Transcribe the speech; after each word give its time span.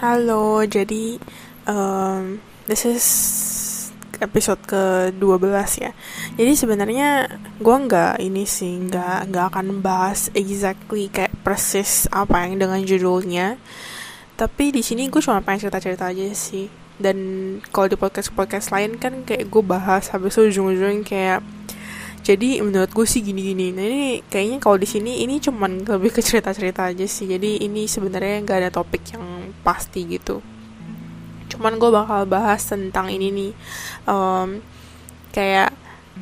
Halo, 0.00 0.64
jadi 0.64 1.20
um, 1.68 2.40
this 2.64 2.88
is 2.88 3.04
episode 4.16 4.56
ke-12 4.64 5.52
ya. 5.76 5.92
Jadi 6.40 6.52
sebenarnya 6.56 7.28
gue 7.60 7.76
nggak 7.84 8.16
ini 8.24 8.48
sih, 8.48 8.80
nggak 8.80 9.28
nggak 9.28 9.46
akan 9.52 9.84
bahas 9.84 10.32
exactly 10.32 11.12
kayak 11.12 11.36
persis 11.44 12.08
apa 12.08 12.48
yang 12.48 12.56
dengan 12.56 12.80
judulnya. 12.80 13.60
Tapi 14.40 14.72
di 14.72 14.80
sini 14.80 15.12
gue 15.12 15.20
cuma 15.20 15.44
pengen 15.44 15.68
cerita-cerita 15.68 16.08
aja 16.08 16.32
sih. 16.32 16.72
Dan 16.96 17.16
kalau 17.68 17.92
di 17.92 18.00
podcast-podcast 18.00 18.72
lain 18.72 18.96
kan 18.96 19.28
kayak 19.28 19.52
gue 19.52 19.60
bahas 19.60 20.08
habis 20.16 20.32
itu 20.32 20.48
ujung-ujungnya 20.48 21.04
kayak 21.04 21.40
jadi 22.20 22.60
menurut 22.60 22.92
gue 22.92 23.06
sih 23.08 23.24
gini-gini. 23.24 23.72
Nah 23.72 23.84
ini 23.84 24.20
kayaknya 24.28 24.60
kalau 24.60 24.76
di 24.76 24.84
sini 24.84 25.24
ini 25.24 25.40
cuman 25.40 25.88
lebih 25.88 26.12
ke 26.12 26.20
cerita-cerita 26.20 26.92
aja 26.92 27.06
sih. 27.08 27.24
Jadi 27.24 27.64
ini 27.64 27.88
sebenarnya 27.88 28.44
nggak 28.44 28.58
ada 28.60 28.70
topik 28.70 29.16
yang 29.16 29.56
pasti 29.64 30.04
gitu. 30.04 30.44
Cuman 31.48 31.80
gue 31.80 31.88
bakal 31.88 32.28
bahas 32.28 32.60
tentang 32.68 33.08
ini 33.08 33.32
nih. 33.32 33.52
Um, 34.04 34.60
kayak 35.32 35.72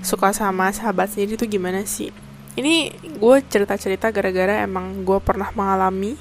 suka 0.07 0.31
sama 0.31 0.71
sahabat 0.71 1.11
sendiri 1.11 1.35
tuh 1.35 1.51
gimana 1.51 1.83
sih? 1.83 2.15
Ini 2.55 2.95
gue 3.19 3.37
cerita-cerita 3.51 4.15
gara-gara 4.15 4.63
emang 4.63 5.03
gue 5.03 5.19
pernah 5.19 5.51
mengalami 5.51 6.15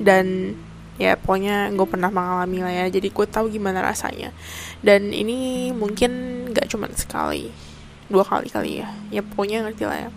dan 0.00 0.56
ya 0.96 1.18
pokoknya 1.20 1.76
gue 1.76 1.86
pernah 1.88 2.08
mengalami 2.08 2.58
lah 2.64 2.72
ya. 2.72 2.86
Jadi 2.88 3.12
gue 3.12 3.26
tahu 3.28 3.52
gimana 3.52 3.84
rasanya. 3.84 4.32
Dan 4.80 5.12
ini 5.12 5.68
mungkin 5.76 6.44
gak 6.56 6.72
cuman 6.72 6.96
sekali 6.96 7.63
dua 8.08 8.24
kali 8.26 8.48
kali 8.48 8.84
ya. 8.84 8.88
Ya 9.10 9.22
pokoknya 9.24 9.64
ngerti 9.68 9.84
lah 9.84 10.08
ya. 10.08 10.10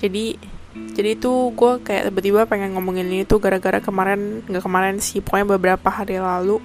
Jadi 0.00 0.36
jadi 0.92 1.16
itu 1.16 1.32
gue 1.56 1.72
kayak 1.80 2.12
tiba-tiba 2.12 2.44
pengen 2.44 2.76
ngomongin 2.76 3.08
ini 3.08 3.24
tuh 3.24 3.40
gara-gara 3.40 3.80
kemarin 3.80 4.44
nggak 4.44 4.60
kemarin 4.60 5.00
sih 5.00 5.24
pokoknya 5.24 5.56
beberapa 5.56 5.88
hari 5.88 6.20
lalu 6.20 6.60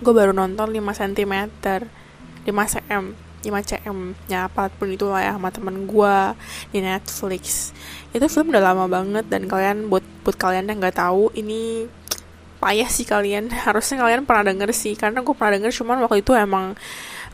gue 0.00 0.12
baru 0.16 0.32
nonton 0.32 0.72
5 0.72 0.80
cm 0.80 1.34
5 1.52 2.48
cm 2.48 3.04
5 3.42 3.50
cm 3.50 4.14
ya 4.30 4.46
apa 4.46 4.70
pun 4.70 4.86
itu 4.90 5.10
lah 5.10 5.22
ya 5.22 5.34
sama 5.34 5.50
temen 5.50 5.84
gue 5.84 6.16
di 6.70 6.78
Netflix. 6.78 7.74
Itu 8.14 8.30
film 8.30 8.54
udah 8.54 8.62
lama 8.62 8.86
banget 8.86 9.26
dan 9.26 9.50
kalian 9.50 9.90
buat 9.90 10.06
buat 10.22 10.38
kalian 10.38 10.70
yang 10.70 10.78
nggak 10.78 11.02
tahu 11.02 11.34
ini 11.34 11.90
payah 12.62 12.86
sih 12.86 13.02
kalian. 13.02 13.50
Harusnya 13.66 13.98
kalian 14.06 14.22
pernah 14.22 14.46
denger 14.46 14.70
sih 14.70 14.94
karena 14.94 15.26
gue 15.26 15.34
pernah 15.34 15.58
denger 15.58 15.74
cuman 15.74 16.06
waktu 16.06 16.22
itu 16.22 16.32
emang 16.38 16.78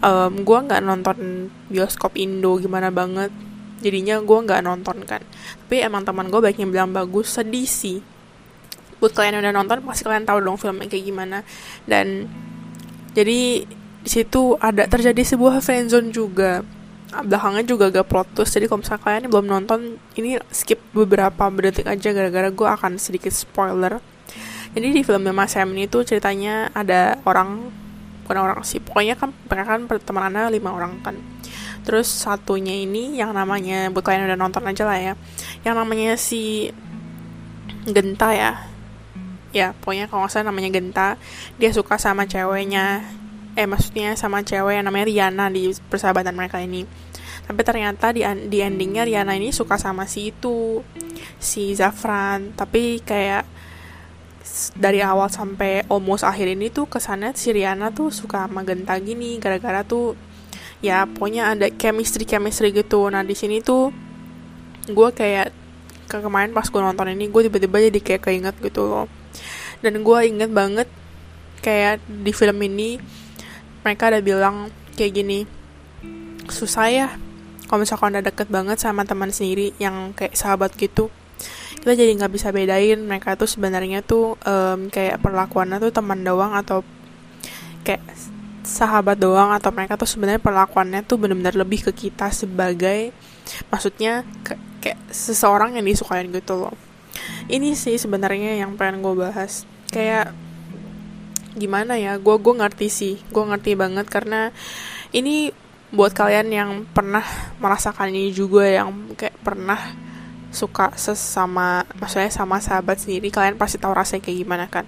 um, 0.03 0.33
gue 0.43 0.59
nggak 0.59 0.83
nonton 0.83 1.49
bioskop 1.71 2.15
Indo 2.19 2.59
gimana 2.59 2.91
banget. 2.91 3.31
Jadinya 3.79 4.19
gue 4.19 4.39
nggak 4.43 4.63
nonton 4.67 5.07
kan. 5.07 5.23
Tapi 5.67 5.83
emang 5.83 6.03
teman 6.03 6.27
gue 6.31 6.41
baiknya 6.43 6.67
bilang 6.67 6.91
bagus 6.91 7.39
sedih 7.39 7.67
sih. 7.67 8.03
Buat 8.99 9.15
kalian 9.15 9.39
yang 9.39 9.43
udah 9.47 9.55
nonton 9.55 9.79
pasti 9.87 10.03
kalian 10.03 10.27
tahu 10.27 10.39
dong 10.43 10.59
filmnya 10.59 10.91
kayak 10.91 11.05
gimana. 11.07 11.39
Dan 11.87 12.27
jadi 13.15 13.63
di 13.99 14.11
situ 14.11 14.59
ada 14.59 14.87
terjadi 14.91 15.23
sebuah 15.23 15.63
friendzone 15.63 16.11
juga. 16.11 16.67
Belakangnya 17.09 17.65
juga 17.65 17.89
gak 17.89 18.05
plot 18.05 18.29
twist 18.37 18.53
jadi 18.53 18.69
kalau 18.69 18.85
misalnya 18.85 19.01
kalian 19.01 19.23
belum 19.33 19.47
nonton 19.49 19.81
ini 20.21 20.37
skip 20.53 20.77
beberapa 20.93 21.49
detik 21.57 21.89
aja 21.89 22.13
gara-gara 22.13 22.53
gue 22.53 22.69
akan 22.69 23.01
sedikit 23.01 23.33
spoiler. 23.33 23.97
Jadi 24.77 24.93
di 24.93 25.01
filmnya 25.01 25.33
Mas 25.33 25.57
Sam 25.57 25.73
ini 25.73 25.89
ceritanya 25.89 26.69
ada 26.77 27.17
orang 27.25 27.73
bukan 28.29 28.45
orang 28.45 28.61
sih 28.61 28.77
pokoknya 28.77 29.17
kan 29.17 29.33
mereka 29.33 29.73
kan 29.73 29.89
pertemanannya 29.89 30.53
lima 30.53 30.77
orang 30.77 31.01
kan. 31.01 31.17
Terus 31.89 32.13
satunya 32.13 32.77
ini 32.77 33.17
yang 33.17 33.33
namanya 33.33 33.89
buat 33.89 34.05
kalian 34.05 34.29
udah 34.29 34.37
nonton 34.37 34.61
aja 34.69 34.85
lah 34.85 35.01
ya 35.01 35.15
yang 35.65 35.81
namanya 35.81 36.21
si 36.21 36.69
Genta 37.89 38.37
ya. 38.37 38.69
Ya 39.57 39.73
pokoknya 39.81 40.13
kalau 40.13 40.29
nggak 40.29 40.33
salah 40.37 40.53
namanya 40.53 40.69
Genta 40.69 41.17
dia 41.57 41.73
suka 41.73 41.97
sama 41.97 42.29
ceweknya. 42.29 43.01
Eh 43.57 43.65
maksudnya 43.65 44.13
sama 44.21 44.45
cewek 44.45 44.77
yang 44.77 44.85
namanya 44.85 45.09
Riana 45.09 45.49
di 45.49 45.73
persahabatan 45.89 46.37
mereka 46.37 46.61
ini. 46.61 46.85
Tapi 47.49 47.65
ternyata 47.65 48.13
di, 48.13 48.21
di 48.53 48.61
endingnya 48.61 49.09
Riana 49.09 49.33
ini 49.33 49.57
suka 49.57 49.81
sama 49.81 50.05
si 50.05 50.37
itu 50.37 50.85
si 51.41 51.73
Zafran. 51.73 52.53
Tapi 52.53 53.01
kayak 53.01 53.58
dari 54.75 55.01
awal 55.05 55.31
sampai 55.31 55.87
almost 55.87 56.27
akhir 56.27 56.51
ini 56.51 56.73
tuh 56.73 56.91
kesannya 56.91 57.35
si 57.37 57.55
Riana 57.55 57.95
tuh 57.95 58.11
suka 58.11 58.47
sama 58.47 58.65
Genta 58.67 58.99
gini 58.99 59.39
gara-gara 59.39 59.87
tuh 59.87 60.19
ya 60.79 61.07
pokoknya 61.07 61.55
ada 61.55 61.67
chemistry 61.75 62.25
chemistry 62.27 62.71
gitu. 62.75 63.07
Nah 63.11 63.23
di 63.23 63.35
sini 63.35 63.63
tuh 63.63 63.91
gue 64.89 65.09
kayak 65.13 65.53
ke 66.09 66.17
kemarin 66.25 66.57
pas 66.57 66.65
gue 66.65 66.81
nonton 66.81 67.13
ini 67.13 67.29
gue 67.29 67.43
tiba-tiba 67.51 67.77
jadi 67.93 68.01
kayak 68.01 68.23
keinget 68.25 68.57
gitu 68.63 68.89
loh. 68.89 69.07
Dan 69.85 70.03
gue 70.03 70.19
inget 70.27 70.51
banget 70.51 70.89
kayak 71.63 72.03
di 72.07 72.33
film 72.35 72.59
ini 72.63 72.99
mereka 73.83 74.11
ada 74.11 74.23
bilang 74.23 74.71
kayak 74.95 75.13
gini 75.15 75.39
susah 76.49 76.87
ya 76.89 77.09
kalau 77.69 77.85
misalkan 77.85 78.17
udah 78.17 78.25
deket 78.25 78.49
banget 78.49 78.81
sama 78.81 79.05
teman 79.05 79.29
sendiri 79.29 79.77
yang 79.77 80.17
kayak 80.17 80.33
sahabat 80.33 80.73
gitu 80.81 81.13
kita 81.79 81.95
jadi 81.95 82.13
nggak 82.19 82.33
bisa 82.33 82.49
bedain 82.51 83.01
mereka 83.01 83.39
tuh 83.39 83.47
sebenarnya 83.47 84.03
tuh 84.03 84.35
um, 84.43 84.91
kayak 84.91 85.23
perlakuannya 85.23 85.79
tuh 85.79 85.93
teman 85.95 86.21
doang 86.27 86.53
atau 86.55 86.83
kayak 87.87 88.03
sahabat 88.69 89.17
doang 89.17 89.55
atau 89.57 89.73
mereka 89.73 89.97
tuh 89.97 90.05
sebenarnya 90.05 90.43
perlakuannya 90.43 91.01
tuh 91.07 91.17
benar-benar 91.17 91.57
lebih 91.57 91.89
ke 91.89 91.93
kita 92.09 92.29
sebagai 92.29 93.17
maksudnya 93.73 94.29
ke, 94.45 94.53
kayak 94.85 95.01
seseorang 95.09 95.81
yang 95.81 95.87
disukain 95.89 96.29
gitu 96.29 96.69
loh. 96.69 96.77
Ini 97.49 97.73
sih 97.73 97.97
sebenarnya 97.97 98.61
yang 98.61 98.77
pengen 98.77 99.01
gue 99.01 99.15
bahas. 99.17 99.65
Kayak 99.89 100.37
gimana 101.57 101.99
ya 101.99 102.21
gue 102.21 102.37
gue 102.39 102.55
ngerti 102.55 102.87
sih 102.87 103.15
gue 103.19 103.45
ngerti 103.51 103.75
banget 103.75 104.07
karena 104.07 104.55
ini 105.11 105.51
buat 105.91 106.15
kalian 106.15 106.49
yang 106.53 106.71
pernah 106.93 107.25
merasakan 107.59 108.15
ini 108.15 108.31
juga 108.31 108.63
yang 108.69 109.17
kayak 109.19 109.35
pernah 109.41 109.81
suka 110.49 110.97
sesama 110.97 111.85
maksudnya 112.01 112.33
sama 112.33 112.57
sahabat 112.59 112.97
sendiri 113.05 113.29
kalian 113.29 113.61
pasti 113.61 113.77
tahu 113.77 113.93
rasanya 113.93 114.25
kayak 114.25 114.39
gimana 114.45 114.65
kan? 114.69 114.85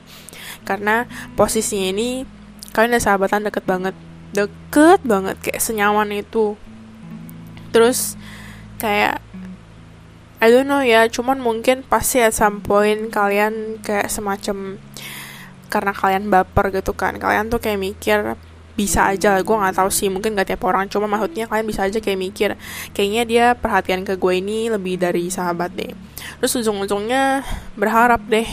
Karena 0.64 1.04
posisinya 1.36 1.92
ini 1.92 2.24
kalian 2.72 2.96
udah 2.96 3.04
sahabatan 3.04 3.46
deket 3.48 3.64
banget. 3.68 3.94
Deket 4.32 5.00
banget 5.04 5.36
kayak 5.42 5.60
senyaman 5.60 6.10
itu. 6.14 6.56
Terus 7.70 8.16
kayak 8.80 9.20
I 10.40 10.48
don't 10.48 10.64
know 10.64 10.80
ya 10.80 11.04
cuman 11.12 11.36
mungkin 11.36 11.84
pasti 11.84 12.24
at 12.24 12.32
some 12.32 12.64
point 12.64 13.12
kalian 13.12 13.84
kayak 13.84 14.08
semacam 14.08 14.80
karena 15.68 15.92
kalian 15.92 16.32
baper 16.32 16.72
gitu 16.72 16.96
kan 16.96 17.20
kalian 17.20 17.52
tuh 17.52 17.60
kayak 17.60 17.76
mikir 17.76 18.40
bisa 18.78 19.10
aja. 19.10 19.38
Gue 19.42 19.56
nggak 19.56 19.76
tahu 19.76 19.90
sih 19.90 20.08
mungkin 20.08 20.34
gak 20.38 20.54
tiap 20.54 20.62
orang. 20.66 20.86
Cuma 20.88 21.06
maksudnya 21.10 21.46
kalian 21.50 21.66
bisa 21.66 21.86
aja 21.86 21.98
kayak 21.98 22.18
mikir 22.18 22.50
kayaknya 22.94 23.22
dia 23.26 23.46
perhatian 23.56 24.02
ke 24.06 24.16
gue 24.16 24.34
ini 24.38 24.70
lebih 24.70 25.00
dari 25.00 25.28
sahabat 25.28 25.74
deh. 25.74 25.92
Terus 26.42 26.52
ujung-ujungnya 26.60 27.44
berharap 27.76 28.22
deh. 28.28 28.46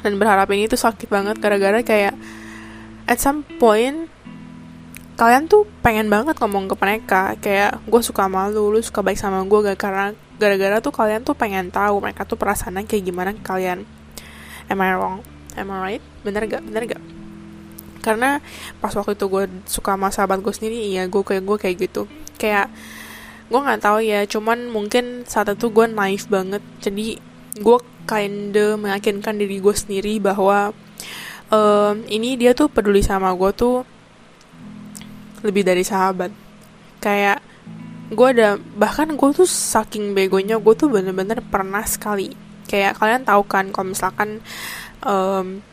Dan 0.00 0.16
berharap 0.16 0.48
ini 0.52 0.64
tuh 0.64 0.80
sakit 0.80 1.12
banget 1.12 1.36
gara-gara 1.38 1.84
kayak 1.84 2.16
at 3.04 3.20
some 3.20 3.44
point 3.60 4.08
kalian 5.20 5.44
tuh 5.52 5.68
pengen 5.84 6.08
banget 6.08 6.40
ngomong 6.40 6.72
ke 6.72 6.76
mereka. 6.80 7.36
Kayak 7.40 7.84
gue 7.84 8.00
suka 8.00 8.28
malu 8.28 8.72
lu 8.72 8.80
suka 8.80 9.04
baik 9.04 9.20
sama 9.20 9.44
gue 9.44 9.58
gak 9.72 9.78
karena 9.80 10.16
gara-gara 10.40 10.80
tuh 10.80 10.92
kalian 10.92 11.20
tuh 11.20 11.36
pengen 11.36 11.68
tahu 11.68 12.00
mereka 12.00 12.24
tuh 12.24 12.40
perasaannya 12.40 12.88
kayak 12.88 13.04
gimana 13.04 13.30
kalian. 13.44 13.84
Am 14.72 14.80
I 14.80 14.96
wrong? 14.96 15.20
Am 15.58 15.68
I 15.68 15.76
right? 15.98 16.04
Bener 16.24 16.48
gak 16.48 16.64
bener 16.64 16.88
gak 16.88 17.19
karena 18.00 18.40
pas 18.80 18.92
waktu 18.96 19.14
itu 19.14 19.26
gue 19.28 19.44
suka 19.68 19.94
sama 19.96 20.08
sahabat 20.12 20.40
gue 20.40 20.52
sendiri 20.52 20.76
iya 20.92 21.06
gue 21.06 21.22
kayak 21.22 21.44
gue 21.44 21.56
kayak 21.56 21.76
gitu. 21.88 22.02
Kayak 22.40 22.72
gue 23.50 23.60
nggak 23.60 23.82
tahu 23.82 23.98
ya 24.02 24.24
cuman 24.24 24.72
mungkin 24.72 25.28
saat 25.28 25.52
itu 25.52 25.68
gue 25.70 25.86
naif 25.88 26.26
banget. 26.26 26.64
Jadi 26.80 27.20
gue 27.60 27.78
kinda 28.08 28.78
meyakinkan 28.80 29.36
diri 29.38 29.60
gue 29.60 29.74
sendiri 29.74 30.18
bahwa 30.18 30.72
um, 31.52 31.96
ini 32.08 32.38
dia 32.40 32.56
tuh 32.56 32.70
peduli 32.70 33.04
sama 33.04 33.30
gue 33.34 33.50
tuh 33.52 33.84
lebih 35.44 35.66
dari 35.66 35.84
sahabat. 35.84 36.32
Kayak 37.00 37.44
gue 38.10 38.28
ada 38.34 38.58
bahkan 38.74 39.06
gue 39.14 39.30
tuh 39.30 39.46
saking 39.46 40.18
begonya 40.18 40.58
gue 40.58 40.74
tuh 40.74 40.90
bener-bener 40.90 41.42
pernah 41.44 41.82
sekali. 41.86 42.34
Kayak 42.66 43.02
kalian 43.02 43.22
tahu 43.26 43.42
kan 43.46 43.74
kalau 43.74 43.92
misalkan 43.92 44.38
um, 45.04 45.64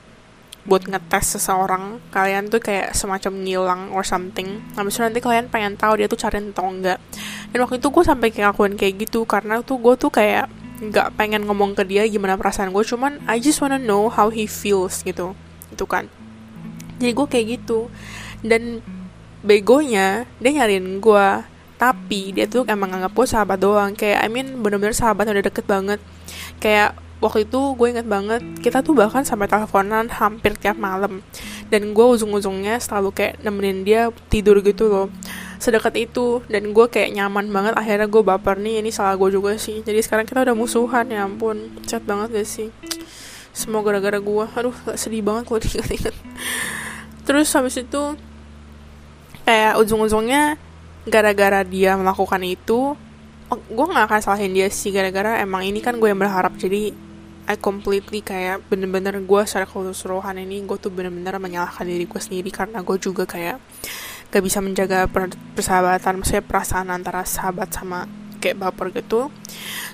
buat 0.68 0.84
ngetes 0.84 1.40
seseorang 1.40 2.04
kalian 2.12 2.52
tuh 2.52 2.60
kayak 2.60 2.92
semacam 2.92 3.34
ngilang 3.42 3.82
or 3.96 4.04
something. 4.04 4.60
Habis 4.76 5.00
itu 5.00 5.02
nanti 5.02 5.20
kalian 5.24 5.48
pengen 5.48 5.80
tahu 5.80 6.04
dia 6.04 6.12
tuh 6.12 6.20
cari 6.20 6.44
atau 6.44 6.68
enggak. 6.68 7.00
Dan 7.56 7.64
waktu 7.64 7.80
itu 7.80 7.88
gue 7.88 8.04
sampai 8.04 8.30
lakuin 8.36 8.76
kayak 8.76 9.08
gitu 9.08 9.24
karena 9.24 9.64
tuh 9.64 9.80
gue 9.80 9.96
tuh 9.96 10.12
kayak 10.12 10.52
nggak 10.78 11.18
pengen 11.18 11.48
ngomong 11.50 11.74
ke 11.74 11.82
dia 11.88 12.06
gimana 12.06 12.38
perasaan 12.38 12.70
gue 12.70 12.84
cuman 12.86 13.18
I 13.26 13.42
just 13.42 13.66
wanna 13.66 13.82
know 13.82 14.14
how 14.14 14.30
he 14.30 14.46
feels 14.46 15.02
gitu 15.02 15.34
itu 15.72 15.86
kan. 15.88 16.12
Jadi 17.00 17.12
gue 17.16 17.28
kayak 17.32 17.46
gitu. 17.64 17.88
Dan 18.44 18.84
begonya 19.42 20.28
dia 20.44 20.52
nyariin 20.52 21.00
gue 21.00 21.28
tapi 21.78 22.34
dia 22.34 22.50
tuh 22.50 22.66
emang 22.68 22.92
nganggap 22.92 23.16
gue 23.16 23.28
sahabat 23.30 23.58
doang. 23.64 23.96
Kayak 23.96 24.20
I 24.20 24.28
mean 24.28 24.60
bener-bener 24.60 24.92
sahabat 24.92 25.32
udah 25.32 25.48
deket 25.48 25.64
banget. 25.64 26.04
Kayak 26.60 27.00
waktu 27.18 27.50
itu 27.50 27.60
gue 27.74 27.88
inget 27.90 28.08
banget 28.08 28.42
kita 28.62 28.86
tuh 28.86 28.94
bahkan 28.94 29.26
sampai 29.26 29.50
teleponan 29.50 30.10
hampir 30.10 30.54
tiap 30.58 30.78
malam. 30.78 31.22
Dan 31.68 31.92
gue 31.92 32.06
ujung-ujungnya 32.06 32.80
selalu 32.80 33.12
kayak 33.12 33.34
nemenin 33.44 33.84
dia 33.84 34.02
tidur 34.32 34.60
gitu 34.64 34.88
loh. 34.88 35.08
Sedekat 35.58 35.98
itu 35.98 36.46
dan 36.48 36.70
gue 36.72 36.86
kayak 36.86 37.18
nyaman 37.18 37.50
banget 37.50 37.74
akhirnya 37.74 38.08
gue 38.08 38.22
baper 38.22 38.62
nih 38.62 38.86
ini 38.86 38.94
salah 38.94 39.18
gue 39.18 39.30
juga 39.34 39.58
sih. 39.58 39.82
Jadi 39.82 40.00
sekarang 40.06 40.26
kita 40.30 40.46
udah 40.46 40.56
musuhan 40.56 41.10
ya 41.10 41.26
ampun. 41.26 41.74
Cat 41.84 42.06
banget 42.06 42.34
gak 42.38 42.48
sih? 42.48 42.70
Semua 43.52 43.82
gara-gara 43.82 44.22
gue. 44.22 44.46
Aduh 44.54 44.76
sedih 44.94 45.26
banget 45.26 45.50
kalau 45.50 45.60
diinget-inget 45.60 46.16
terus 47.28 47.52
habis 47.52 47.76
itu 47.76 48.16
kayak 49.44 49.76
ujung-ujungnya 49.84 50.56
gara-gara 51.04 51.60
dia 51.68 52.00
melakukan 52.00 52.40
itu 52.48 52.96
oh, 53.52 53.60
gue 53.60 53.86
nggak 53.92 54.08
akan 54.08 54.22
salahin 54.24 54.56
dia 54.56 54.72
sih 54.72 54.96
gara-gara 54.96 55.44
emang 55.44 55.68
ini 55.68 55.84
kan 55.84 56.00
gue 56.00 56.08
yang 56.08 56.20
berharap. 56.20 56.56
Jadi 56.56 56.96
I 57.48 57.56
completely 57.56 58.20
kayak 58.20 58.68
bener-bener 58.68 59.24
gue 59.24 59.42
secara 59.48 59.64
keseluruhan 59.64 60.36
ini 60.36 60.68
gue 60.68 60.76
tuh 60.76 60.92
bener-bener 60.92 61.40
menyalahkan 61.40 61.88
diri 61.88 62.04
gue 62.04 62.20
sendiri 62.20 62.52
karena 62.52 62.84
gue 62.84 62.98
juga 63.00 63.24
kayak 63.24 63.64
gak 64.28 64.44
bisa 64.44 64.60
menjaga 64.60 65.08
persahabatan 65.56 66.20
maksudnya 66.20 66.44
perasaan 66.44 66.92
antara 66.92 67.24
sahabat 67.24 67.72
sama 67.72 68.04
kayak 68.44 68.60
baper 68.60 68.92
gitu. 68.92 69.32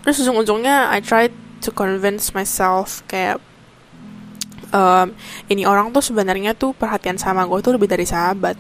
Terus 0.02 0.18
ujung-ujungnya 0.26 0.90
I 0.90 1.00
tried 1.06 1.34
to 1.62 1.70
convince 1.70 2.34
myself 2.34 3.06
kayak 3.06 3.38
um, 4.74 5.14
ini 5.48 5.64
orang 5.70 5.94
tuh 5.94 6.02
sebenarnya 6.02 6.58
tuh 6.58 6.74
perhatian 6.74 7.22
sama 7.22 7.46
gue 7.46 7.60
tuh 7.62 7.78
lebih 7.78 7.86
dari 7.86 8.10
sahabat. 8.10 8.58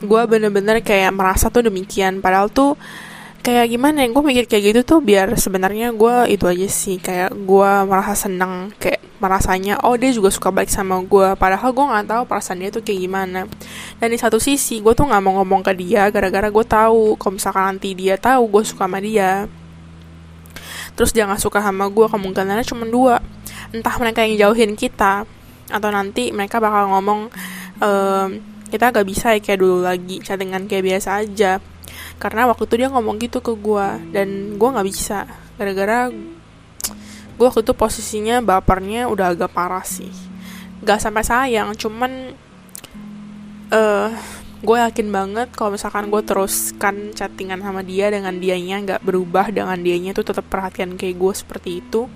Gue 0.00 0.22
bener-bener 0.24 0.80
kayak 0.80 1.12
merasa 1.12 1.52
tuh 1.52 1.68
demikian 1.68 2.24
padahal 2.24 2.48
tuh 2.48 2.80
kayak 3.44 3.76
gimana 3.76 4.00
ya 4.00 4.08
gue 4.08 4.24
mikir 4.24 4.44
kayak 4.48 4.64
gitu 4.72 4.80
tuh 4.96 5.00
biar 5.04 5.36
sebenarnya 5.36 5.92
gue 5.92 6.32
itu 6.32 6.48
aja 6.48 6.64
sih 6.64 6.96
kayak 6.96 7.36
gue 7.36 7.70
merasa 7.84 8.16
seneng 8.16 8.72
kayak 8.80 9.04
merasanya 9.20 9.84
oh 9.84 10.00
dia 10.00 10.16
juga 10.16 10.32
suka 10.32 10.48
baik 10.48 10.72
sama 10.72 10.96
gue 11.04 11.36
padahal 11.36 11.76
gue 11.76 11.84
nggak 11.84 12.08
tahu 12.08 12.22
perasaan 12.24 12.64
dia 12.64 12.72
tuh 12.72 12.80
kayak 12.80 13.04
gimana. 13.04 13.40
Dan 14.00 14.08
di 14.08 14.16
satu 14.16 14.40
sisi 14.40 14.80
gue 14.80 14.96
tuh 14.96 15.04
nggak 15.04 15.20
mau 15.20 15.44
ngomong 15.44 15.60
ke 15.60 15.76
dia 15.76 16.08
gara-gara 16.08 16.48
gue 16.48 16.64
tahu 16.64 17.20
kalau 17.20 17.36
misalkan 17.36 17.64
nanti 17.76 17.92
dia 17.92 18.16
tahu 18.16 18.48
gue 18.48 18.62
suka 18.64 18.88
sama 18.88 18.98
dia. 19.04 19.44
Terus 20.96 21.12
dia 21.12 21.28
nggak 21.28 21.44
suka 21.44 21.60
sama 21.60 21.84
gue 21.92 22.06
kemungkinannya 22.08 22.64
cuma 22.64 22.88
dua. 22.88 23.20
Entah 23.76 23.92
mereka 24.00 24.24
yang 24.24 24.40
jauhin 24.40 24.72
kita 24.72 25.28
atau 25.68 25.88
nanti 25.92 26.32
mereka 26.32 26.64
bakal 26.64 26.96
ngomong 26.96 27.28
ehm, 27.84 28.40
kita 28.72 28.92
gak 28.92 29.06
bisa 29.08 29.36
ya 29.36 29.40
kayak 29.40 29.60
dulu 29.60 29.84
lagi 29.84 30.20
chattingan 30.20 30.68
kayak 30.68 30.84
biasa 30.84 31.24
aja 31.24 31.62
karena 32.24 32.48
waktu 32.48 32.64
itu 32.64 32.80
dia 32.80 32.88
ngomong 32.88 33.20
gitu 33.20 33.44
ke 33.44 33.52
gue 33.52 33.88
dan 34.16 34.56
gue 34.56 34.68
nggak 34.72 34.88
bisa. 34.88 35.28
Gara-gara 35.60 36.08
gue 37.36 37.44
waktu 37.44 37.60
itu 37.60 37.76
posisinya 37.76 38.40
bapernya 38.40 39.12
udah 39.12 39.36
agak 39.36 39.52
parah 39.52 39.84
sih. 39.84 40.08
Gak 40.80 41.04
sampai 41.04 41.20
sayang 41.20 41.76
cuman 41.76 42.32
uh, 43.68 44.08
eh, 44.08 44.10
gue 44.64 44.76
yakin 44.88 45.08
banget 45.12 45.52
kalau 45.52 45.76
misalkan 45.76 46.08
gue 46.08 46.22
teruskan 46.24 47.12
chattingan 47.12 47.60
sama 47.60 47.84
dia 47.84 48.08
dengan 48.08 48.40
dianya 48.40 48.80
nggak 48.80 49.00
berubah 49.04 49.52
dengan 49.52 49.76
dianya 49.76 50.16
tuh 50.16 50.24
tetap 50.24 50.48
perhatian 50.48 50.96
kayak 50.96 51.20
gue 51.20 51.32
seperti 51.36 51.84
itu 51.84 52.08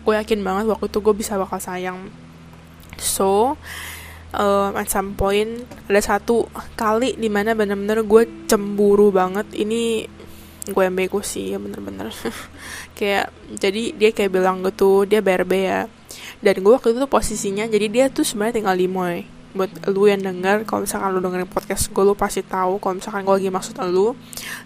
gue 0.00 0.14
yakin 0.16 0.40
banget 0.40 0.64
waktu 0.72 0.88
itu 0.88 0.98
gue 1.04 1.12
bisa 1.12 1.36
bakal 1.36 1.60
sayang. 1.60 2.08
So 2.96 3.60
um, 4.34 4.72
at 4.78 4.88
some 4.90 5.14
point 5.18 5.66
ada 5.90 6.00
satu 6.02 6.46
kali 6.78 7.18
di 7.18 7.26
mana 7.30 7.54
bener-bener 7.54 8.02
gue 8.06 8.46
cemburu 8.46 9.10
banget. 9.10 9.46
Ini 9.54 10.06
gue 10.70 10.82
yang 10.84 10.94
bego 10.94 11.24
sih 11.24 11.54
ya 11.54 11.58
bener-bener. 11.58 12.12
Kayak 12.98 13.32
jadi 13.56 13.96
dia 13.96 14.10
kayak 14.12 14.30
bilang 14.30 14.62
gitu 14.62 15.08
dia 15.08 15.24
BRB 15.24 15.52
ya. 15.56 15.88
Dan 16.40 16.60
gue 16.60 16.72
waktu 16.72 16.92
itu 16.94 16.98
tuh 17.00 17.10
posisinya 17.10 17.64
jadi 17.68 17.86
dia 17.88 18.04
tuh 18.12 18.24
sebenarnya 18.26 18.62
tinggal 18.62 18.76
di 18.76 18.86
Moy. 18.86 19.16
Buat 19.50 19.90
lu 19.90 20.06
yang 20.06 20.22
denger 20.22 20.62
kalau 20.62 20.86
misalkan 20.86 21.10
lu 21.10 21.18
dengerin 21.18 21.50
podcast 21.50 21.90
gue 21.90 22.04
lu 22.04 22.14
pasti 22.14 22.44
tahu. 22.44 22.78
Kalau 22.78 22.94
misalkan 22.98 23.26
gue 23.26 23.34
lagi 23.34 23.50
maksud 23.50 23.74
lu. 23.88 24.14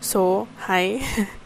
So 0.03 0.51
hi 0.69 1.01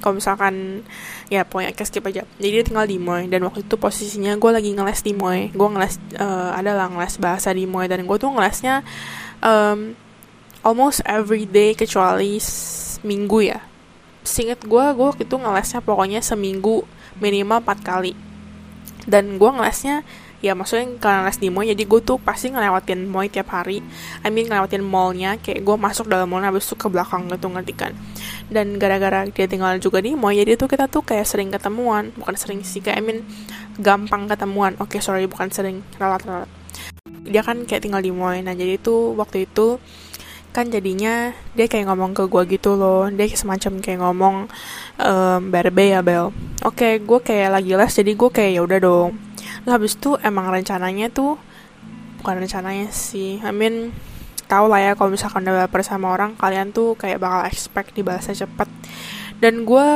kalau 0.00 0.16
misalkan 0.16 0.82
ya 1.28 1.44
pokoknya 1.44 1.76
kayak 1.76 1.88
skip 1.88 2.04
aja. 2.08 2.24
Jadi 2.40 2.48
dia 2.50 2.64
tinggal 2.64 2.88
di 2.88 2.96
Moy 2.96 3.28
dan 3.28 3.44
waktu 3.44 3.62
itu 3.62 3.76
posisinya 3.76 4.34
gue 4.40 4.50
lagi 4.50 4.72
ngeles 4.72 5.00
di 5.04 5.12
Moy. 5.12 5.52
Gue 5.52 5.68
ngeles 5.68 6.00
uh, 6.16 6.56
adalah 6.56 6.88
ngeles 6.88 7.20
bahasa 7.20 7.52
di 7.52 7.68
Moy 7.68 7.86
dan 7.86 8.02
gue 8.08 8.16
tuh 8.16 8.32
ngelesnya 8.32 8.82
um, 9.44 9.94
almost 10.64 11.04
every 11.04 11.44
day 11.44 11.76
kecuali 11.76 12.40
minggu 13.04 13.38
ya. 13.44 13.60
Singet 14.24 14.64
gue 14.64 14.84
gue 14.96 15.06
waktu 15.06 15.24
itu 15.28 15.36
ngelesnya 15.36 15.80
pokoknya 15.84 16.20
seminggu 16.24 16.84
minimal 17.20 17.60
4 17.62 17.80
kali. 17.84 18.12
Dan 19.04 19.36
gue 19.36 19.50
ngelesnya 19.52 20.04
ya 20.40 20.56
maksudnya 20.56 20.96
karena 20.96 21.28
les 21.28 21.36
di 21.36 21.52
mall 21.52 21.68
jadi 21.68 21.84
gue 21.84 22.00
tuh 22.00 22.16
pasti 22.16 22.48
ngelewatin 22.48 23.04
mall 23.08 23.28
tiap 23.28 23.52
hari. 23.52 23.84
I 24.24 24.28
mean 24.32 24.48
ngelewatin 24.48 24.80
mallnya 24.80 25.36
kayak 25.36 25.60
gue 25.60 25.76
masuk 25.76 26.08
dalam 26.08 26.28
mallnya 26.32 26.48
habis 26.48 26.64
itu 26.64 26.76
ke 26.80 26.88
belakang 26.88 27.28
gitu 27.28 27.46
ngerti 27.52 27.74
kan? 27.76 27.92
Dan 28.48 28.80
gara-gara 28.80 29.28
dia 29.28 29.46
tinggal 29.46 29.76
juga 29.78 30.00
di 30.00 30.16
mall 30.16 30.32
jadi 30.32 30.56
tuh 30.56 30.68
kita 30.68 30.88
tuh 30.88 31.04
kayak 31.04 31.28
sering 31.28 31.52
ketemuan. 31.52 32.12
Bukan 32.16 32.34
sering 32.40 32.60
sih 32.64 32.80
kayak 32.80 32.98
I 32.98 33.04
mean 33.04 33.18
gampang 33.76 34.26
ketemuan. 34.26 34.74
Oke 34.80 34.96
okay, 34.96 35.00
sorry 35.04 35.28
bukan 35.28 35.52
sering 35.52 35.84
ralat-ralat 36.00 36.48
dia 37.20 37.44
kan 37.44 37.68
kayak 37.68 37.84
tinggal 37.84 38.00
di 38.00 38.10
mall. 38.10 38.34
Nah 38.40 38.56
jadi 38.56 38.80
tuh 38.80 39.12
waktu 39.14 39.44
itu 39.44 39.76
kan 40.50 40.66
jadinya 40.66 41.30
dia 41.54 41.70
kayak 41.70 41.86
ngomong 41.86 42.16
ke 42.16 42.24
gue 42.26 42.42
gitu 42.58 42.74
loh. 42.80 43.06
Dia 43.12 43.28
semacam 43.36 43.78
kayak 43.78 44.00
ngomong 44.00 44.36
ehm, 44.98 45.40
berbe 45.52 45.84
ya 45.92 46.00
bel. 46.00 46.32
Oke 46.64 46.74
okay, 46.74 46.92
gue 46.98 47.18
kayak 47.20 47.48
lagi 47.60 47.72
les 47.76 47.92
jadi 47.92 48.12
gue 48.16 48.30
kayak 48.32 48.50
ya 48.56 48.62
udah 48.64 48.80
dong 48.80 49.29
Nah, 49.68 49.76
habis 49.76 49.96
itu 49.96 50.16
emang 50.24 50.48
rencananya 50.48 51.12
tuh 51.12 51.36
bukan 52.20 52.44
rencananya 52.44 52.92
sih. 52.92 53.40
I 53.40 53.52
mean 53.52 53.92
tahu 54.50 54.66
lah 54.66 54.82
ya 54.82 54.92
kalau 54.98 55.14
misalkan 55.14 55.46
baper 55.46 55.86
sama 55.86 56.10
orang 56.10 56.34
kalian 56.34 56.74
tuh 56.74 56.98
kayak 56.98 57.22
bakal 57.22 57.46
expect 57.46 57.94
dibalasnya 57.94 58.34
cepet 58.34 58.66
dan 59.38 59.62
gue 59.62 59.88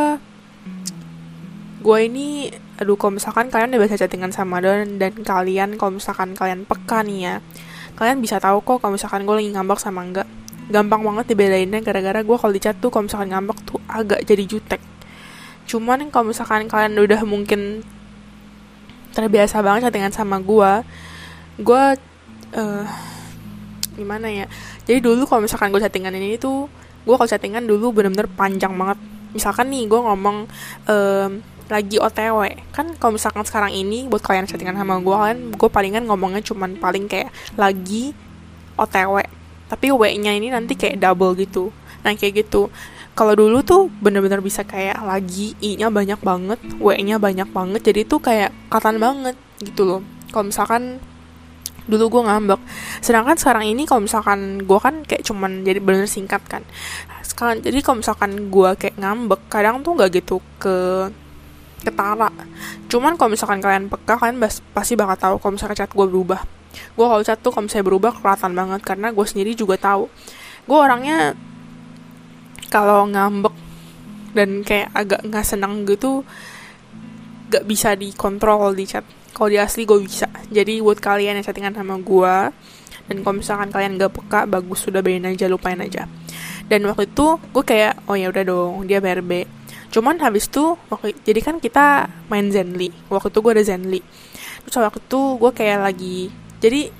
gue 1.82 1.98
ini 2.06 2.54
aduh 2.78 2.94
kalau 2.94 3.18
misalkan 3.18 3.50
kalian 3.50 3.74
udah 3.74 3.82
biasa 3.82 4.06
chattingan 4.06 4.30
sama 4.30 4.62
dan 4.62 4.96
dan 4.96 5.12
kalian 5.26 5.74
kalau 5.74 5.98
misalkan 5.98 6.38
kalian 6.38 6.62
peka 6.64 7.02
nih 7.02 7.18
ya 7.18 7.34
kalian 7.98 8.22
bisa 8.22 8.38
tahu 8.38 8.62
kok 8.62 8.78
kalau 8.78 8.94
misalkan 8.94 9.26
gue 9.26 9.34
lagi 9.34 9.50
ngambek 9.52 9.78
sama 9.82 10.06
enggak 10.06 10.28
gampang 10.70 11.02
banget 11.04 11.34
dibedainnya 11.34 11.84
gara-gara 11.84 12.24
gue 12.24 12.36
kalau 12.38 12.52
di 12.54 12.62
chat 12.62 12.78
tuh 12.80 12.88
kalau 12.88 13.10
misalkan 13.10 13.34
ngambek 13.34 13.58
tuh 13.68 13.78
agak 13.90 14.22
jadi 14.22 14.44
jutek 14.48 14.80
cuman 15.68 16.08
kalau 16.08 16.30
misalkan 16.30 16.70
kalian 16.70 16.94
udah 16.96 17.20
mungkin 17.26 17.84
terbiasa 19.14 19.62
banget 19.62 19.88
chattingan 19.88 20.12
sama 20.12 20.42
gue 20.42 20.82
gue 21.62 21.82
uh, 22.58 22.86
gimana 23.94 24.26
ya? 24.26 24.46
Jadi 24.82 24.98
dulu 24.98 25.22
kalau 25.24 25.46
misalkan 25.46 25.70
gue 25.70 25.78
chattingan 25.78 26.10
ini 26.18 26.34
tuh 26.34 26.66
gue 27.06 27.14
kalau 27.14 27.30
chattingan 27.30 27.62
dulu 27.64 27.94
bener-bener 27.94 28.26
panjang 28.26 28.74
banget. 28.74 28.98
Misalkan 29.30 29.70
nih 29.70 29.86
gue 29.86 30.00
ngomong 30.02 30.50
um, 30.90 31.30
lagi 31.70 31.96
otw 31.96 32.44
kan 32.76 32.92
kalau 33.00 33.16
misalkan 33.16 33.40
sekarang 33.46 33.72
ini 33.72 34.04
buat 34.04 34.20
kalian 34.20 34.44
chattingan 34.44 34.76
sama 34.76 35.00
gue 35.00 35.16
kan 35.16 35.36
gue 35.54 35.68
palingan 35.72 36.04
ngomongnya 36.04 36.44
cuman 36.44 36.76
paling 36.76 37.08
kayak 37.08 37.32
lagi 37.56 38.12
otw 38.76 39.22
tapi 39.64 39.88
w. 39.88 40.02
Nya 40.20 40.36
ini 40.36 40.52
nanti 40.52 40.76
kayak 40.76 41.00
double 41.00 41.32
gitu. 41.40 41.72
Nah 42.04 42.12
kayak 42.12 42.44
gitu 42.44 42.68
kalau 43.14 43.34
dulu 43.38 43.62
tuh 43.62 43.86
bener-bener 44.02 44.42
bisa 44.42 44.66
kayak 44.66 44.98
lagi 45.06 45.54
i-nya 45.62 45.86
banyak 45.86 46.18
banget 46.18 46.58
w-nya 46.82 47.22
banyak 47.22 47.46
banget 47.54 47.80
jadi 47.86 48.02
tuh 48.10 48.18
kayak 48.18 48.50
katan 48.68 48.98
banget 48.98 49.38
gitu 49.62 49.86
loh. 49.86 50.00
Kalau 50.34 50.50
misalkan 50.50 50.98
dulu 51.86 52.18
gue 52.18 52.22
ngambek. 52.26 52.60
Sedangkan 52.98 53.38
sekarang 53.38 53.70
ini 53.70 53.86
kalau 53.86 54.02
misalkan 54.02 54.64
gue 54.66 54.78
kan 54.82 55.06
kayak 55.06 55.22
cuman 55.22 55.62
jadi 55.62 55.78
bener 55.78 56.10
singkat 56.10 56.42
kan. 56.50 56.66
Sekarang 57.22 57.62
jadi 57.62 57.78
kalau 57.86 58.02
misalkan 58.02 58.50
gue 58.50 58.70
kayak 58.74 58.96
ngambek 58.98 59.40
kadang 59.46 59.84
tuh 59.86 59.94
nggak 59.94 60.10
gitu 60.18 60.42
ke 60.58 61.08
ketara. 61.84 62.32
Cuman 62.90 63.14
kalau 63.14 63.30
misalkan 63.30 63.60
kalian 63.60 63.92
peka 63.92 64.16
kalian 64.18 64.42
pasti 64.74 64.98
bakal 64.98 65.16
tahu 65.16 65.34
kalau 65.38 65.52
misalkan 65.54 65.76
chat 65.78 65.92
gue 65.92 66.06
berubah. 66.08 66.42
Gue 66.98 67.06
kalau 67.06 67.22
chat 67.22 67.38
tuh 67.38 67.54
kalau 67.54 67.70
misalnya 67.70 67.86
berubah 67.86 68.10
kelihatan 68.16 68.52
banget 68.58 68.80
karena 68.82 69.14
gue 69.14 69.26
sendiri 69.28 69.52
juga 69.54 69.78
tahu. 69.78 70.10
Gue 70.64 70.78
orangnya 70.80 71.36
kalau 72.74 73.06
ngambek 73.06 73.54
dan 74.34 74.66
kayak 74.66 74.90
agak 74.90 75.22
nggak 75.22 75.46
senang 75.46 75.86
gitu 75.86 76.26
gak 77.54 77.70
bisa 77.70 77.94
dikontrol 77.94 78.74
di 78.74 78.82
chat. 78.82 79.06
Kalau 79.30 79.46
di 79.46 79.62
asli 79.62 79.86
gue 79.86 80.02
bisa. 80.02 80.26
Jadi 80.50 80.82
buat 80.82 80.98
kalian 80.98 81.38
yang 81.38 81.46
chattingan 81.46 81.78
sama 81.78 82.02
gue 82.02 82.36
dan 83.04 83.16
kalau 83.22 83.34
misalkan 83.38 83.70
kalian 83.70 83.94
gak 83.94 84.10
peka 84.10 84.50
bagus 84.50 84.82
sudah 84.82 85.06
bayin 85.06 85.22
aja 85.22 85.46
lupain 85.46 85.78
aja. 85.78 86.10
Dan 86.66 86.82
waktu 86.90 87.06
itu 87.06 87.38
gue 87.38 87.62
kayak 87.62 88.10
oh 88.10 88.18
ya 88.18 88.34
udah 88.34 88.42
dong 88.42 88.90
dia 88.90 88.98
BRB 88.98 89.62
cuman 89.94 90.18
habis 90.18 90.50
itu 90.50 90.74
waktu 90.90 91.14
jadi 91.22 91.38
kan 91.38 91.62
kita 91.62 92.10
main 92.26 92.50
Zenly. 92.50 92.90
Waktu 93.06 93.30
itu 93.30 93.38
gue 93.38 93.52
ada 93.54 93.62
Zenly. 93.62 94.02
Terus 94.66 94.82
waktu 94.82 94.98
itu 94.98 95.20
gue 95.38 95.50
kayak 95.54 95.78
lagi 95.78 96.18
jadi 96.58 96.90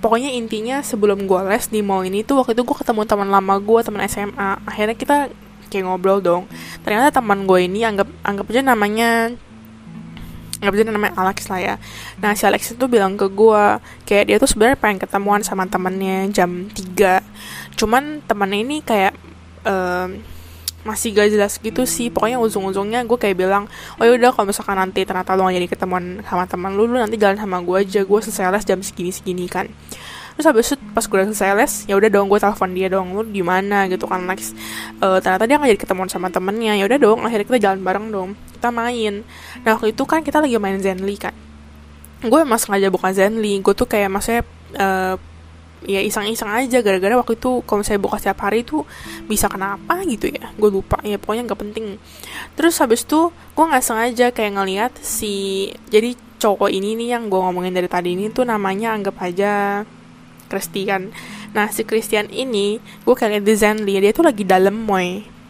pokoknya 0.00 0.32
intinya 0.32 0.80
sebelum 0.80 1.28
gue 1.28 1.40
les 1.46 1.68
di 1.68 1.80
mall 1.84 2.04
ini 2.08 2.24
tuh 2.24 2.40
waktu 2.40 2.56
itu 2.56 2.64
gue 2.64 2.76
ketemu 2.76 3.04
teman 3.04 3.28
lama 3.28 3.54
gue 3.60 3.80
teman 3.84 4.00
SMA 4.08 4.50
akhirnya 4.64 4.96
kita 4.96 5.16
kayak 5.70 5.84
ngobrol 5.86 6.18
dong. 6.18 6.50
Ternyata 6.82 7.22
teman 7.22 7.46
gue 7.46 7.68
ini 7.68 7.86
anggap 7.86 8.08
anggap 8.26 8.44
aja 8.50 8.62
namanya 8.64 9.32
nggak 10.60 10.72
bisa 10.76 10.82
namanya 10.92 11.16
Alex 11.16 11.48
lah 11.48 11.60
ya. 11.60 11.74
Nah 12.20 12.36
si 12.36 12.44
Alex 12.44 12.76
itu 12.76 12.84
bilang 12.84 13.16
ke 13.16 13.28
gue 13.32 13.64
kayak 14.04 14.24
dia 14.28 14.36
tuh 14.36 14.50
sebenarnya 14.50 14.76
pengen 14.76 14.98
ketemuan 15.00 15.40
sama 15.40 15.64
temennya 15.64 16.28
jam 16.32 16.68
3 16.68 17.80
cuman 17.80 18.20
temennya 18.28 18.60
ini 18.60 18.76
kayak 18.84 19.16
masih 20.82 21.12
gak 21.12 21.28
jelas 21.28 21.56
gitu 21.60 21.84
sih. 21.84 22.08
Pokoknya 22.08 22.40
ujung-ujungnya 22.40 23.04
gue 23.04 23.18
kayak 23.20 23.36
bilang 23.36 23.68
oh 24.00 24.04
yaudah 24.04 24.32
kalau 24.32 24.48
misalkan 24.48 24.76
nanti 24.80 25.04
ternyata 25.04 25.36
lo 25.36 25.46
gak 25.48 25.56
jadi 25.56 25.68
ketemuan 25.68 26.04
sama 26.24 26.44
teman 26.48 26.72
lu 26.72 26.88
lu 26.88 26.96
nanti 26.96 27.20
jalan 27.20 27.36
sama 27.36 27.60
gue 27.60 27.76
aja. 27.84 28.00
Gue 28.04 28.18
selesai 28.24 28.48
les 28.48 28.64
jam 28.64 28.80
segini 28.80 29.12
segini 29.12 29.46
kan. 29.46 29.68
Terus 30.38 30.46
habis 30.46 30.72
itu 30.72 30.80
pas 30.96 31.04
gue 31.04 31.20
selesai 31.32 31.52
les 31.52 31.72
ya 31.84 31.94
udah 32.00 32.08
dong 32.08 32.26
gue 32.32 32.38
telepon 32.40 32.70
dia 32.72 32.88
dong 32.88 33.12
lu 33.12 33.22
di 33.28 33.44
mana? 33.44 33.84
Gitu 33.92 34.08
kan 34.08 34.24
next 34.24 34.56
uh, 35.04 35.20
ternyata 35.20 35.44
dia 35.44 35.56
gak 35.60 35.70
jadi 35.76 35.80
ketemuan 35.84 36.08
sama 36.08 36.32
temennya. 36.32 36.80
Ya 36.80 36.84
udah 36.88 36.98
dong 36.98 37.18
akhirnya 37.28 37.46
kita 37.46 37.58
jalan 37.60 37.80
bareng 37.84 38.06
dong 38.08 38.30
kita 38.56 38.68
main. 38.72 39.24
Nah 39.64 39.70
waktu 39.76 39.92
itu 39.92 40.02
kan 40.08 40.24
kita 40.24 40.40
lagi 40.40 40.56
main 40.56 40.80
Zenly 40.80 41.16
kan. 41.20 41.36
Gue 42.20 42.40
emang 42.44 42.60
sengaja 42.60 42.92
bukan 42.92 43.12
Zenly. 43.12 43.60
Gue 43.64 43.72
tuh 43.72 43.88
kayak 43.88 44.12
maksudnya 44.12 44.44
uh, 44.76 45.16
ya 45.84 46.00
iseng-iseng 46.00 46.50
aja. 46.50 46.80
Gara-gara 46.84 47.14
waktu 47.16 47.36
itu 47.38 47.64
kalau 47.64 47.84
saya 47.84 47.96
buka 47.96 48.20
setiap 48.20 48.44
hari 48.48 48.64
itu 48.64 48.84
bisa 49.26 49.46
kenapa 49.46 50.00
gitu 50.04 50.28
ya. 50.30 50.52
Gue 50.56 50.70
lupa 50.72 51.00
ya 51.04 51.16
pokoknya 51.16 51.48
nggak 51.48 51.60
penting. 51.60 51.86
Terus 52.56 52.76
habis 52.80 53.04
itu 53.04 53.30
gue 53.32 53.64
nggak 53.64 53.84
sengaja 53.84 54.26
kayak 54.34 54.52
ngeliat 54.56 54.92
si 55.00 55.68
jadi 55.88 56.16
cowok 56.40 56.72
ini 56.72 56.96
nih 56.96 57.18
yang 57.18 57.28
gue 57.28 57.40
ngomongin 57.40 57.76
dari 57.76 57.88
tadi 57.88 58.16
ini 58.16 58.32
tuh 58.32 58.48
namanya 58.48 58.96
anggap 58.96 59.16
aja 59.20 59.84
Christian. 60.48 61.12
Nah 61.52 61.68
si 61.68 61.84
Christian 61.84 62.32
ini 62.32 62.80
gue 62.80 63.14
kayak 63.14 63.40
liat 63.40 63.44
di 63.44 63.54
Zenly 63.54 63.94
dia 64.00 64.12
tuh 64.12 64.24
lagi 64.24 64.44
dalam 64.44 64.74
moy 64.74 65.40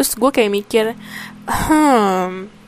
terus 0.00 0.16
gue 0.16 0.32
kayak 0.32 0.48
mikir 0.48 0.96
hmm 1.44 2.59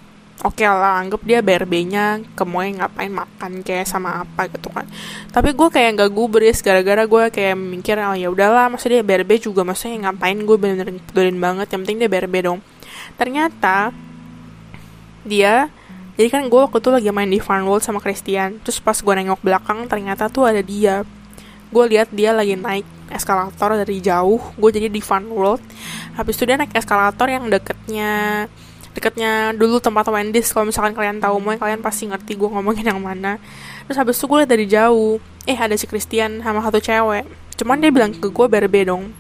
oke 0.43 0.59
okay 0.59 0.67
lah 0.67 0.99
anggap 0.99 1.23
dia 1.23 1.39
BRB-nya 1.39 2.19
ke 2.35 2.43
Moy 2.43 2.75
ngapain 2.75 3.11
makan 3.15 3.63
kayak 3.63 3.87
sama 3.87 4.27
apa 4.27 4.51
gitu 4.51 4.69
kan. 4.75 4.85
Tapi 5.31 5.55
gue 5.55 5.69
kayak 5.71 6.03
gak 6.03 6.11
gubris 6.11 6.59
gara-gara 6.61 7.07
gue 7.07 7.23
kayak 7.31 7.55
mikir 7.55 7.95
oh 8.03 8.19
ya 8.19 8.29
udahlah 8.29 8.67
masa 8.67 8.91
dia 8.91 9.07
BRB 9.07 9.39
juga 9.39 9.63
maksudnya 9.63 10.11
ngapain 10.11 10.35
gue 10.35 10.57
bener-bener 10.59 10.99
pedulin 11.07 11.39
banget 11.39 11.67
yang 11.71 11.81
penting 11.87 11.99
dia 12.03 12.11
BRB 12.11 12.35
dong. 12.43 12.59
Ternyata 13.15 13.95
dia 15.23 15.71
jadi 16.19 16.29
kan 16.29 16.43
gue 16.51 16.61
waktu 16.61 16.79
itu 16.83 16.91
lagi 16.91 17.09
main 17.15 17.31
di 17.31 17.39
Fun 17.39 17.63
World 17.63 17.87
sama 17.87 18.03
Christian 18.03 18.59
terus 18.67 18.83
pas 18.83 18.99
gue 18.99 19.15
nengok 19.15 19.41
belakang 19.47 19.87
ternyata 19.87 20.27
tuh 20.27 20.51
ada 20.51 20.61
dia. 20.61 21.07
Gue 21.73 21.89
lihat 21.89 22.11
dia 22.11 22.35
lagi 22.35 22.59
naik 22.59 22.85
eskalator 23.15 23.79
dari 23.79 24.03
jauh 24.03 24.43
gue 24.59 24.71
jadi 24.75 24.91
di 24.91 24.99
Fun 24.99 25.31
World. 25.31 25.63
Habis 26.19 26.35
itu 26.35 26.51
dia 26.51 26.59
naik 26.59 26.75
eskalator 26.75 27.31
yang 27.31 27.47
deketnya 27.47 28.51
dekatnya 28.93 29.57
dulu 29.57 29.81
tempat 29.81 30.05
Wendy's 30.13 30.53
kalau 30.53 30.69
misalkan 30.69 30.93
kalian 30.93 31.17
tahu 31.17 31.41
mau 31.41 31.57
kalian 31.57 31.81
pasti 31.81 32.09
ngerti 32.09 32.37
gue 32.37 32.49
ngomongin 32.49 32.85
yang 32.85 33.01
mana. 33.01 33.41
Terus 33.89 33.97
habis 33.97 34.21
itu 34.21 34.29
gue 34.29 34.39
liat 34.45 34.51
dari 34.51 34.67
jauh 34.69 35.17
eh 35.49 35.57
ada 35.57 35.75
si 35.75 35.89
Christian 35.89 36.45
sama 36.45 36.61
satu 36.61 36.79
cewek. 36.79 37.25
Cuman 37.57 37.81
dia 37.81 37.89
bilang 37.89 38.13
ke 38.13 38.29
gue 38.29 38.47
berbe 38.47 38.81
dong. 38.85 39.13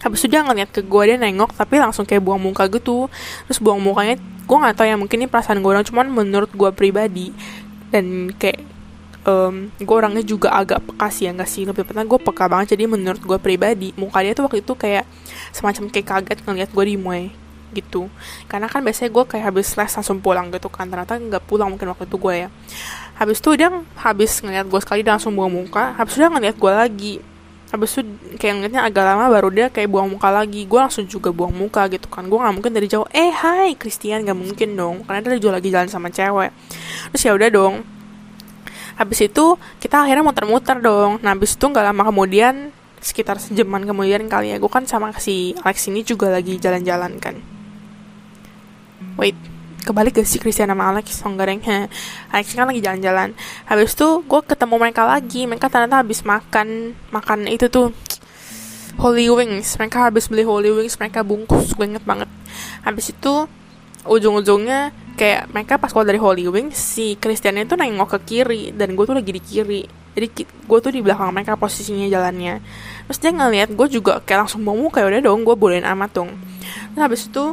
Habis 0.00 0.24
itu 0.24 0.32
dia 0.32 0.44
ngeliat 0.44 0.72
ke 0.72 0.84
gue 0.84 1.02
dia 1.08 1.16
nengok 1.16 1.56
tapi 1.56 1.80
langsung 1.80 2.04
kayak 2.04 2.20
buang 2.20 2.40
muka 2.40 2.68
gitu. 2.68 3.08
Terus 3.48 3.58
buang 3.60 3.80
mukanya 3.80 4.20
gue 4.20 4.56
nggak 4.56 4.76
tahu 4.76 4.86
ya 4.88 4.96
mungkin 5.00 5.16
ini 5.24 5.28
perasaan 5.30 5.64
gue 5.64 5.70
orang 5.70 5.86
cuman 5.86 6.06
menurut 6.10 6.50
gue 6.52 6.70
pribadi 6.74 7.30
dan 7.94 8.34
kayak 8.36 8.60
um, 9.24 9.70
gue 9.78 9.94
orangnya 9.96 10.26
juga 10.26 10.50
agak 10.52 10.82
peka 10.92 11.08
sih 11.08 11.24
ya 11.24 11.32
nggak 11.32 11.48
sih? 11.48 11.64
Lebih 11.64 11.88
tepatnya 11.88 12.04
gue 12.04 12.20
peka 12.20 12.44
banget 12.52 12.76
jadi 12.76 12.84
menurut 12.84 13.22
gue 13.24 13.38
pribadi 13.40 13.96
muka 13.96 14.20
dia 14.20 14.36
tuh 14.36 14.44
waktu 14.44 14.60
itu 14.60 14.76
kayak 14.76 15.08
semacam 15.56 15.88
kayak 15.88 16.06
kaget 16.06 16.38
ngeliat 16.44 16.68
gue 16.68 16.84
di 16.84 16.96
muay 17.00 17.32
gitu. 17.72 18.10
Karena 18.50 18.66
kan 18.66 18.82
biasanya 18.82 19.10
gue 19.10 19.24
kayak 19.24 19.44
habis 19.50 19.74
les 19.74 19.92
langsung 19.92 20.18
pulang 20.18 20.50
gitu 20.50 20.68
kan. 20.68 20.86
Ternyata 20.90 21.16
nggak 21.16 21.44
pulang 21.46 21.72
mungkin 21.72 21.90
waktu 21.90 22.04
itu 22.04 22.16
gue 22.18 22.34
ya. 22.46 22.48
Habis 23.16 23.38
itu 23.38 23.50
dia 23.56 23.68
habis 24.00 24.40
ngeliat 24.40 24.66
gue 24.66 24.80
sekali 24.80 25.00
dia 25.06 25.14
langsung 25.16 25.34
buang 25.34 25.52
muka. 25.52 25.96
Habis 25.96 26.16
itu 26.16 26.20
dia 26.24 26.30
ngeliat 26.30 26.56
gue 26.56 26.72
lagi. 26.72 27.14
Habis 27.70 27.90
itu 27.94 28.00
kayak 28.34 28.54
ngeliatnya 28.58 28.82
agak 28.82 29.04
lama 29.06 29.24
baru 29.30 29.48
dia 29.54 29.66
kayak 29.70 29.88
buang 29.88 30.08
muka 30.10 30.28
lagi. 30.28 30.66
Gue 30.66 30.80
langsung 30.82 31.04
juga 31.06 31.30
buang 31.30 31.54
muka 31.54 31.86
gitu 31.86 32.06
kan. 32.10 32.26
Gue 32.26 32.38
nggak 32.38 32.54
mungkin 32.54 32.72
dari 32.74 32.86
jauh 32.90 33.06
eh 33.14 33.30
hai 33.30 33.78
Christian. 33.78 34.26
Gak 34.26 34.38
mungkin 34.38 34.74
dong. 34.74 35.06
Karena 35.06 35.22
dia 35.22 35.38
juga 35.38 35.62
lagi 35.62 35.68
jalan 35.70 35.88
sama 35.88 36.10
cewek. 36.10 36.50
Terus 37.14 37.22
ya 37.22 37.32
udah 37.36 37.48
dong. 37.48 37.74
Habis 39.00 39.32
itu 39.32 39.56
kita 39.80 40.04
akhirnya 40.04 40.26
muter-muter 40.26 40.76
dong. 40.82 41.22
Nah 41.22 41.32
habis 41.32 41.56
itu 41.56 41.64
nggak 41.64 41.84
lama 41.88 42.02
kemudian 42.10 42.74
sekitar 43.00 43.40
sejaman 43.40 43.88
kemudian 43.88 44.28
kali 44.28 44.52
ya 44.52 44.60
gue 44.60 44.70
kan 44.70 44.84
sama 44.84 45.10
si 45.16 45.56
Alex 45.64 45.88
ini 45.88 46.04
juga 46.04 46.28
lagi 46.28 46.60
jalan-jalan 46.60 47.16
kan 47.16 47.40
wait 49.16 49.38
kebalik 49.80 50.20
gak 50.20 50.28
sih 50.28 50.38
Christian 50.38 50.68
sama 50.68 50.92
Alex? 50.92 51.24
Oh 51.24 51.32
enggak 51.32 51.56
Alex 52.30 52.46
kan 52.52 52.68
lagi 52.68 52.84
jalan-jalan. 52.84 53.32
Habis 53.66 53.96
itu 53.96 54.22
gue 54.22 54.40
ketemu 54.44 54.74
mereka 54.76 55.02
lagi. 55.08 55.48
Mereka 55.48 55.72
ternyata 55.72 56.04
habis 56.04 56.20
makan. 56.22 56.92
Makan 57.10 57.48
itu 57.48 57.66
tuh 57.72 57.96
Holy 59.00 59.32
Wings. 59.32 59.80
Mereka 59.80 60.12
habis 60.12 60.28
beli 60.28 60.44
Holy 60.44 60.70
Wings 60.70 61.00
mereka 61.00 61.24
bungkus 61.24 61.72
gue 61.72 61.86
inget 61.88 62.04
banget. 62.04 62.28
Habis 62.84 63.16
itu 63.16 63.48
ujung-ujungnya 64.04 64.92
kayak 65.16 65.52
mereka 65.52 65.76
pas 65.76 65.92
keluar 65.92 66.08
dari 66.08 66.16
Holy 66.16 66.48
Wings 66.48 66.76
si 66.80 67.20
Christian 67.20 67.60
itu 67.60 67.76
nengok 67.76 68.16
ke 68.16 68.18
kiri 68.24 68.72
dan 68.72 68.96
gue 68.96 69.04
tuh 69.04 69.16
lagi 69.16 69.32
di 69.32 69.42
kiri. 69.42 69.82
Jadi 70.10 70.26
gue 70.44 70.78
tuh 70.82 70.92
di 70.92 71.00
belakang 71.00 71.32
mereka 71.32 71.56
posisinya 71.56 72.08
jalannya. 72.08 72.60
Terus 73.08 73.18
dia 73.20 73.32
ngeliat 73.32 73.72
gue 73.72 73.86
juga 73.88 74.20
kayak 74.20 74.46
langsung 74.46 74.60
mau 74.64 74.76
kayak 74.92 75.06
udah 75.08 75.20
dong 75.24 75.40
gue 75.44 75.56
bolehin 75.56 75.86
amat 75.88 76.10
dong. 76.12 76.30
Terus 76.92 77.00
habis 77.00 77.20
itu 77.28 77.44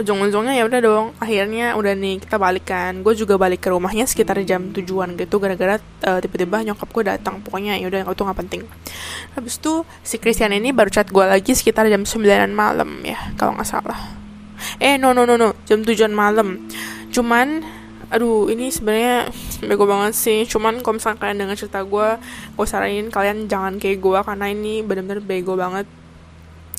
ujung-ujungnya 0.00 0.56
ya 0.56 0.64
udah 0.64 0.80
dong 0.80 1.06
akhirnya 1.20 1.76
udah 1.76 1.92
nih 1.92 2.16
kita 2.24 2.40
balikan 2.40 3.04
gue 3.04 3.12
juga 3.12 3.36
balik 3.36 3.60
ke 3.60 3.68
rumahnya 3.68 4.08
sekitar 4.08 4.40
jam 4.48 4.72
tujuan 4.72 5.14
gitu 5.20 5.36
gara-gara 5.36 5.76
uh, 6.08 6.18
tiba-tiba 6.22 6.64
nyokap 6.72 6.88
gue 6.88 7.04
datang. 7.04 7.44
Pokoknya 7.44 7.76
ya 7.76 7.86
udah 7.92 8.08
itu 8.08 8.22
nggak 8.24 8.38
penting. 8.46 8.62
Habis 9.36 9.60
itu 9.60 9.84
si 10.00 10.16
Christian 10.16 10.56
ini 10.56 10.72
baru 10.72 10.88
chat 10.88 11.12
gue 11.12 11.24
lagi 11.24 11.52
sekitar 11.52 11.88
jam 11.92 12.08
9 12.08 12.24
malam 12.52 12.90
ya 13.04 13.18
kalau 13.36 13.52
nggak 13.56 13.68
salah. 13.68 13.98
Eh 14.80 14.96
no 14.96 15.12
no 15.12 15.28
no 15.28 15.36
no 15.36 15.52
jam 15.68 15.84
tujuan 15.84 16.14
malam. 16.14 16.64
Cuman 17.12 17.60
aduh 18.12 18.52
ini 18.52 18.68
sebenarnya 18.72 19.28
bego 19.68 19.84
banget 19.84 20.16
sih. 20.16 20.48
Cuman 20.48 20.80
kalau 20.80 20.96
misalnya 20.96 21.20
kalian 21.20 21.36
dengar 21.44 21.56
cerita 21.60 21.84
gue 21.84 22.08
gue 22.56 22.66
saranin 22.66 23.12
kalian 23.12 23.44
jangan 23.44 23.76
kayak 23.76 24.00
gue 24.00 24.18
karena 24.24 24.46
ini 24.48 24.80
bener-bener 24.80 25.20
bego 25.20 25.52
banget. 25.52 25.84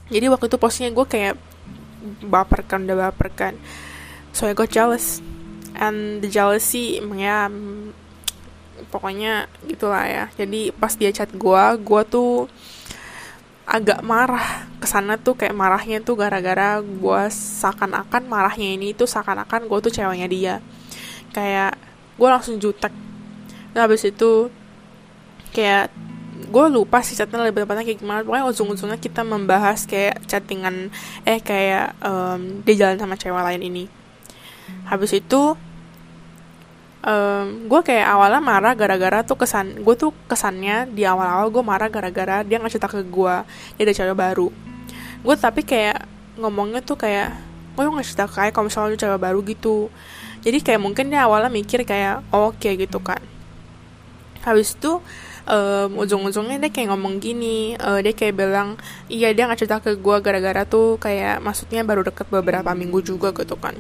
Jadi 0.10 0.26
waktu 0.34 0.46
itu 0.50 0.58
posnya 0.58 0.90
gue 0.90 1.06
kayak 1.06 1.53
baper 2.24 2.68
kan 2.68 2.84
udah 2.84 3.10
baper 3.10 3.30
kan 3.32 3.54
so 4.34 4.50
I 4.50 4.58
got 4.58 4.74
jealous. 4.74 5.22
And 5.74 6.22
the 6.22 6.30
jealousy 6.30 7.02
ya 7.18 7.50
pokoknya 8.90 9.50
gitulah 9.66 10.06
ya. 10.06 10.26
Jadi 10.38 10.74
pas 10.74 10.94
dia 10.94 11.14
chat 11.14 11.30
gue 11.34 11.64
gue 11.82 12.02
tuh 12.10 12.50
agak 13.66 14.02
marah. 14.06 14.70
Ke 14.82 14.90
sana 14.90 15.16
tuh 15.16 15.38
kayak 15.38 15.56
marahnya 15.56 15.98
tuh 16.04 16.20
gara-gara 16.20 16.82
gue 16.82 17.22
seakan-akan 17.32 18.28
marahnya 18.28 18.76
ini 18.76 18.92
tuh 18.94 19.10
seakan-akan 19.10 19.70
gue 19.70 19.80
tuh 19.90 19.94
ceweknya 19.94 20.28
dia. 20.30 20.56
Kayak 21.34 21.78
gue 22.18 22.28
langsung 22.30 22.62
jutek. 22.62 22.94
Nah 23.74 23.90
habis 23.90 24.06
itu 24.06 24.54
kayak 25.54 25.90
gue 26.54 26.66
lupa 26.70 27.02
sih 27.02 27.18
chatnya 27.18 27.42
lebih 27.42 27.66
tepatnya 27.66 27.82
kayak 27.82 28.00
gimana. 28.00 28.22
Pokoknya 28.22 28.46
ujung-ujungnya 28.46 29.00
kita 29.02 29.26
membahas 29.26 29.90
kayak 29.90 30.22
chattingan 30.30 30.94
eh 31.26 31.42
kayak 31.42 31.98
um, 32.06 32.62
dia 32.62 32.86
jalan 32.86 33.02
sama 33.02 33.18
cewek 33.18 33.42
lain 33.42 33.62
ini. 33.66 33.84
Habis 34.86 35.18
itu 35.18 35.58
um, 37.02 37.46
gue 37.66 37.82
kayak 37.82 38.06
awalnya 38.06 38.38
marah 38.38 38.74
gara-gara 38.78 39.26
tuh 39.26 39.42
kesan 39.42 39.82
gue 39.82 39.96
tuh 39.98 40.14
kesannya 40.30 40.94
di 40.94 41.10
awal-awal 41.10 41.50
gue 41.50 41.64
marah 41.66 41.90
gara-gara 41.90 42.46
dia 42.46 42.62
nggak 42.62 42.78
cerita 42.78 42.88
ke 42.88 43.02
gue 43.02 43.36
dia 43.82 43.84
ada 43.90 43.94
cewek 43.98 44.14
baru. 44.14 44.48
Gue 45.26 45.36
tapi 45.42 45.66
kayak 45.66 46.06
ngomongnya 46.38 46.86
tuh 46.86 47.02
kayak 47.02 47.34
gue 47.74 47.82
nggak 47.82 48.06
cerita 48.06 48.30
kayak 48.30 48.54
kalau 48.54 48.70
misalnya 48.70 48.94
cewek 48.94 49.18
baru 49.18 49.40
gitu. 49.42 49.90
Jadi 50.46 50.62
kayak 50.62 50.82
mungkin 50.86 51.10
dia 51.10 51.26
awalnya 51.26 51.50
mikir 51.50 51.82
kayak 51.82 52.22
oh, 52.30 52.54
oke 52.54 52.62
okay, 52.62 52.78
gitu 52.78 53.02
kan. 53.02 53.26
Habis 54.46 54.78
itu 54.78 55.02
um, 55.48 56.00
ujung-ujungnya 56.00 56.60
dia 56.60 56.72
kayak 56.72 56.94
ngomong 56.94 57.20
gini 57.20 57.76
uh, 57.80 58.00
dia 58.00 58.14
kayak 58.16 58.36
bilang 58.36 58.80
iya 59.12 59.32
dia 59.36 59.48
nggak 59.48 59.60
cerita 59.60 59.78
ke 59.84 60.00
gue 60.00 60.18
gara-gara 60.24 60.64
tuh 60.64 61.00
kayak 61.00 61.44
maksudnya 61.44 61.84
baru 61.84 62.04
deket 62.08 62.28
beberapa 62.32 62.72
minggu 62.72 63.04
juga 63.04 63.36
gitu 63.36 63.56
kan. 63.60 63.76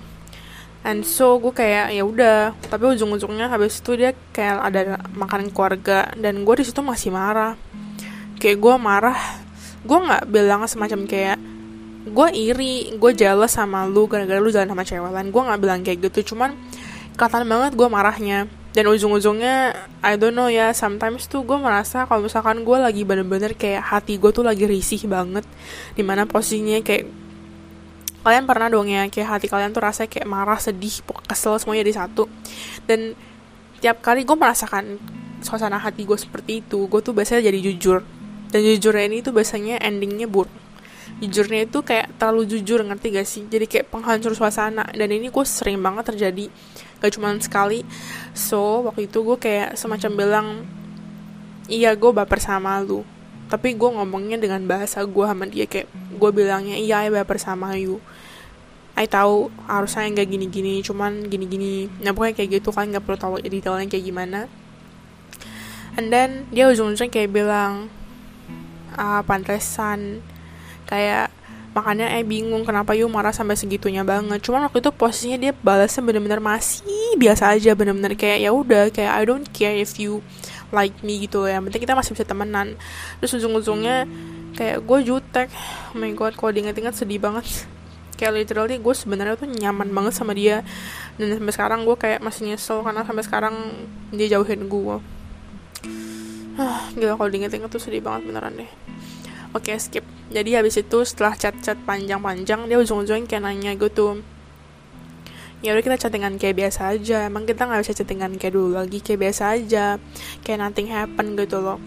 And 0.84 1.08
so 1.08 1.40
gue 1.40 1.56
kayak 1.56 1.96
ya 1.96 2.04
udah. 2.04 2.52
Tapi 2.68 2.84
ujung-ujungnya 2.92 3.48
habis 3.48 3.80
itu 3.80 3.96
dia 3.96 4.12
kayak 4.36 4.58
ada 4.60 4.82
makanan 5.16 5.56
keluarga 5.56 6.12
dan 6.20 6.44
gue 6.44 6.56
di 6.60 6.66
situ 6.68 6.84
masih 6.84 7.16
marah. 7.16 7.56
Kayak 8.36 8.60
gue 8.60 8.76
marah 8.76 9.20
gue 9.84 10.00
nggak 10.00 10.24
bilang 10.32 10.64
semacam 10.68 11.08
kayak 11.08 11.40
gue 12.04 12.28
iri 12.36 12.92
gue 13.00 13.12
jealous 13.16 13.56
sama 13.56 13.88
lu 13.88 14.12
gara-gara 14.12 14.40
lu 14.44 14.52
jalan 14.52 14.68
sama 14.68 14.84
cewek 14.84 15.08
lain. 15.08 15.32
Gue 15.32 15.42
nggak 15.48 15.60
bilang 15.64 15.80
kayak 15.88 16.00
gitu 16.12 16.36
cuman 16.36 16.52
kelihatan 17.16 17.48
banget 17.48 17.72
gue 17.80 17.88
marahnya 17.88 18.40
dan 18.74 18.90
ujung-ujungnya 18.90 19.78
I 20.02 20.18
don't 20.18 20.34
know 20.34 20.50
ya 20.50 20.74
sometimes 20.74 21.30
tuh 21.30 21.46
gue 21.46 21.58
merasa 21.62 22.10
kalau 22.10 22.26
misalkan 22.26 22.66
gue 22.66 22.78
lagi 22.82 23.06
bener-bener 23.06 23.54
kayak 23.54 23.86
hati 23.86 24.18
gue 24.18 24.34
tuh 24.34 24.42
lagi 24.42 24.66
risih 24.66 25.06
banget. 25.06 25.46
Di 25.94 26.02
mana 26.02 26.26
posisinya 26.26 26.82
kayak 26.82 27.06
kalian 28.26 28.50
pernah 28.50 28.74
dong 28.74 28.90
ya 28.90 29.06
kayak 29.14 29.30
hati 29.38 29.46
kalian 29.46 29.78
tuh 29.78 29.86
rasanya 29.86 30.10
kayak 30.10 30.26
marah 30.26 30.58
sedih 30.58 31.06
kesel 31.30 31.62
semuanya 31.62 31.86
di 31.86 31.94
satu. 31.94 32.26
Dan 32.90 33.14
tiap 33.78 34.02
kali 34.02 34.26
gue 34.26 34.34
merasakan 34.34 34.98
suasana 35.46 35.78
hati 35.78 36.10
gue 36.10 36.18
seperti 36.18 36.66
itu 36.66 36.90
gue 36.90 37.00
tuh 37.06 37.14
biasanya 37.14 37.46
jadi 37.54 37.60
jujur. 37.70 38.02
Dan 38.50 38.66
jujurnya 38.66 39.06
ini 39.06 39.22
tuh 39.22 39.38
biasanya 39.38 39.86
endingnya 39.86 40.26
buruk 40.26 40.63
jujurnya 41.24 41.64
itu 41.64 41.80
kayak 41.80 42.20
terlalu 42.20 42.44
jujur 42.52 42.84
ngerti 42.84 43.08
gak 43.16 43.28
sih? 43.28 43.48
Jadi 43.48 43.66
kayak 43.72 43.88
penghancur 43.88 44.36
suasana. 44.36 44.84
Dan 44.92 45.16
ini 45.16 45.32
gue 45.32 45.46
sering 45.48 45.80
banget 45.80 46.12
terjadi 46.12 46.52
gak 47.00 47.12
cuma 47.16 47.32
sekali. 47.40 47.88
So 48.36 48.84
waktu 48.84 49.08
itu 49.08 49.24
gue 49.24 49.38
kayak 49.40 49.80
semacam 49.80 50.12
bilang 50.12 50.48
iya 51.72 51.96
gue 51.96 52.12
baper 52.12 52.44
sama 52.44 52.84
lu. 52.84 53.08
Tapi 53.48 53.72
gue 53.78 53.90
ngomongnya 53.90 54.36
dengan 54.36 54.60
bahasa 54.68 55.00
gue 55.08 55.26
sama 55.26 55.48
dia 55.48 55.64
kayak 55.64 55.88
gue 56.20 56.30
bilangnya 56.36 56.76
iya 56.76 57.08
I 57.08 57.10
baper 57.12 57.40
sama 57.40 57.80
you. 57.80 58.04
I 58.94 59.10
tahu 59.10 59.50
harusnya 59.66 60.06
nggak 60.12 60.28
gini-gini 60.28 60.84
cuman 60.84 61.32
gini-gini. 61.32 61.90
Nah 62.04 62.12
pokoknya 62.14 62.36
kayak 62.36 62.50
gitu 62.62 62.70
kan 62.70 62.92
nggak 62.92 63.04
perlu 63.08 63.18
tahu 63.18 63.34
detailnya 63.42 63.88
kayak 63.90 64.06
gimana. 64.06 64.52
And 65.94 66.10
then 66.10 66.50
dia 66.50 66.70
ujung-ujungnya 66.70 67.14
kayak 67.14 67.30
bilang 67.32 67.90
ah 68.94 69.26
pantesan 69.26 70.22
kayak 70.88 71.34
makanya 71.74 72.06
eh 72.14 72.22
bingung 72.22 72.62
kenapa 72.62 72.94
you 72.94 73.10
marah 73.10 73.34
sampai 73.34 73.58
segitunya 73.58 74.06
banget. 74.06 74.40
Cuman 74.46 74.70
waktu 74.70 74.80
itu 74.80 74.94
posisinya 74.94 75.38
dia 75.42 75.52
balasnya 75.58 76.06
bener-bener 76.06 76.38
masih 76.38 77.18
biasa 77.18 77.58
aja 77.58 77.74
bener-bener 77.74 78.14
kayak 78.14 78.46
ya 78.46 78.54
udah 78.54 78.94
kayak 78.94 79.12
I 79.12 79.24
don't 79.26 79.50
care 79.50 79.74
if 79.74 79.98
you 79.98 80.22
like 80.70 80.94
me 81.06 81.26
gitu 81.26 81.46
ya 81.46 81.62
penting 81.62 81.82
kita 81.82 81.98
masih 81.98 82.14
bisa 82.14 82.26
temenan. 82.30 82.78
Terus 83.22 83.42
ujung-ujungnya 83.42 84.06
kayak 84.54 84.86
gue 84.86 85.00
jutek. 85.02 85.50
Oh 85.94 85.98
my 85.98 86.14
god 86.14 86.38
kalau 86.38 86.54
diinget-inget 86.54 86.94
sedih 86.94 87.18
banget. 87.18 87.46
Kayak 88.14 88.46
literally 88.46 88.78
gue 88.78 88.94
sebenarnya 88.94 89.36
tuh 89.36 89.50
nyaman 89.50 89.90
banget 89.90 90.14
sama 90.14 90.38
dia. 90.38 90.62
Dan 91.18 91.34
sampai 91.34 91.54
sekarang 91.58 91.82
gue 91.82 91.98
kayak 91.98 92.22
masih 92.22 92.46
nyesel 92.46 92.86
karena 92.86 93.02
sampai 93.02 93.26
sekarang 93.26 93.56
dia 94.14 94.38
jauhin 94.38 94.70
gue. 94.70 94.98
Ah 96.62 96.86
gila 96.98 97.18
kalau 97.18 97.30
diinget-inget 97.34 97.74
tuh 97.74 97.82
sedih 97.82 98.06
banget 98.06 98.30
beneran 98.30 98.54
deh. 98.54 98.70
Oke 99.58 99.74
okay, 99.74 99.82
skip 99.82 100.06
jadi 100.34 100.60
habis 100.60 100.82
itu 100.82 101.06
setelah 101.06 101.38
chat-chat 101.38 101.78
panjang-panjang 101.86 102.66
dia 102.66 102.78
ujung-ujungnya 102.82 103.30
kayak 103.30 103.44
nanya 103.46 103.72
gue 103.78 103.94
tuh 103.94 104.26
ya 105.64 105.72
udah 105.72 105.84
kita 105.84 105.96
chattingan 105.96 106.36
kayak 106.36 106.60
biasa 106.60 106.92
aja. 106.92 107.32
Emang 107.32 107.48
kita 107.48 107.64
nggak 107.64 107.88
bisa 107.88 107.96
chattingan 107.96 108.36
kayak 108.36 108.54
dulu 108.54 108.76
lagi 108.76 109.00
kayak 109.00 109.32
biasa 109.32 109.56
aja. 109.56 109.96
Kayak 110.44 110.60
nothing 110.60 110.92
happen 110.92 111.40
gitu 111.40 111.64
loh. 111.64 111.80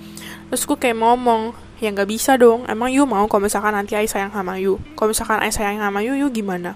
Terus 0.48 0.64
gue 0.64 0.78
kayak 0.80 0.96
ngomong 0.96 1.52
ya 1.78 1.92
nggak 1.92 2.08
bisa 2.08 2.40
dong. 2.40 2.64
Emang 2.66 2.88
you 2.88 3.04
mau? 3.04 3.28
Kalau 3.28 3.44
misalkan 3.44 3.76
nanti 3.76 3.92
ayah 3.92 4.08
sayang 4.08 4.32
sama 4.32 4.56
you. 4.56 4.80
Kalau 4.96 5.12
misalkan 5.12 5.44
ayah 5.44 5.52
sayang 5.52 5.76
sama 5.76 6.00
you 6.00 6.16
you 6.16 6.32
gimana? 6.32 6.72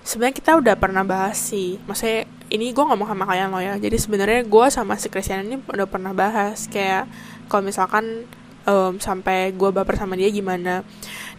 Sebenarnya 0.00 0.40
kita 0.40 0.56
udah 0.56 0.74
pernah 0.80 1.04
bahas 1.04 1.36
sih. 1.36 1.76
Maksudnya 1.84 2.24
ini 2.48 2.72
gue 2.72 2.84
ngomong 2.88 3.04
sama 3.04 3.28
kalian 3.28 3.52
loh 3.52 3.60
ya. 3.60 3.76
Jadi 3.76 4.00
sebenarnya 4.00 4.40
gue 4.48 4.66
sama 4.72 4.96
si 4.96 5.12
Christian 5.12 5.44
ini 5.44 5.60
udah 5.60 5.84
pernah 5.84 6.16
bahas. 6.16 6.64
Kayak 6.72 7.04
kalau 7.52 7.68
misalkan 7.68 8.24
um, 8.68 9.00
sampai 9.00 9.56
gue 9.56 9.70
baper 9.72 9.96
sama 9.96 10.14
dia 10.14 10.28
gimana. 10.28 10.84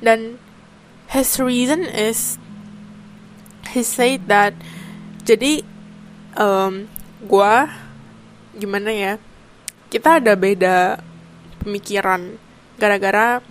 Dan 0.02 0.42
his 1.14 1.38
reason 1.38 1.86
is 1.86 2.42
he 3.70 3.86
said 3.86 4.26
that 4.26 4.58
jadi 5.24 5.62
um, 6.34 6.90
gue 7.22 7.54
gimana 8.58 8.90
ya 8.90 9.14
kita 9.94 10.18
ada 10.18 10.34
beda 10.34 11.02
pemikiran 11.62 12.38
gara-gara 12.82 13.42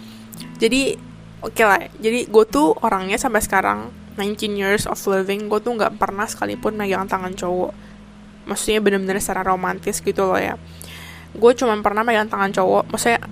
jadi 0.59 0.99
oke 1.43 1.55
okay 1.55 1.65
lah 1.67 1.81
jadi 1.99 2.27
gue 2.27 2.45
tuh 2.51 2.75
orangnya 2.83 3.19
sampai 3.19 3.43
sekarang 3.43 3.95
19 4.19 4.59
years 4.59 4.85
of 4.91 4.99
living 5.07 5.47
gue 5.47 5.63
tuh 5.63 5.79
nggak 5.79 5.95
pernah 5.95 6.27
sekalipun 6.27 6.75
megang 6.75 7.07
tangan 7.07 7.31
cowok. 7.39 7.71
Maksudnya 8.51 8.83
bener-bener 8.83 9.23
secara 9.23 9.47
romantis 9.47 10.03
gitu 10.03 10.27
loh 10.27 10.41
ya. 10.41 10.59
Gue 11.39 11.55
cuma 11.55 11.79
pernah 11.79 12.03
megang 12.03 12.27
tangan 12.27 12.51
cowok 12.51 12.91
maksudnya 12.91 13.23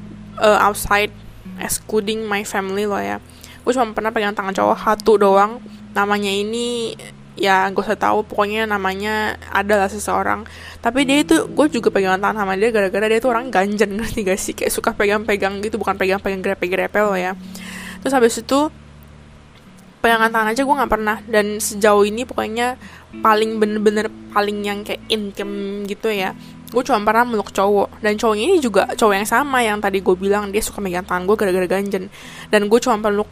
uh, 0.40 0.58
outside 0.62 1.12
excluding 1.60 2.24
my 2.26 2.42
family 2.42 2.84
loh 2.84 3.00
ya. 3.00 3.22
Gue 3.62 3.72
cuma 3.74 3.90
pernah 3.92 4.14
pegang 4.14 4.36
tangan 4.36 4.54
cowok 4.54 4.76
satu 4.78 5.12
doang. 5.18 5.58
Namanya 5.96 6.30
ini 6.30 6.94
ya 7.36 7.68
gue 7.68 7.84
usah 7.84 8.00
tahu 8.00 8.24
pokoknya 8.24 8.64
namanya 8.64 9.36
adalah 9.52 9.90
seseorang. 9.90 10.48
Tapi 10.80 11.04
dia 11.04 11.24
itu 11.24 11.48
gue 11.50 11.66
juga 11.68 11.90
pegang 11.92 12.16
tangan 12.20 12.46
sama 12.46 12.54
dia 12.56 12.70
gara-gara 12.72 13.06
dia 13.10 13.20
tuh 13.20 13.30
orang 13.32 13.50
ganjen 13.50 13.96
ngerti 13.96 14.20
gak 14.24 14.40
sih? 14.40 14.54
Kayak 14.54 14.72
suka 14.72 14.90
pegang-pegang 14.94 15.60
gitu 15.64 15.76
bukan 15.76 15.96
pegang-pegang 15.98 16.40
grepe-grepe 16.44 16.98
loh 17.00 17.16
ya. 17.16 17.34
Terus 18.00 18.12
habis 18.14 18.38
itu 18.38 18.70
pegangan 20.06 20.30
tangan 20.30 20.54
aja 20.54 20.62
gue 20.62 20.76
nggak 20.78 20.92
pernah. 20.94 21.18
Dan 21.26 21.58
sejauh 21.58 22.06
ini 22.06 22.22
pokoknya 22.22 22.78
paling 23.18 23.58
bener-bener 23.58 24.06
paling 24.30 24.62
yang 24.62 24.86
kayak 24.86 25.02
income 25.10 25.88
gitu 25.88 26.12
ya 26.12 26.36
gue 26.66 26.82
cuma 26.82 26.98
pernah 27.06 27.24
meluk 27.26 27.54
cowok. 27.54 28.02
Dan 28.02 28.18
cowoknya 28.18 28.44
ini 28.50 28.58
juga 28.58 28.90
cowok 28.90 29.14
yang 29.14 29.28
sama 29.28 29.62
yang 29.62 29.78
tadi 29.78 30.02
gue 30.02 30.16
bilang 30.18 30.50
dia 30.50 30.62
suka 30.62 30.82
megang 30.82 31.06
tangan 31.06 31.24
gue 31.26 31.36
gara-gara 31.38 31.66
ganjen. 31.66 32.10
Dan 32.50 32.66
gue 32.66 32.78
cuma 32.82 32.98
peluk 32.98 33.30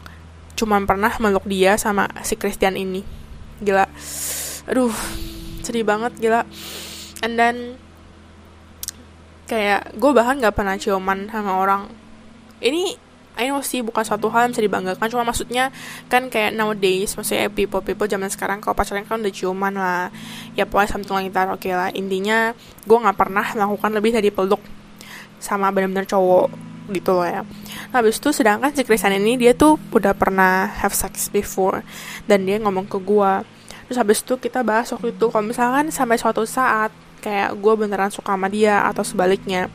cuma 0.55 0.79
pernah 0.87 1.11
meluk 1.19 1.43
dia 1.43 1.75
sama 1.75 2.07
si 2.23 2.39
Christian 2.39 2.79
ini. 2.79 3.03
Gila. 3.59 3.85
Aduh 4.71 4.93
sedih 5.61 5.83
banget 5.83 6.15
gila. 6.15 6.47
And 7.21 7.35
then 7.35 7.57
kayak 9.51 9.93
gue 9.99 10.11
bahkan 10.15 10.39
nggak 10.39 10.55
pernah 10.55 10.79
ciuman 10.79 11.27
sama 11.27 11.59
orang. 11.59 11.91
Ini 12.63 12.95
I 13.35 13.51
know 13.51 13.59
sih 13.59 13.83
bukan 13.83 14.03
suatu 14.07 14.31
hal 14.31 14.47
yang 14.47 14.51
bisa 14.55 14.63
dibanggakan 14.63 15.07
cuma 15.11 15.27
maksudnya 15.27 15.69
kan 16.07 16.31
kayak 16.31 16.55
nowadays 16.55 17.15
maksudnya 17.19 17.51
people 17.51 17.83
people 17.83 18.07
zaman 18.07 18.31
sekarang 18.31 18.63
kalau 18.63 18.75
pacaran 18.75 19.03
kan 19.03 19.19
udah 19.19 19.33
ciuman 19.33 19.73
lah. 19.75 20.07
Ya 20.55 20.63
pokoknya 20.63 20.89
something 20.95 21.15
like 21.15 21.35
that 21.35 21.51
oke 21.51 21.59
okay 21.59 21.75
lah. 21.75 21.91
Intinya 21.91 22.55
gue 22.87 22.97
nggak 22.97 23.17
pernah 23.19 23.45
melakukan 23.53 23.91
lebih 23.91 24.11
dari 24.15 24.31
peluk 24.31 24.63
sama 25.37 25.69
benar-benar 25.69 26.07
cowok 26.07 26.47
gitu 26.93 27.17
loh 27.17 27.25
ya. 27.25 27.41
Nah, 27.89 27.95
habis 28.01 28.21
itu 28.21 28.29
sedangkan 28.29 28.69
si 28.73 28.85
Christian 28.85 29.17
ini 29.17 29.41
dia 29.41 29.57
tuh 29.57 29.81
udah 29.89 30.13
pernah 30.13 30.69
have 30.69 30.93
sex 30.93 31.33
before 31.33 31.81
dan 32.29 32.45
dia 32.45 32.61
ngomong 32.61 32.85
ke 32.85 32.97
gue 33.01 33.33
terus 33.85 34.01
habis 34.01 34.25
itu 34.25 34.33
kita 34.41 34.65
bahas 34.65 34.89
waktu 34.89 35.13
itu 35.13 35.25
kalau 35.29 35.45
misalkan 35.45 35.93
sampai 35.93 36.17
suatu 36.17 36.41
saat 36.45 36.89
kayak 37.21 37.53
gue 37.57 37.73
beneran 37.77 38.09
suka 38.09 38.33
sama 38.33 38.49
dia 38.49 38.81
atau 38.81 39.05
sebaliknya 39.05 39.69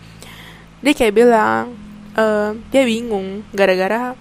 dia 0.83 0.93
kayak 0.95 1.15
bilang 1.15 1.75
uh, 2.21 2.53
dia 2.69 2.83
bingung 2.85 3.41
gara-gara 3.57 4.13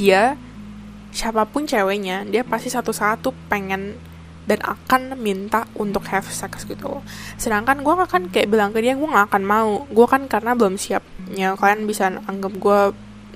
dia 0.00 0.40
siapa 1.12 1.44
pun 1.44 1.68
ceweknya 1.68 2.24
dia 2.24 2.44
pasti 2.44 2.72
satu 2.72 2.92
saat 2.92 3.20
tuh 3.20 3.36
pengen 3.52 3.96
dan 4.48 4.64
akan 4.64 5.12
minta 5.20 5.68
untuk 5.76 6.08
have 6.08 6.24
sex 6.24 6.64
gitu 6.64 7.04
sedangkan 7.36 7.84
gue 7.84 7.92
akan 7.92 8.32
kayak 8.32 8.48
bilang 8.48 8.72
ke 8.72 8.80
dia 8.80 8.96
gue 8.96 9.04
gak 9.04 9.28
akan 9.28 9.44
mau. 9.44 9.72
Gue 9.92 10.08
kan 10.08 10.24
karena 10.24 10.56
belum 10.56 10.80
siap. 10.80 11.04
Ya 11.36 11.52
kalian 11.52 11.84
bisa 11.84 12.08
anggap 12.08 12.56
gue 12.56 12.80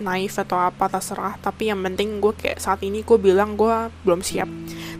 naif 0.00 0.40
atau 0.40 0.56
apa 0.56 0.88
terserah. 0.88 1.36
Tapi 1.38 1.68
yang 1.68 1.84
penting 1.84 2.18
gue 2.18 2.32
kayak 2.32 2.58
saat 2.58 2.80
ini 2.80 3.04
gue 3.04 3.18
bilang 3.20 3.60
gue 3.60 3.92
belum 4.08 4.24
siap. 4.24 4.48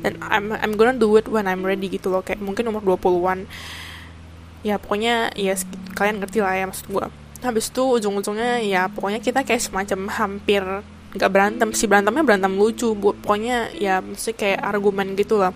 Dan 0.05 0.21
I'm 0.21 0.53
I'm 0.53 0.77
gonna 0.77 0.95
do 0.95 1.17
it 1.17 1.27
when 1.33 1.49
I'm 1.49 1.65
ready 1.65 1.89
gitu 1.89 2.13
loh. 2.13 2.21
Kayak 2.21 2.45
mungkin 2.45 2.69
umur 2.69 2.85
20-an 2.85 3.49
ya 4.63 4.79
pokoknya 4.79 5.35
ya 5.35 5.59
kalian 5.99 6.23
ngerti 6.23 6.39
lah 6.39 6.55
ya 6.55 6.71
maksud 6.71 6.87
gue 6.87 7.07
habis 7.43 7.69
itu 7.69 7.83
ujung-ujungnya 7.83 8.63
ya 8.63 8.87
pokoknya 8.87 9.19
kita 9.19 9.43
kayak 9.43 9.63
semacam 9.63 10.01
hampir 10.11 10.63
nggak 11.13 11.31
berantem 11.31 11.69
sih. 11.77 11.87
Berantemnya 11.91 12.25
berantem 12.25 12.53
lucu 12.57 12.97
bu. 12.97 13.13
Pokoknya 13.13 13.69
ya 13.77 14.01
mesti 14.01 14.33
kayak 14.33 14.65
argumen 14.65 15.13
gitu 15.19 15.37
lah. 15.43 15.53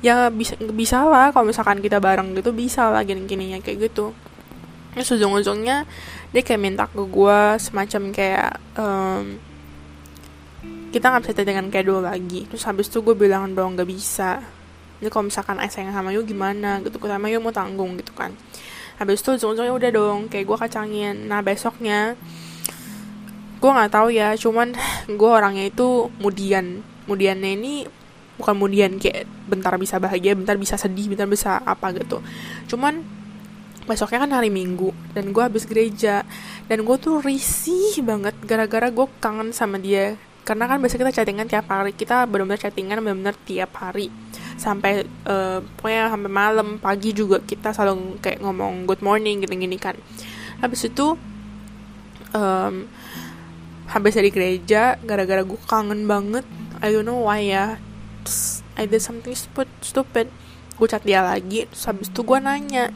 Ya 0.00 0.30
bisa 0.30 0.54
bisa 0.60 1.02
lah 1.04 1.34
kalau 1.34 1.50
misalkan 1.50 1.82
kita 1.82 1.98
bareng 1.98 2.32
gitu 2.38 2.54
bisa 2.54 2.88
lah 2.88 3.02
gini-gini 3.02 3.56
ya 3.56 3.58
kayak 3.58 3.90
gitu. 3.90 4.14
Terus 4.94 5.08
ujung-ujungnya 5.18 5.86
dia 6.30 6.42
kayak 6.46 6.60
minta 6.62 6.84
ke 6.86 7.02
gue 7.02 7.40
semacam 7.58 8.02
kayak 8.14 8.50
um, 8.78 9.38
kita 10.90 11.06
nggak 11.10 11.22
bisa 11.26 11.42
dengan 11.42 11.66
kayak 11.70 11.86
dulu 11.86 12.00
lagi. 12.06 12.46
Terus 12.46 12.62
habis 12.66 12.86
itu 12.86 13.02
gue 13.02 13.14
bilang 13.18 13.50
dong 13.54 13.74
nggak 13.74 13.90
bisa. 13.90 14.42
Ini 15.00 15.08
kalau 15.08 15.32
misalkan 15.32 15.56
sayang 15.66 15.96
sama 15.96 16.12
you 16.14 16.22
gimana? 16.22 16.78
Gitu 16.84 17.00
sama 17.02 17.26
you 17.26 17.40
mau 17.42 17.50
tanggung 17.50 17.98
gitu 17.98 18.14
kan 18.14 18.30
habis 19.00 19.24
itu 19.24 19.32
ujung-ujungnya 19.40 19.72
udah 19.72 19.90
dong 19.96 20.18
kayak 20.28 20.44
gue 20.44 20.58
kacangin. 20.60 21.16
Nah 21.24 21.40
besoknya 21.40 22.20
gue 23.56 23.70
nggak 23.72 23.92
tahu 23.96 24.12
ya 24.12 24.36
cuman 24.36 24.76
gue 25.08 25.30
orangnya 25.30 25.68
itu 25.72 26.12
kemudian 26.20 26.84
kemudiannya 27.08 27.50
ini 27.56 27.74
bukan 28.36 28.56
kemudian 28.56 28.96
kayak 28.96 29.28
bentar 29.48 29.76
bisa 29.76 30.00
bahagia 30.00 30.32
bentar 30.32 30.56
bisa 30.60 30.76
sedih 30.76 31.16
bentar 31.16 31.24
bisa 31.24 31.64
apa 31.64 31.96
gitu. 31.96 32.20
Cuman 32.68 33.00
besoknya 33.88 34.28
kan 34.28 34.30
hari 34.36 34.52
minggu 34.52 34.92
dan 35.16 35.32
gue 35.32 35.42
habis 35.42 35.64
gereja. 35.64 36.28
Dan 36.68 36.84
gue 36.84 36.96
tuh 37.00 37.24
risih 37.24 38.04
banget 38.04 38.36
gara-gara 38.44 38.92
gue 38.92 39.06
kangen 39.18 39.50
sama 39.56 39.80
dia. 39.80 40.14
Karena 40.44 40.68
kan 40.68 40.78
biasa 40.78 41.00
kita 41.00 41.12
chattingan 41.12 41.48
tiap 41.48 41.72
hari 41.72 41.96
kita 41.96 42.28
benar-benar 42.28 42.60
chattingan 42.60 43.00
benar-benar 43.00 43.36
tiap 43.48 43.70
hari 43.80 44.12
sampai 44.60 45.08
uh, 45.24 45.64
pokoknya 45.80 46.12
sampai 46.12 46.28
malam 46.30 46.76
pagi 46.76 47.16
juga 47.16 47.40
kita 47.40 47.72
selalu 47.72 48.20
kayak 48.20 48.44
ngomong 48.44 48.84
good 48.84 49.00
morning 49.00 49.40
gitu 49.40 49.56
gini 49.56 49.80
kan. 49.80 49.96
Habis 50.60 50.92
itu 50.92 51.16
um, 52.36 52.84
habis 53.88 54.12
dari 54.12 54.28
gereja 54.28 55.00
gara-gara 55.00 55.40
gue 55.40 55.60
kangen 55.64 56.04
banget 56.04 56.44
I 56.84 56.92
don't 56.92 57.08
know 57.08 57.24
why 57.24 57.40
ya 57.40 57.80
I 58.76 58.84
did 58.84 59.00
something 59.00 59.32
stupid 59.32 59.66
stupid 59.80 60.28
gue 60.76 60.86
chat 60.86 61.02
dia 61.08 61.24
lagi 61.24 61.64
terus 61.64 61.88
habis 61.88 62.12
itu 62.12 62.20
gue 62.20 62.38
nanya. 62.38 62.92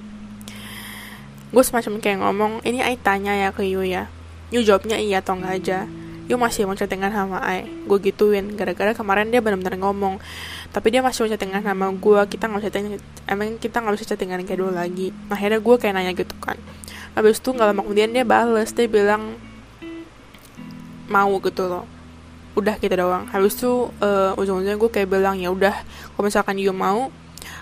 Gue 1.48 1.64
semacam 1.64 1.96
kayak 1.96 2.18
ngomong 2.20 2.52
ini 2.68 2.84
I 2.84 3.00
tanya 3.00 3.32
ya 3.32 3.48
ke 3.56 3.64
you 3.64 3.80
ya 3.80 4.12
you 4.52 4.60
jawabnya 4.60 5.00
iya 5.00 5.24
atau 5.24 5.34
enggak 5.40 5.54
aja? 5.64 5.78
You 6.24 6.40
masih 6.40 6.64
mau 6.64 6.72
chattingan 6.72 7.12
sama 7.12 7.40
I? 7.44 7.68
Gue 7.84 8.00
gituin 8.00 8.56
gara-gara 8.56 8.96
kemarin 8.96 9.28
dia 9.28 9.44
benar-benar 9.44 9.76
ngomong 9.76 10.22
tapi 10.74 10.90
dia 10.90 11.06
masih 11.06 11.22
mau 11.22 11.30
chattingan 11.30 11.62
sama 11.62 11.86
gue 11.94 12.20
kita 12.26 12.50
nggak 12.50 12.58
bisa 12.58 12.66
chattingan 12.74 12.98
emang 13.30 13.48
kita 13.62 13.76
nggak 13.78 13.94
bisa 13.94 14.06
chattingan 14.10 14.42
kayak 14.42 14.58
dulu 14.58 14.74
lagi. 14.74 15.14
Akhirnya 15.30 15.62
gue 15.62 15.74
kayak 15.78 15.94
nanya 15.94 16.12
gitu 16.18 16.34
kan. 16.42 16.58
Habis 17.14 17.38
itu 17.38 17.54
nggak 17.54 17.70
lama 17.70 17.80
kemudian 17.86 18.10
dia 18.10 18.26
bales. 18.26 18.74
Dia 18.74 18.90
bilang 18.90 19.38
mau 21.06 21.30
gitu 21.38 21.70
loh. 21.70 21.86
Udah 22.58 22.74
kita 22.74 22.98
gitu 22.98 23.06
doang. 23.06 23.30
Habis 23.30 23.54
itu 23.54 23.94
uh, 24.02 24.34
ujung-ujungnya 24.34 24.74
gue 24.74 24.90
kayak 24.90 25.14
bilang 25.14 25.38
ya 25.38 25.54
udah 25.54 25.78
kalau 26.18 26.26
misalkan 26.26 26.58
you 26.58 26.74
mau 26.74 27.14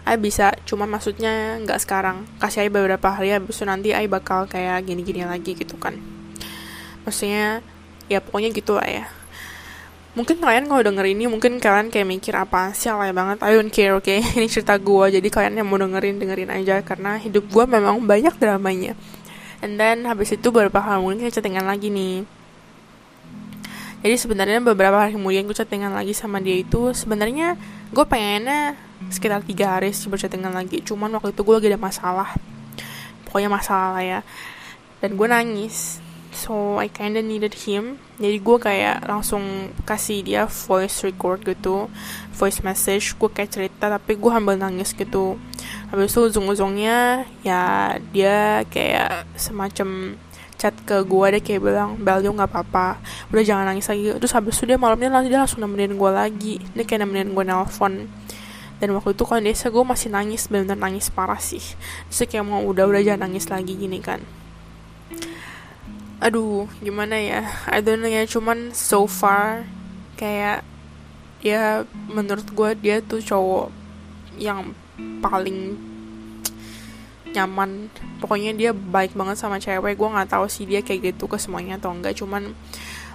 I 0.09 0.16
bisa. 0.16 0.57
Cuma 0.64 0.88
maksudnya 0.88 1.61
nggak 1.61 1.85
sekarang. 1.85 2.25
Kasih 2.40 2.64
aja 2.64 2.72
beberapa 2.72 3.12
hari 3.12 3.37
habis 3.37 3.61
itu 3.61 3.68
nanti 3.68 3.92
I 3.92 4.09
bakal 4.09 4.48
kayak 4.48 4.88
gini-gini 4.88 5.29
lagi 5.29 5.53
gitu 5.53 5.77
kan. 5.77 6.01
Maksudnya 7.05 7.61
ya 8.09 8.25
pokoknya 8.25 8.57
gitu 8.57 8.81
lah 8.81 8.88
ya 8.88 9.05
mungkin 10.12 10.44
kalian 10.44 10.68
kalau 10.68 10.85
denger 10.85 11.09
ini 11.09 11.25
mungkin 11.25 11.57
kalian 11.57 11.88
kayak 11.88 12.05
mikir 12.05 12.35
apa 12.37 12.77
sih 12.77 12.92
alay 12.92 13.16
banget. 13.16 13.40
I 13.40 13.57
don't 13.57 13.72
care 13.72 13.96
oke? 13.96 14.05
Okay? 14.05 14.20
ini 14.38 14.46
cerita 14.48 14.77
gue 14.77 15.20
jadi 15.20 15.29
kalian 15.29 15.64
yang 15.64 15.68
mau 15.68 15.81
dengerin 15.81 16.20
dengerin 16.20 16.51
aja. 16.53 16.85
Karena 16.85 17.16
hidup 17.16 17.48
gue 17.48 17.64
memang 17.64 18.05
banyak 18.05 18.37
dramanya. 18.37 18.92
And 19.64 19.79
then 19.79 20.05
habis 20.05 20.35
itu 20.35 20.51
beberapa 20.53 20.83
hari 20.83 21.01
mungkin 21.01 21.25
kita 21.25 21.40
chattingan 21.40 21.64
lagi 21.64 21.88
nih. 21.88 22.27
Jadi 24.03 24.16
sebenarnya 24.18 24.59
beberapa 24.59 24.98
hari 24.98 25.14
kemudian 25.14 25.46
gue 25.46 25.55
chattingan 25.55 25.94
lagi 25.94 26.11
sama 26.11 26.42
dia 26.42 26.59
itu 26.59 26.90
sebenarnya 26.90 27.55
gue 27.94 28.03
pengennya 28.03 28.75
sekitar 29.07 29.46
tiga 29.46 29.79
hari 29.79 29.94
sih 29.94 30.11
berchattingan 30.11 30.53
lagi. 30.53 30.83
Cuman 30.83 31.09
waktu 31.14 31.31
itu 31.31 31.40
gue 31.46 31.55
lagi 31.55 31.68
ada 31.70 31.81
masalah. 31.81 32.35
Pokoknya 33.25 33.48
masalah 33.48 34.03
ya. 34.03 34.20
Dan 34.98 35.14
gue 35.14 35.27
nangis 35.31 36.03
so 36.33 36.81
I 36.81 36.88
kinda 36.88 37.21
needed 37.21 37.53
him. 37.68 38.01
Jadi 38.16 38.40
gue 38.40 38.59
kayak 38.59 39.05
langsung 39.07 39.71
kasih 39.85 40.25
dia 40.25 40.42
voice 40.49 41.05
record 41.05 41.45
gitu 41.45 41.92
voice 42.35 42.64
message. 42.64 43.14
Gue 43.21 43.29
kayak 43.29 43.53
cerita 43.53 43.92
tapi 43.92 44.16
gue 44.16 44.31
hamil 44.33 44.57
nangis 44.57 44.97
gitu. 44.97 45.37
Habis 45.92 46.16
itu 46.16 46.21
ujung-ujungnya 46.33 47.29
ya 47.45 47.95
dia 48.11 48.64
kayak 48.73 49.29
semacam 49.37 50.16
chat 50.57 50.75
ke 50.87 51.05
gue 51.05 51.27
deh 51.38 51.42
kayak 51.42 51.61
bilang 51.62 52.01
Bel 52.01 52.25
nggak 52.25 52.49
apa-apa. 52.49 52.99
Udah 53.31 53.45
jangan 53.45 53.68
nangis 53.68 53.87
lagi. 53.92 54.16
Terus 54.16 54.33
habis 54.33 54.57
itu 54.59 54.73
dia 54.73 54.81
malamnya 54.81 55.12
nanti 55.12 55.29
dia 55.29 55.45
langsung 55.45 55.61
nemenin 55.61 55.95
gue 55.95 56.11
lagi. 56.11 56.55
Dia 56.73 56.85
kayak 56.88 57.07
nemenin 57.07 57.37
gue 57.37 57.45
nelfon 57.45 58.09
dan 58.83 58.90
waktu 58.99 59.14
itu 59.14 59.23
kondisi 59.23 59.71
gue 59.71 59.85
masih 59.87 60.11
nangis 60.11 60.51
benar-benar 60.51 60.90
nangis 60.90 61.07
parah 61.07 61.38
sih. 61.38 61.62
Terus 62.11 62.27
kayak 62.27 62.42
mau 62.42 62.64
udah 62.66 62.90
udah 62.90 62.99
jangan 62.99 63.31
nangis 63.31 63.47
lagi 63.47 63.79
gini 63.79 64.03
kan 64.03 64.41
aduh 66.22 66.70
gimana 66.78 67.18
ya? 67.18 67.42
I 67.66 67.82
don't 67.82 67.98
know 67.98 68.06
ya 68.06 68.22
cuman 68.30 68.70
so 68.70 69.11
far 69.11 69.66
kayak 70.14 70.62
ya 71.42 71.82
menurut 72.06 72.46
gue 72.54 72.70
dia 72.78 73.02
tuh 73.02 73.18
cowok 73.18 73.74
yang 74.38 74.70
paling 75.18 75.74
nyaman. 77.35 77.90
Pokoknya 78.22 78.54
dia 78.54 78.70
baik 78.70 79.18
banget 79.18 79.42
sama 79.42 79.58
cewek 79.58 79.98
gue 79.98 80.08
nggak 80.08 80.30
tahu 80.30 80.46
sih 80.46 80.62
dia 80.62 80.78
kayak 80.87 81.12
gitu 81.12 81.26
ke 81.26 81.42
semuanya 81.42 81.82
atau 81.82 81.90
enggak 81.90 82.14
cuman 82.14 82.54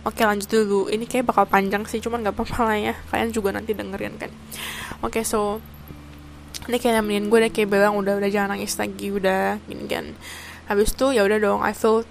oke 0.03 0.19
lanjut 0.19 0.51
dulu. 0.51 0.91
Ini 0.91 1.07
kayak 1.07 1.31
bakal 1.31 1.47
panjang 1.47 1.87
sih 1.87 2.03
cuman 2.03 2.27
nggak 2.27 2.35
apa-apa 2.35 2.59
lah 2.67 2.77
ya. 2.91 2.93
Kalian 3.07 3.31
juga 3.31 3.55
nanti 3.55 3.71
dengerin 3.71 4.19
kan. 4.19 4.31
Oke 4.99 5.23
so 5.23 5.63
ini 6.67 6.77
kayak 6.83 6.99
nemenin 6.99 7.31
gue 7.31 7.39
deh 7.47 7.51
kayak 7.53 7.71
bilang 7.71 7.95
udah 7.95 8.19
udah 8.19 8.27
jangan 8.27 8.59
nangis 8.59 8.75
lagi 8.75 9.07
udah 9.07 9.63
gini 9.71 9.87
kan 9.87 10.05
habis 10.67 10.91
itu 10.91 11.15
ya 11.15 11.23
udah 11.23 11.39
dong 11.39 11.63
I 11.63 11.71
feel 11.71 12.03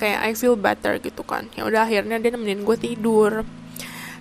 kayak 0.00 0.24
I 0.24 0.32
feel 0.32 0.56
better 0.56 0.96
gitu 0.96 1.20
kan. 1.20 1.52
Ya 1.52 1.68
udah 1.68 1.84
akhirnya 1.84 2.16
dia 2.16 2.32
nemenin 2.32 2.64
gue 2.64 2.76
tidur. 2.80 3.44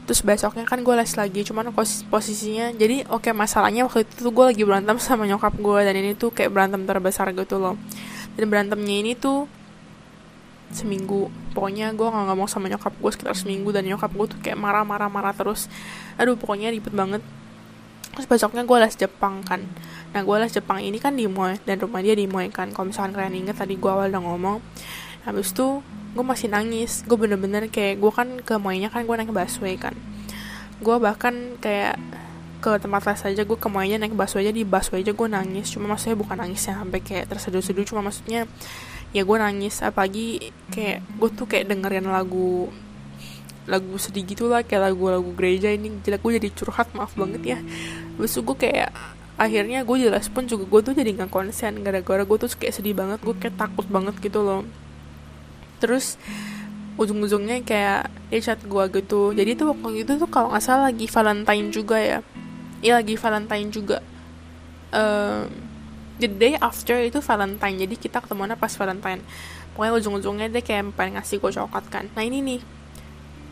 Terus 0.03 0.19
besoknya 0.25 0.67
kan 0.67 0.83
gue 0.83 0.95
les 0.97 1.13
lagi 1.15 1.45
cuman 1.45 1.71
posisinya 2.09 2.73
jadi 2.73 3.05
oke 3.07 3.29
okay, 3.29 3.33
masalahnya 3.33 3.85
waktu 3.85 4.03
itu 4.03 4.27
tuh 4.27 4.33
gue 4.33 4.45
lagi 4.51 4.63
berantem 4.67 4.97
sama 4.99 5.29
nyokap 5.29 5.53
gue 5.55 5.79
dan 5.85 5.95
ini 5.95 6.11
tuh 6.17 6.35
kayak 6.35 6.51
berantem 6.51 6.83
terbesar 6.83 7.31
gitu 7.31 7.55
loh. 7.61 7.79
Dan 8.35 8.51
berantemnya 8.51 8.95
ini 8.99 9.13
tuh 9.15 9.47
seminggu. 10.75 11.31
Pokoknya 11.55 11.95
gue 11.95 12.07
nggak 12.09 12.25
ngomong 12.25 12.49
sama 12.49 12.67
nyokap 12.67 12.93
gue 12.99 13.11
sekitar 13.15 13.37
seminggu 13.37 13.71
dan 13.71 13.87
nyokap 13.87 14.11
gue 14.11 14.27
tuh 14.35 14.39
kayak 14.43 14.59
marah-marah 14.59 15.07
marah 15.07 15.31
terus. 15.31 15.71
Aduh 16.19 16.35
pokoknya 16.35 16.73
ribet 16.73 16.91
banget. 16.91 17.23
Terus 18.17 18.25
besoknya 18.25 18.65
gue 18.65 18.77
les 18.81 18.95
Jepang 18.97 19.45
kan. 19.45 19.61
Nah 20.09 20.21
gue 20.25 20.35
les 20.41 20.49
Jepang 20.49 20.81
ini 20.81 20.97
kan 20.97 21.13
di 21.13 21.29
Moe 21.29 21.55
dan 21.69 21.77
rumah 21.77 22.01
dia 22.01 22.17
di 22.17 22.25
Moe 22.25 22.49
kan. 22.49 22.73
Kalau 22.73 22.89
misalkan 22.89 23.13
kalian 23.13 23.45
inget 23.45 23.61
tadi 23.61 23.77
gue 23.77 23.91
awal 23.93 24.09
udah 24.09 24.21
ngomong 24.25 24.57
habis 25.27 25.51
itu 25.51 25.83
gue 26.15 26.25
masih 26.25 26.49
nangis. 26.49 27.05
Gue 27.05 27.17
bener-bener 27.19 27.69
kayak 27.69 28.01
gue 28.01 28.11
kan 28.11 28.27
ke 28.41 28.55
Moynya 28.57 28.89
kan 28.89 29.05
gue 29.05 29.15
naik 29.15 29.31
busway 29.33 29.77
kan. 29.77 29.93
Gue 30.81 30.95
bahkan 30.97 31.59
kayak 31.61 31.99
ke 32.59 32.75
tempat 32.75 33.07
les 33.07 33.21
aja 33.23 33.41
gue 33.45 33.57
ke 33.59 33.69
Moynya 33.69 34.01
naik 34.01 34.17
busway 34.17 34.47
aja. 34.47 34.51
Di 34.53 34.65
busway 34.65 35.05
aja 35.05 35.13
gue 35.13 35.27
nangis. 35.29 35.69
Cuma 35.69 35.85
maksudnya 35.91 36.17
bukan 36.17 36.37
nangis 36.41 36.65
ya 36.65 36.79
sampai 36.81 36.99
kayak 37.03 37.29
terseduh-seduh. 37.29 37.85
Cuma 37.85 38.01
maksudnya 38.01 38.49
ya 39.13 39.21
gue 39.21 39.37
nangis. 39.37 39.85
Apalagi 39.85 40.49
kayak 40.73 41.05
gue 41.05 41.29
tuh 41.35 41.45
kayak 41.45 41.69
dengerin 41.69 42.09
lagu 42.09 42.73
lagu 43.69 43.95
sedih 44.01 44.25
gitu 44.25 44.49
lah. 44.49 44.65
Kayak 44.65 44.91
lagu-lagu 44.91 45.29
gereja 45.37 45.69
ini. 45.69 45.93
Jelek 46.01 46.25
gue 46.25 46.31
jadi 46.41 46.49
curhat 46.57 46.89
maaf 46.97 47.13
banget 47.13 47.41
ya. 47.45 47.59
Terus 48.17 48.33
gue 48.33 48.57
kayak 48.57 48.89
akhirnya 49.39 49.87
gue 49.87 49.95
jelas 50.03 50.27
pun 50.27 50.49
juga 50.49 50.67
gue 50.67 50.81
tuh 50.89 50.93
jadi 50.97 51.15
nggak 51.21 51.29
konsen. 51.29 51.85
Gara-gara 51.85 52.25
gue 52.25 52.37
tuh 52.41 52.49
kayak 52.57 52.73
sedih 52.73 52.97
banget. 52.97 53.21
Gue 53.21 53.37
kayak 53.37 53.61
takut 53.61 53.85
banget 53.85 54.17
gitu 54.25 54.41
loh 54.41 54.65
terus 55.79 56.19
ujung-ujungnya 56.99 57.63
kayak 57.63 58.11
dia 58.27 58.39
chat 58.43 58.59
gue 58.59 58.83
gitu. 58.99 59.31
Jadi 59.31 59.55
tuh 59.55 59.71
waktu 59.71 60.03
itu 60.03 60.19
tuh 60.19 60.27
kalau 60.27 60.51
nggak 60.51 60.63
salah 60.63 60.91
lagi 60.91 61.07
Valentine 61.07 61.67
juga 61.71 61.97
ya. 61.97 62.19
Iya 62.83 62.99
lagi 62.99 63.15
Valentine 63.15 63.69
juga. 63.71 63.97
Um, 64.91 65.47
the 66.19 66.27
day 66.27 66.59
after 66.59 66.99
itu 66.99 67.23
Valentine. 67.23 67.75
Jadi 67.79 67.95
kita 67.95 68.19
ketemuannya 68.19 68.59
pas 68.59 68.75
Valentine. 68.75 69.23
Pokoknya 69.73 69.93
ujung-ujungnya 69.95 70.47
dia 70.51 70.59
kayak 70.59 70.91
pengen 70.99 71.17
ngasih 71.17 71.39
gue 71.39 71.51
coklat 71.55 71.85
kan. 71.87 72.05
Nah 72.11 72.23
ini 72.27 72.43
nih. 72.43 72.59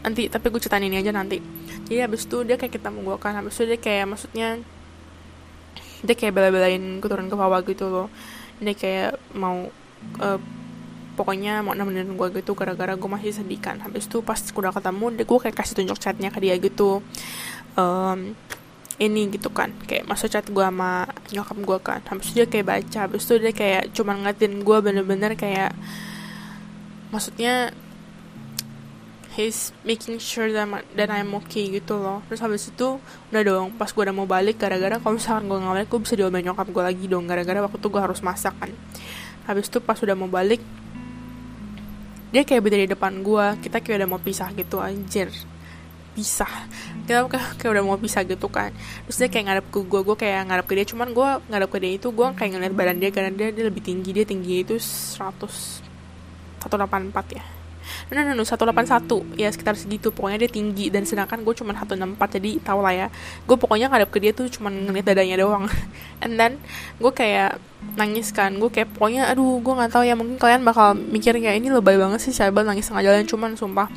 Nanti 0.04 0.28
tapi 0.28 0.52
gue 0.52 0.60
ceritain 0.60 0.84
ini 0.84 1.00
aja 1.00 1.16
nanti. 1.16 1.40
Jadi 1.88 2.04
habis 2.04 2.28
itu 2.28 2.44
dia 2.44 2.60
kayak 2.60 2.76
kita 2.76 2.92
gue 2.92 3.16
kan. 3.16 3.32
Habis 3.40 3.56
itu 3.56 3.63
dia 3.72 3.80
kayak 3.80 4.06
maksudnya 4.12 4.50
dia 6.04 6.16
kayak 6.20 6.36
bela-belain 6.36 7.00
gue 7.00 7.10
turun 7.10 7.32
ke 7.32 7.36
bawah 7.40 7.63
gitu 7.63 7.88
loh. 7.88 8.08
Dia 8.60 8.76
kayak 8.76 9.16
mau 9.40 9.72
uh, 10.20 10.40
pokoknya 11.17 11.65
mau 11.65 11.73
nemenin 11.73 12.13
gue 12.13 12.27
gitu 12.38 12.53
gara-gara 12.53 12.93
gue 12.93 13.10
masih 13.10 13.34
sedih 13.34 13.58
kan 13.58 13.82
habis 13.82 14.06
itu 14.06 14.21
pas 14.21 14.38
udah 14.38 14.69
ketemu 14.69 15.17
gue 15.25 15.39
kayak 15.41 15.58
kasih 15.58 15.82
tunjuk 15.82 15.97
chatnya 15.97 16.30
ke 16.30 16.38
dia 16.38 16.53
gitu. 16.62 17.01
Um, 17.73 18.38
ini 18.97 19.30
gitu 19.30 19.49
kan. 19.53 19.73
Kayak 19.86 20.10
masa 20.10 20.25
chat 20.25 20.45
gue 20.49 20.65
sama 20.65 21.06
nyokap 21.30 21.58
gue 21.58 21.77
kan. 21.82 22.01
Habis 22.10 22.34
itu 22.34 22.43
dia 22.43 22.47
kayak 22.49 22.65
baca. 22.65 22.99
Habis 23.06 23.21
itu 23.30 23.34
dia 23.41 23.53
kayak 23.53 23.84
cuma 23.93 24.17
ngatin 24.17 24.65
gue 24.65 24.77
bener-bener 24.82 25.38
kayak 25.38 25.73
maksudnya 27.13 27.71
he's 29.38 29.69
making 29.86 30.17
sure 30.17 30.49
that, 30.49 30.65
that 30.97 31.10
I'm 31.13 31.30
okay 31.45 31.69
gitu 31.69 32.01
loh. 32.01 32.25
Terus 32.25 32.41
habis 32.41 32.73
itu 32.73 32.97
udah 33.30 33.41
dong 33.45 33.77
pas 33.77 33.93
gue 33.93 34.01
udah 34.01 34.15
mau 34.17 34.25
balik 34.25 34.58
gara-gara 34.58 34.97
kalau 34.97 35.21
misalkan 35.21 35.45
gue 35.45 35.58
nggak 35.62 35.73
balik 35.77 35.89
gue 35.93 36.01
bisa 36.01 36.13
diomelin 36.17 36.45
nyokap 36.51 36.67
gue 36.73 36.84
lagi 36.84 37.06
dong. 37.06 37.30
Gara-gara 37.30 37.62
waktu 37.62 37.77
itu 37.77 37.88
gue 37.93 38.01
harus 38.01 38.19
masak 38.25 38.58
kan. 38.58 38.73
Habis 39.45 39.69
itu 39.69 39.77
pas 39.80 39.95
udah 40.01 40.17
mau 40.17 40.27
balik 40.27 40.60
dia 42.34 42.42
kayak 42.44 42.62
berdiri 42.63 42.84
di 42.86 42.92
depan 42.94 43.24
gue 43.24 43.46
kita 43.63 43.80
kayak 43.80 44.04
udah 44.04 44.10
mau 44.10 44.22
pisah 44.22 44.52
gitu 44.56 44.84
anjir. 44.84 45.32
Pisah. 46.18 46.50
Kita 47.06 47.30
kayak, 47.30 47.72
udah 47.72 47.84
mau 47.86 48.00
pisah 48.02 48.26
gitu 48.26 48.50
kan. 48.50 48.74
Terus 49.06 49.18
dia 49.22 49.30
kayak 49.30 49.46
ngadep 49.48 49.66
ke 49.70 49.80
gue 49.86 50.02
gue 50.02 50.16
kayak 50.18 50.42
ngadep 50.50 50.66
ke 50.66 50.74
dia. 50.76 50.86
Cuman 50.90 51.08
gue 51.13 51.30
ngadep 51.48 51.70
ke 51.70 51.78
dia 51.80 51.92
itu 51.96 52.08
gue 52.10 52.28
kayak 52.34 52.52
ngeliat 52.58 52.74
badan 52.74 52.98
dia 52.98 53.10
karena 53.13 53.32
dia, 53.32 53.48
dia 53.54 53.66
lebih 53.70 53.86
tinggi. 53.86 54.10
Dia 54.12 54.26
tinggi 54.26 54.66
itu 54.66 54.76
100 54.76 55.88
184 56.58 57.38
ya 57.38 57.57
no 58.08 58.22
no 58.24 58.32
no 58.36 58.43
181 58.43 59.36
ya 59.36 59.50
sekitar 59.52 59.76
segitu. 59.76 60.13
Pokoknya 60.15 60.48
dia 60.48 60.52
tinggi. 60.52 60.88
Dan 60.88 61.04
sedangkan 61.04 61.43
gue 61.43 61.54
cuma 61.58 61.76
164 61.76 62.38
jadi 62.39 62.52
tau 62.63 62.80
lah 62.80 62.93
ya. 62.96 63.08
Gue 63.43 63.60
pokoknya 63.60 63.91
ngadep 63.91 64.10
ke 64.12 64.20
dia 64.24 64.32
tuh 64.32 64.48
cuma 64.48 64.72
ngeliat 64.72 65.06
dadanya 65.08 65.39
doang. 65.41 65.67
And 66.24 66.39
then 66.39 66.62
gue 66.98 67.12
kayak 67.12 67.60
nangis 68.00 68.32
kan. 68.32 68.56
Gue 68.58 68.72
kayak 68.72 68.96
pokoknya 68.96 69.28
aduh 69.28 69.60
gue 69.60 69.74
nggak 69.74 69.91
tahu 69.91 70.04
ya 70.08 70.15
mungkin 70.15 70.39
kalian 70.39 70.63
bakal 70.63 70.96
mikir 70.96 71.36
kayak 71.38 71.60
ini 71.60 71.72
lebay 71.72 72.00
banget 72.00 72.24
sih 72.24 72.34
saya 72.34 72.50
nangis 72.50 72.88
tengah 72.88 73.04
jalan 73.06 73.24
cuman 73.24 73.54
sumpah 73.56 73.88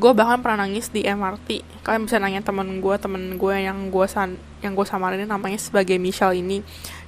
gue 0.00 0.12
bahkan 0.16 0.40
pernah 0.40 0.64
nangis 0.64 0.88
di 0.88 1.04
MRT 1.04 1.60
kalian 1.84 2.08
bisa 2.08 2.16
nanya 2.22 2.40
temen 2.40 2.80
gue 2.80 2.94
temen 2.96 3.36
gue 3.36 3.54
yang 3.58 3.90
gue 3.90 4.06
san 4.08 4.38
yang 4.64 4.72
gue 4.76 4.86
samarin 4.86 5.24
namanya 5.24 5.56
sebagai 5.56 5.96
Michelle 5.96 6.36
ini. 6.36 6.60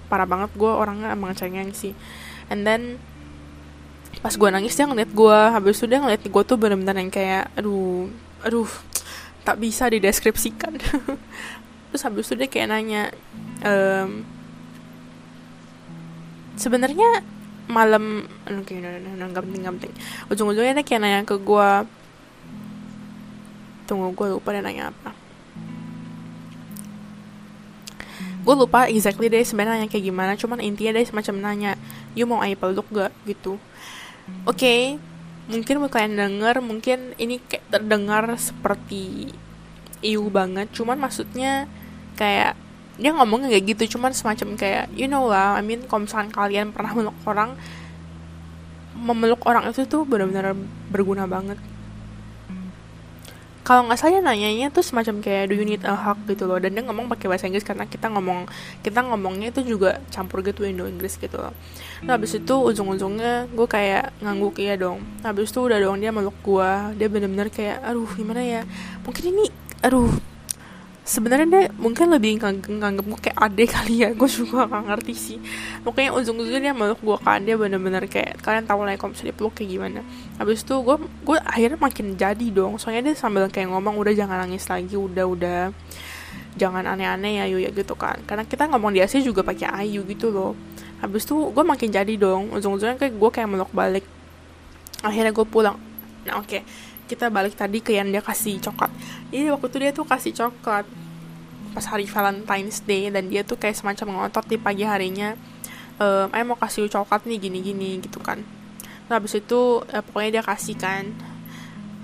Parah 0.09 0.29
banget 0.29 0.53
gue 0.57 0.68
orangnya 0.68 1.12
emang 1.12 1.33
cengeng 1.37 1.73
sih. 1.73 1.97
And 2.53 2.68
then 2.68 3.01
pas 4.22 4.30
gue 4.30 4.48
nangis 4.54 4.78
dia 4.78 4.87
ngeliat 4.87 5.11
gue 5.11 5.38
habis 5.50 5.82
itu 5.82 5.90
dia 5.90 5.98
ngeliat 5.98 6.22
gue 6.22 6.42
tuh 6.46 6.54
bener-bener 6.54 6.94
yang 6.94 7.11
kayak 7.11 7.50
aduh 7.58 8.06
aduh 8.46 8.70
tak 9.42 9.58
bisa 9.58 9.90
dideskripsikan. 9.90 10.78
Terus 11.90 12.02
habis 12.06 12.30
itu 12.30 12.35
dia 12.38 12.46
kayak 12.48 12.68
nanya 12.70 13.02
um, 13.66 14.22
sebenarnya 16.54 17.26
malam 17.66 18.30
oke 18.46 18.70
okay, 18.70 18.78
nggak 18.78 19.42
penting 19.42 19.61
nggak 19.66 19.74
penting. 19.82 19.94
Ujung-ujungnya 20.30 20.78
dia 20.78 20.87
kayak 20.87 21.02
nanya 21.02 21.20
ke 21.26 21.35
gue 21.42 21.68
tunggu 23.90 24.14
gue 24.14 24.26
lupa 24.38 24.54
dia 24.54 24.62
nanya 24.62 24.94
apa. 24.94 25.11
Gue 28.42 28.54
lupa 28.54 28.87
exactly 28.87 29.26
deh 29.26 29.42
sebenarnya 29.42 29.90
kayak 29.90 30.06
gimana 30.06 30.38
cuman 30.38 30.62
intinya 30.62 30.94
dia 30.94 31.11
semacam 31.11 31.35
nanya 31.42 31.72
you 32.14 32.26
mau 32.26 32.38
ayo 32.42 32.54
peluk 32.54 32.87
gak 32.94 33.11
gitu 33.26 33.58
oke 34.45 34.59
okay, 34.59 34.99
mungkin 35.51 35.83
kalian 35.87 36.14
denger 36.18 36.57
mungkin 36.62 36.99
ini 37.18 37.42
kayak 37.42 37.66
terdengar 37.71 38.25
seperti 38.38 39.31
iu 40.03 40.27
banget. 40.31 40.71
Cuman 40.75 40.99
maksudnya 40.99 41.66
kayak 42.18 42.59
dia 43.01 43.11
ngomongnya 43.16 43.49
kayak 43.49 43.66
gitu 43.73 43.97
cuman 43.97 44.12
semacam 44.12 44.53
kayak 44.55 44.85
you 44.92 45.09
know 45.09 45.25
lah 45.25 45.57
I 45.57 45.64
mean 45.64 45.88
kalau 45.88 46.05
misalkan 46.05 46.29
kalian 46.29 46.77
pernah 46.77 46.92
meluk 46.92 47.16
orang 47.25 47.57
memeluk 48.92 49.42
orang 49.49 49.73
itu 49.73 49.88
tuh 49.88 50.05
benar-benar 50.05 50.53
berguna 50.92 51.25
banget. 51.25 51.57
Kalau 53.62 53.87
nggak 53.87 53.95
salah 53.95 54.21
nanyanya 54.21 54.75
tuh 54.75 54.83
semacam 54.83 55.23
kayak 55.23 55.49
do 55.49 55.55
you 55.55 55.62
need 55.62 55.87
a 55.87 55.95
hug? 55.95 56.18
gitu 56.27 56.51
loh. 56.51 56.59
Dan 56.59 56.75
dia 56.75 56.83
ngomong 56.83 57.07
pakai 57.07 57.31
bahasa 57.31 57.47
Inggris 57.47 57.62
karena 57.62 57.87
kita 57.87 58.11
ngomong 58.11 58.51
kita 58.83 59.07
ngomongnya 59.07 59.55
itu 59.55 59.62
juga 59.64 60.03
campur 60.11 60.42
gitu 60.42 60.66
Indo 60.66 60.85
Inggris 60.85 61.14
gitu 61.16 61.38
loh 61.38 61.55
nah 62.03 62.19
habis 62.19 62.35
itu 62.35 62.51
ujung-ujungnya 62.51 63.47
gue 63.55 63.67
kayak 63.71 64.11
ngangguk 64.19 64.59
iya 64.59 64.75
dong. 64.75 64.99
Habis 65.23 65.55
itu 65.55 65.61
udah 65.62 65.79
dong 65.79 66.03
dia 66.03 66.11
meluk 66.11 66.35
gue 66.43 66.71
dia 66.99 67.07
bener-bener 67.07 67.47
kayak 67.47 67.79
aduh 67.87 68.11
gimana 68.19 68.43
ya? 68.43 68.62
Mungkin 69.07 69.25
ini 69.31 69.47
aduh 69.87 70.11
sebenarnya 71.03 71.47
dia 71.51 71.65
mungkin 71.79 72.11
lebih 72.15 72.38
nganggep 72.43 73.07
gue 73.07 73.21
kayak 73.31 73.38
adek 73.38 73.69
kali 73.71 73.95
ya. 74.03 74.11
Gue 74.19 74.27
juga 74.27 74.67
gak 74.67 74.83
ngerti 74.91 75.15
sih. 75.15 75.38
Pokoknya 75.87 76.11
ujung-ujungnya 76.19 76.62
dia 76.71 76.75
meluk 76.75 76.99
gue 77.03 77.19
kan. 77.23 77.38
Dia 77.43 77.55
bener-bener 77.55 78.07
kayak 78.11 78.43
kalian 78.43 78.67
tahu 78.67 78.83
lah 78.83 78.95
ya 78.95 78.99
kalau 78.99 79.15
misalnya 79.15 79.35
kayak 79.38 79.71
gimana. 79.71 80.01
Habis 80.43 80.67
itu 80.67 80.75
gue 80.83 80.97
gue 81.23 81.37
akhirnya 81.38 81.79
makin 81.79 82.07
jadi 82.19 82.47
dong. 82.51 82.83
Soalnya 82.83 83.11
dia 83.11 83.15
sambil 83.15 83.47
kayak 83.47 83.71
ngomong 83.71 83.95
udah 83.99 84.11
jangan 84.11 84.43
nangis 84.43 84.67
lagi. 84.67 84.99
Udah 84.99 85.27
udah. 85.27 85.62
Jangan 86.53 86.85
aneh-aneh 86.85 87.41
ya 87.41 87.45
Yu 87.47 87.62
ya 87.62 87.71
gitu 87.71 87.95
kan. 87.95 88.19
Karena 88.27 88.43
kita 88.43 88.67
ngomong 88.69 88.91
di 88.91 89.01
Asia 89.01 89.23
juga 89.23 89.47
pakai 89.47 89.87
ayu 89.87 90.03
gitu 90.03 90.29
loh 90.35 90.53
habis 91.03 91.27
itu 91.27 91.35
gue 91.35 91.65
makin 91.67 91.88
jadi 91.91 92.15
dong. 92.15 92.55
Ujung-ujungnya 92.55 92.97
kayak 92.97 93.19
gue 93.19 93.31
kayak 93.35 93.49
meluk 93.51 93.71
balik. 93.75 94.07
Akhirnya 95.03 95.35
gue 95.35 95.47
pulang. 95.47 95.77
Nah 96.23 96.38
oke. 96.38 96.47
Okay 96.47 96.62
kita 97.12 97.29
balik 97.29 97.53
tadi 97.53 97.85
ke 97.85 97.93
yang 97.93 98.09
dia 98.09 98.25
kasih 98.25 98.57
coklat. 98.65 98.88
Jadi 99.29 99.53
waktu 99.53 99.67
itu 99.69 99.77
dia 99.85 99.93
tuh 99.93 100.09
kasih 100.09 100.33
coklat 100.33 100.88
pas 101.73 101.85
hari 101.88 102.09
Valentine's 102.09 102.81
Day 102.85 103.12
dan 103.12 103.29
dia 103.29 103.45
tuh 103.45 103.61
kayak 103.61 103.77
semacam 103.77 104.29
ngotot 104.29 104.45
di 104.45 104.61
pagi 104.61 104.85
harinya 104.85 105.33
ehm, 105.97 106.29
ayah 106.33 106.45
mau 106.45 106.57
kasih 106.57 106.85
coklat 106.88 107.25
nih 107.29 107.37
gini-gini 107.49 108.01
gitu 108.01 108.17
kan. 108.21 108.41
Nah 109.09 109.21
habis 109.21 109.37
itu 109.37 109.85
eh, 109.93 110.01
pokoknya 110.01 110.41
dia 110.41 110.45
kasih 110.45 110.77
kan. 110.81 111.05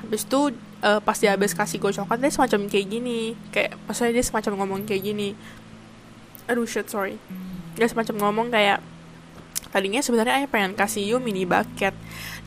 Habis 0.04 0.24
itu 0.24 0.40
uh, 0.80 1.00
pas 1.04 1.16
dia 1.20 1.36
habis 1.36 1.52
kasih 1.52 1.76
gue 1.80 1.92
coklat 1.92 2.20
dia 2.20 2.32
semacam 2.32 2.68
kayak 2.68 2.86
gini. 2.88 3.32
Kayak 3.52 3.80
maksudnya 3.88 4.12
dia 4.20 4.24
semacam 4.24 4.52
ngomong 4.60 4.80
kayak 4.84 5.02
gini. 5.04 5.32
Aduh 6.48 6.68
shit 6.68 6.88
sorry 6.88 7.16
dia 7.78 7.88
semacam 7.88 8.28
ngomong 8.28 8.50
kayak 8.50 8.82
tadinya 9.70 10.02
sebenarnya 10.02 10.42
ayah 10.42 10.50
pengen 10.50 10.74
kasih 10.74 11.04
you 11.04 11.18
mini 11.22 11.46
bucket 11.46 11.94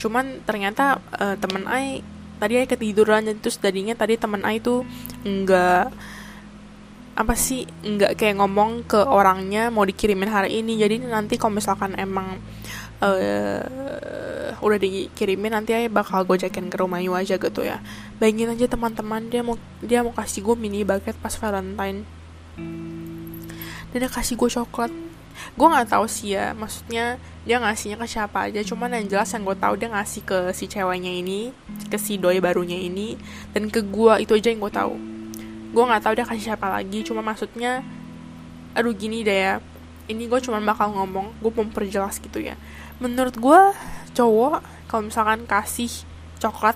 cuman 0.01 0.43
ternyata 0.43 0.99
uh, 1.15 1.39
temen 1.39 1.63
ayah 1.71 2.03
tadi 2.41 2.57
Ai 2.57 2.65
ketiduran 2.65 3.21
dan 3.29 3.37
terus 3.37 3.61
tadinya 3.61 3.93
tadi 3.93 4.17
teman 4.17 4.41
Ai 4.41 4.57
tuh 4.57 4.81
nggak 5.21 5.93
apa 7.11 7.33
sih 7.37 7.69
nggak 7.85 8.17
kayak 8.17 8.41
ngomong 8.41 8.89
ke 8.89 8.97
orangnya 8.97 9.69
mau 9.69 9.85
dikirimin 9.85 10.25
hari 10.25 10.65
ini. 10.65 10.81
Jadi 10.81 11.05
nanti 11.05 11.37
kalau 11.37 11.61
misalkan 11.61 11.93
emang 12.01 12.41
uh, 13.05 13.61
udah 14.57 14.79
dikirimin 14.81 15.53
nanti 15.53 15.77
Ai 15.77 15.85
bakal 15.85 16.25
gojekin 16.25 16.73
ke 16.73 16.81
rumah 16.81 16.97
Yu 16.97 17.13
aja 17.13 17.37
gitu 17.37 17.61
ya. 17.61 17.77
Bayangin 18.17 18.57
aja 18.57 18.65
teman-teman 18.65 19.29
dia 19.29 19.45
mau 19.45 19.61
dia 19.85 20.01
mau 20.01 20.09
kasih 20.17 20.41
gue 20.41 20.57
mini 20.57 20.81
bucket 20.81 21.13
pas 21.21 21.37
Valentine 21.37 22.01
dia 23.99 24.11
kasih 24.11 24.39
gue 24.39 24.49
coklat. 24.49 24.91
Gue 25.57 25.67
nggak 25.67 25.91
tahu 25.91 26.05
sih 26.05 26.37
ya 26.37 26.53
maksudnya 26.53 27.17
dia 27.43 27.57
ngasihnya 27.59 27.97
ke 27.99 28.07
siapa 28.07 28.47
aja. 28.47 28.61
Cuman 28.63 28.93
yang 28.93 29.07
jelas 29.07 29.31
yang 29.35 29.43
gue 29.43 29.57
tahu 29.57 29.73
dia 29.75 29.89
ngasih 29.91 30.21
ke 30.23 30.39
si 30.55 30.69
ceweknya 30.69 31.11
ini 31.11 31.51
ke 31.91 31.97
si 31.99 32.15
doi 32.15 32.39
barunya 32.39 32.77
ini 32.77 33.19
dan 33.51 33.67
ke 33.67 33.83
gue 33.83 34.13
itu 34.23 34.31
aja 34.37 34.47
yang 34.53 34.61
gue 34.61 34.73
tahu. 34.73 34.95
Gue 35.71 35.83
nggak 35.87 36.01
tahu 36.03 36.13
dia 36.15 36.25
kasih 36.27 36.53
siapa 36.53 36.67
lagi 36.67 37.03
cuma 37.03 37.19
maksudnya 37.25 37.83
aduh 38.77 38.95
gini 38.95 39.25
deh 39.25 39.39
ya. 39.39 39.55
Ini 40.07 40.27
gue 40.27 40.39
cuma 40.43 40.59
bakal 40.59 40.91
ngomong 40.91 41.35
gue 41.39 41.51
mau 41.51 41.65
perjelas 41.71 42.19
gitu 42.19 42.39
ya. 42.39 42.55
Menurut 42.99 43.35
gue 43.35 43.61
cowok 44.15 44.61
kalau 44.87 45.07
misalkan 45.07 45.47
kasih 45.47 45.89
coklat 46.39 46.75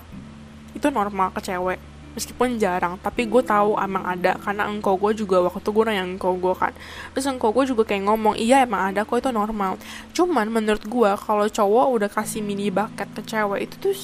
itu 0.76 0.88
normal 0.92 1.32
ke 1.32 1.40
cewek 1.40 1.80
meskipun 2.16 2.56
jarang 2.56 2.96
tapi 3.04 3.28
gue 3.28 3.44
tahu 3.44 3.76
emang 3.76 4.08
ada 4.08 4.40
karena 4.40 4.64
engkau 4.64 4.96
gue 4.96 5.12
juga 5.12 5.44
waktu 5.44 5.68
gue 5.68 5.84
nanya 5.84 6.04
engkau 6.08 6.32
gue 6.40 6.56
kan. 6.56 6.72
Terus 7.12 7.28
engkau 7.28 7.52
gue 7.52 7.68
juga 7.68 7.84
kayak 7.84 8.08
ngomong 8.08 8.40
iya 8.40 8.64
emang 8.64 8.90
ada 8.90 9.04
kok 9.04 9.20
itu 9.20 9.28
normal. 9.28 9.76
Cuman 10.16 10.48
menurut 10.48 10.80
gue 10.80 11.10
kalau 11.20 11.44
cowok 11.44 11.86
udah 11.92 12.08
kasih 12.08 12.40
mini 12.40 12.72
bucket 12.72 13.06
ke 13.12 13.20
cewek 13.20 13.68
itu 13.68 13.76
tuh 13.76 13.96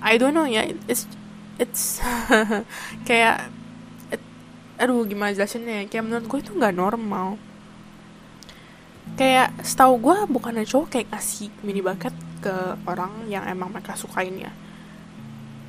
I 0.00 0.16
don't 0.16 0.32
know 0.32 0.48
ya 0.48 0.64
it's 0.88 1.04
it's 1.60 2.00
kayak 3.08 3.52
it, 4.08 4.20
aduh 4.80 5.04
gimana 5.04 5.36
jelasinnya 5.36 5.84
ya 5.84 5.92
kayak 5.92 6.04
menurut 6.08 6.24
gue 6.24 6.38
itu 6.40 6.50
nggak 6.56 6.74
normal. 6.74 7.36
Kayak 9.20 9.52
setahu 9.60 10.00
gue 10.00 10.16
bukan 10.32 10.64
cowok 10.64 10.96
kayak 10.96 11.12
kasih 11.12 11.52
mini 11.60 11.84
bucket 11.84 12.16
ke 12.40 12.80
orang 12.88 13.28
yang 13.28 13.44
emang 13.44 13.68
mereka 13.68 13.92
sukain 13.92 14.32
ya 14.40 14.48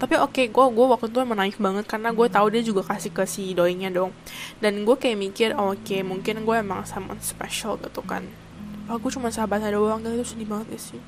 tapi 0.02 0.18
oke 0.18 0.34
okay, 0.34 0.46
gue 0.50 0.66
gue 0.74 0.86
waktu 0.90 1.14
itu 1.14 1.22
emang 1.22 1.38
naif 1.38 1.62
banget 1.62 1.86
karena 1.86 2.10
gue 2.10 2.26
tahu 2.26 2.50
dia 2.50 2.66
juga 2.66 2.82
kasih 2.82 3.14
ke 3.14 3.22
si 3.30 3.54
doinya 3.54 3.94
dong. 3.94 4.10
Dan 4.58 4.82
gue 4.82 4.98
kayak 4.98 5.14
mikir 5.14 5.50
oke 5.54 5.78
okay, 5.86 6.02
mungkin 6.02 6.42
gue 6.42 6.56
emang 6.58 6.82
sama 6.90 7.14
special 7.22 7.78
gitu 7.78 8.02
kan. 8.02 8.26
Aku 8.90 9.14
cuma 9.14 9.30
sahabatnya 9.30 9.78
doang 9.78 10.02
gitu 10.02 10.26
sedih 10.34 10.50
banget 10.50 10.74
ya 10.74 10.80
sih? 10.82 11.02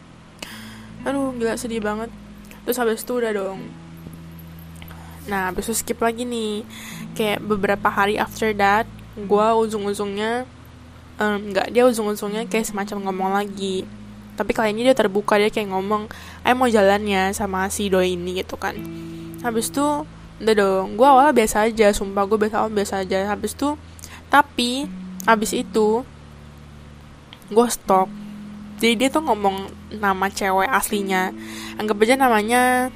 Aduh 1.10 1.34
gila 1.34 1.58
sedih 1.58 1.82
banget. 1.82 2.14
Terus 2.70 2.78
habis 2.78 3.02
itu 3.02 3.18
udah 3.18 3.34
dong. 3.34 3.66
Nah 5.26 5.50
habis 5.50 5.66
itu 5.66 5.74
skip 5.74 5.98
lagi 5.98 6.22
nih. 6.30 6.62
Kayak 7.18 7.42
beberapa 7.42 7.90
hari 7.90 8.22
after 8.22 8.54
that 8.54 8.86
gue 9.18 9.48
ujung-ujungnya 9.58 10.46
um, 11.18 11.38
nggak 11.50 11.74
dia 11.74 11.90
ujung-ujungnya 11.90 12.46
kayak 12.46 12.70
semacam 12.70 13.10
ngomong 13.10 13.42
lagi. 13.42 13.90
Tapi 14.38 14.54
kali 14.54 14.70
ini 14.70 14.86
dia 14.86 14.94
terbuka 14.94 15.42
dia 15.42 15.50
kayak 15.50 15.74
ngomong 15.74 16.14
ayo 16.44 16.54
mau 16.60 16.68
jalan 16.68 17.02
ya 17.08 17.32
sama 17.32 17.72
si 17.72 17.88
doi 17.88 18.20
ini 18.20 18.44
gitu 18.44 18.60
kan. 18.60 18.76
Habis 19.44 19.72
itu 19.72 20.08
udah 20.44 20.56
dong 20.60 21.00
gue 21.00 21.08
awalnya 21.08 21.32
biasa 21.32 21.72
aja 21.72 21.96
sumpah 21.96 22.28
gue 22.28 22.38
biasa 22.38 22.56
awal 22.64 22.72
biasa 22.72 23.04
aja. 23.08 23.32
Habis 23.32 23.56
itu 23.56 23.80
tapi 24.28 24.88
habis 25.24 25.52
itu 25.56 26.04
gue 27.48 27.68
stop. 27.72 28.12
Jadi 28.84 28.94
dia 29.00 29.08
tuh 29.08 29.24
ngomong 29.24 29.72
nama 29.96 30.28
cewek 30.28 30.68
aslinya. 30.68 31.32
Anggap 31.80 32.04
aja 32.04 32.16
namanya 32.20 32.92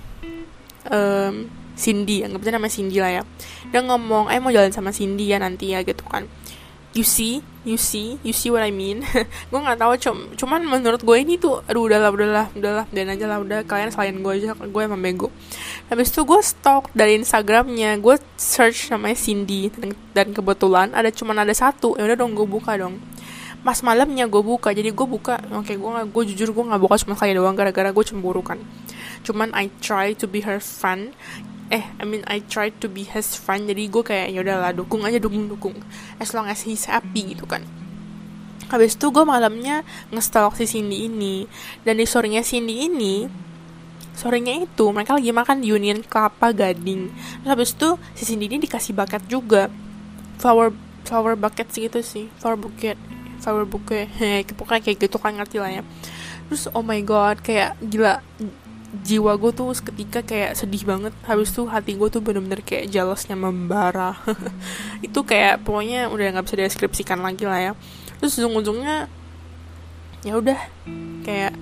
um, 0.91 1.47
Cindy. 1.79 2.27
Anggap 2.27 2.43
aja 2.43 2.51
nama 2.59 2.67
Cindy 2.67 2.99
lah 2.99 3.21
ya. 3.21 3.23
Dia 3.71 3.79
ngomong 3.85 4.27
eh 4.27 4.41
mau 4.43 4.51
jalan 4.51 4.75
sama 4.75 4.91
Cindy 4.91 5.31
ya 5.31 5.39
nanti 5.39 5.71
ya 5.71 5.85
gitu 5.87 6.03
kan. 6.03 6.27
You 6.91 7.07
see 7.07 7.45
you 7.67 7.75
see 7.75 8.15
you 8.23 8.31
see 8.31 8.47
what 8.47 8.63
I 8.63 8.71
mean? 8.71 9.03
Gue 9.51 9.59
nggak 9.59 9.83
tahu 9.83 9.93
cum 9.99 10.17
cuman 10.39 10.63
menurut 10.63 11.03
gue 11.03 11.17
ini 11.19 11.35
tuh 11.35 11.59
aduh 11.67 11.91
udahlah 11.91 12.15
udahlah 12.15 12.47
udahlah 12.55 12.85
dan 12.95 13.11
aja 13.11 13.27
lah 13.27 13.43
udah 13.43 13.67
kalian 13.67 13.91
selain 13.91 14.15
gue 14.23 14.33
aja 14.39 14.55
gue 14.55 14.81
emang 14.81 15.03
bego. 15.03 15.27
Habis 15.91 16.15
itu 16.15 16.23
gue 16.23 16.39
stalk 16.39 16.87
dari 16.95 17.19
Instagramnya 17.19 17.99
gue 17.99 18.15
search 18.39 18.95
namanya 18.95 19.19
Cindy 19.19 19.67
dan, 20.15 20.31
kebetulan 20.31 20.95
ada 20.95 21.11
cuman 21.11 21.43
ada 21.43 21.51
satu 21.51 21.99
ya 21.99 22.07
udah 22.07 22.15
dong 22.15 22.31
gue 22.31 22.47
buka 22.47 22.79
dong. 22.79 23.03
Pas 23.61 23.75
malamnya 23.83 24.31
gue 24.31 24.39
buka 24.39 24.71
jadi 24.71 24.95
gue 24.95 25.07
buka 25.07 25.43
oke 25.51 25.67
okay, 25.67 25.75
gue 25.75 25.91
gue 26.07 26.23
jujur 26.31 26.55
gue 26.55 26.63
nggak 26.71 26.81
buka 26.81 26.95
cuma 27.03 27.19
sekali 27.19 27.35
doang 27.35 27.59
gara-gara 27.59 27.91
gue 27.91 28.05
cemburu 28.07 28.39
kan. 28.39 28.63
Cuman 29.27 29.51
I 29.51 29.67
try 29.83 30.15
to 30.15 30.23
be 30.23 30.47
her 30.47 30.63
friend 30.63 31.11
eh 31.67 31.83
I 31.99 32.03
mean 32.07 32.23
I 32.27 32.43
try 32.47 32.71
to 32.79 32.87
be 32.87 33.03
his 33.03 33.35
friend 33.35 33.67
jadi 33.67 33.91
gue 33.91 34.03
kayak 34.03 34.27
ya 34.31 34.39
udahlah 34.43 34.71
dukung 34.71 35.03
aja 35.03 35.19
dukung 35.19 35.51
dukung. 35.51 35.75
As 36.19 36.31
long 36.31 36.47
as 36.47 36.63
he's 36.63 36.87
happy 36.87 37.35
gitu 37.35 37.43
kan. 37.43 37.63
Habis 38.67 38.99
itu 38.99 39.11
gue 39.11 39.23
malamnya 39.23 39.87
ngestalk 40.11 40.59
si 40.59 40.67
Cindy 40.67 41.07
ini. 41.07 41.47
Dan 41.83 41.99
di 41.99 42.05
sorenya 42.07 42.43
Cindy 42.43 42.87
ini 42.87 43.27
sorenya 44.17 44.65
itu 44.65 44.89
mereka 44.89 45.13
lagi 45.13 45.29
makan 45.29 45.61
di 45.61 45.69
Union 45.71 46.01
Kelapa 46.03 46.51
Gading. 46.51 47.11
Terus 47.43 47.49
habis 47.51 47.69
itu 47.75 47.89
si 48.17 48.23
Cindy 48.27 48.51
ini 48.51 48.57
dikasih 48.63 48.95
bucket 48.95 49.23
juga. 49.27 49.71
Flower 50.39 50.71
flower 51.07 51.39
bucket 51.39 51.71
segitu 51.71 52.03
sih. 52.03 52.27
Flower 52.39 52.59
bucket 52.59 52.99
flower 53.39 53.63
bouquet. 53.63 54.09
Pokoknya 54.57 54.81
kayak 54.83 54.97
gitu 55.07 55.17
kan 55.21 55.37
ngerti 55.37 55.61
lah 55.61 55.71
ya. 55.71 55.83
Terus 56.47 56.67
oh 56.71 56.83
my 56.83 56.99
god 57.03 57.43
kayak 57.43 57.75
gila 57.79 58.23
jiwa 58.87 59.35
gue 59.35 59.51
tuh 59.51 59.75
seketika 59.75 60.23
kayak 60.23 60.55
sedih 60.55 60.83
banget. 60.87 61.13
Habis 61.27 61.51
tuh 61.51 61.67
hati 61.67 61.99
gue 61.99 62.07
tuh 62.07 62.23
bener-bener 62.23 62.63
kayak 62.63 62.87
jealousnya 62.87 63.35
membara. 63.35 64.15
Itu 65.05 65.27
kayak 65.27 65.67
pokoknya 65.67 66.07
udah 66.07 66.23
nggak 66.37 66.45
bisa 66.47 66.55
deskripsikan 66.55 67.19
lagi 67.19 67.43
lah 67.43 67.59
ya. 67.59 67.73
Terus 68.23 68.39
ujung-ujungnya 68.39 69.11
ya 70.25 70.33
udah 70.39 70.59
kayak 71.23 71.53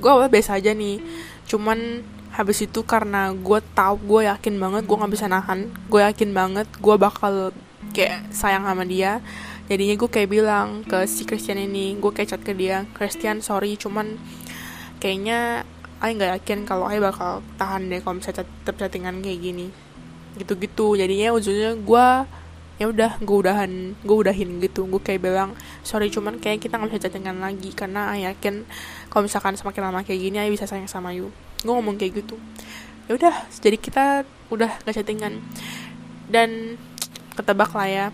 gue 0.00 0.10
awal 0.10 0.32
biasa 0.32 0.56
aja 0.58 0.72
nih. 0.72 0.98
Cuman 1.44 2.02
habis 2.32 2.64
itu 2.64 2.80
karena 2.80 3.28
gue 3.36 3.60
tau 3.76 4.00
gue 4.00 4.24
yakin 4.24 4.56
banget 4.56 4.82
gue 4.88 4.96
nggak 4.96 5.12
bisa 5.12 5.28
nahan. 5.28 5.68
Gue 5.92 6.00
yakin 6.00 6.32
banget 6.32 6.68
gue 6.80 6.96
bakal 6.96 7.52
kayak 7.92 8.32
sayang 8.32 8.64
sama 8.64 8.88
dia. 8.88 9.20
Jadinya 9.68 9.94
gue 9.94 10.08
kayak 10.08 10.28
bilang 10.32 10.82
ke 10.88 11.04
si 11.04 11.28
Christian 11.28 11.60
ini 11.60 12.00
gue 12.00 12.10
kayak 12.10 12.34
chat 12.34 12.42
ke 12.42 12.56
dia 12.56 12.84
Christian 12.96 13.40
sorry 13.44 13.78
cuman 13.78 14.18
kayaknya 14.98 15.64
Ayo 16.02 16.18
nggak 16.18 16.42
yakin 16.42 16.58
kalau 16.66 16.90
Ayo 16.90 16.98
bakal 16.98 17.46
tahan 17.54 17.86
deh 17.86 18.02
kalau 18.02 18.18
misalnya 18.18 18.42
tetap 18.42 18.74
chattingan 18.74 19.22
kayak 19.22 19.38
gini. 19.38 19.70
Gitu-gitu. 20.34 20.98
Jadinya 20.98 21.30
ujungnya 21.30 21.78
gue 21.78 22.06
ya 22.80 22.90
udah 22.90 23.22
gue 23.22 23.36
udahan 23.38 23.94
gue 24.02 24.16
udahin 24.18 24.58
gitu. 24.58 24.90
Gue 24.90 24.98
kayak 24.98 25.22
bilang 25.22 25.54
sorry 25.86 26.10
cuman 26.10 26.42
kayak 26.42 26.58
kita 26.58 26.74
nggak 26.74 26.90
bisa 26.90 27.06
chattingan 27.06 27.38
lagi 27.38 27.70
karena 27.70 28.10
Ayo 28.10 28.34
yakin 28.34 28.66
kalau 29.06 29.30
misalkan 29.30 29.54
semakin 29.54 29.82
lama 29.86 30.02
kayak 30.02 30.18
gini 30.18 30.36
Ayo 30.42 30.50
bisa 30.50 30.66
sayang 30.66 30.90
sama 30.90 31.14
you. 31.14 31.30
Gue 31.62 31.70
ngomong 31.70 31.94
kayak 31.94 32.26
gitu. 32.26 32.34
Ya 33.06 33.14
udah 33.14 33.34
jadi 33.62 33.78
kita 33.78 34.26
udah 34.50 34.82
gak 34.82 34.94
chattingan. 34.98 35.38
Dan 36.26 36.78
ketebak 37.38 37.70
lah 37.78 37.88
ya. 37.88 38.06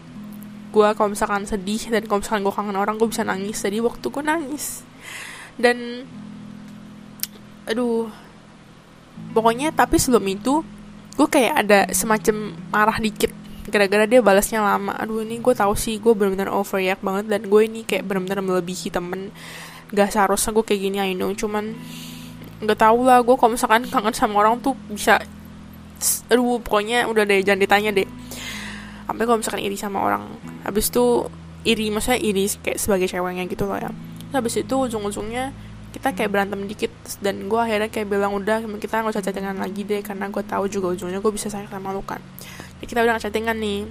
Gue 0.68 0.88
kalau 0.92 1.09
misalkan 1.09 1.48
sedih 1.48 1.88
dan 1.88 2.05
kalau 2.05 2.20
misalkan 2.20 2.44
gue 2.44 2.53
kangen 2.53 2.77
orang 2.77 3.01
gue 3.01 3.09
bisa 3.09 3.24
nangis. 3.24 3.64
Jadi 3.64 3.81
waktu 3.81 4.05
gue 4.05 4.24
nangis. 4.24 4.85
Dan 5.57 6.05
aduh 7.68 8.09
pokoknya 9.37 9.70
tapi 9.76 10.00
sebelum 10.00 10.24
itu 10.26 10.64
gue 11.18 11.28
kayak 11.28 11.54
ada 11.66 11.81
semacam 11.90 12.54
marah 12.70 12.98
dikit 13.02 13.35
gara-gara 13.68 14.09
dia 14.09 14.24
balasnya 14.24 14.64
lama. 14.64 14.96
Aduh 14.96 15.22
ini 15.22 15.38
gue 15.38 15.52
tahu 15.52 15.76
sih 15.76 16.00
gue 16.00 16.16
benar-benar 16.16 16.48
overreact 16.50 17.04
banget 17.04 17.28
dan 17.28 17.42
gue 17.46 17.61
ini 17.62 17.85
kayak 17.85 18.09
benar-benar 18.09 18.40
melebihi 18.40 18.88
temen. 18.88 19.31
Gak 19.92 20.12
seharusnya 20.12 20.57
gue 20.57 20.64
kayak 20.64 20.81
gini 20.81 20.98
I 21.00 21.12
know 21.12 21.33
cuman 21.37 21.76
nggak 22.59 22.78
tahu 22.81 23.07
lah 23.07 23.22
gue 23.22 23.38
kalau 23.38 23.54
misalkan 23.54 23.87
kangen 23.87 24.11
sama 24.11 24.42
orang 24.42 24.59
tuh 24.59 24.74
bisa 24.90 25.22
aduh 26.26 26.59
pokoknya 26.59 27.07
udah 27.07 27.22
deh 27.28 27.44
jangan 27.44 27.61
ditanya 27.61 27.90
deh. 27.92 28.09
Sampai 29.04 29.24
kalau 29.24 29.38
misalkan 29.40 29.62
iri 29.62 29.76
sama 29.76 30.04
orang. 30.04 30.24
Habis 30.64 30.92
itu 30.92 31.28
iri 31.64 31.88
maksudnya 31.92 32.20
iri 32.20 32.48
kayak 32.61 32.78
sebagai 32.81 33.09
ceweknya 33.09 33.44
gitu 33.48 33.64
loh 33.68 33.78
ya. 33.78 33.90
Habis 34.33 34.61
itu 34.61 34.74
ujung-ujungnya 34.74 35.52
kita 35.98 36.14
kayak 36.14 36.30
berantem 36.30 36.62
dikit 36.70 36.94
dan 37.18 37.50
gue 37.50 37.58
akhirnya 37.58 37.90
kayak 37.90 38.06
bilang 38.06 38.30
udah 38.30 38.62
kita 38.78 39.02
nggak 39.02 39.18
usah 39.18 39.24
chattingan 39.26 39.58
lagi 39.58 39.82
deh 39.82 39.98
karena 39.98 40.30
gue 40.30 40.46
tahu 40.46 40.70
juga 40.70 40.94
ujungnya 40.94 41.18
gue 41.18 41.32
bisa 41.34 41.50
sayang 41.50 41.66
sama 41.66 41.90
lu 41.90 42.06
kan. 42.06 42.22
Jadi 42.78 42.87
kita 42.87 43.02
udah 43.02 43.18
gak 43.18 43.26
chattingan 43.26 43.58
nih. 43.58 43.82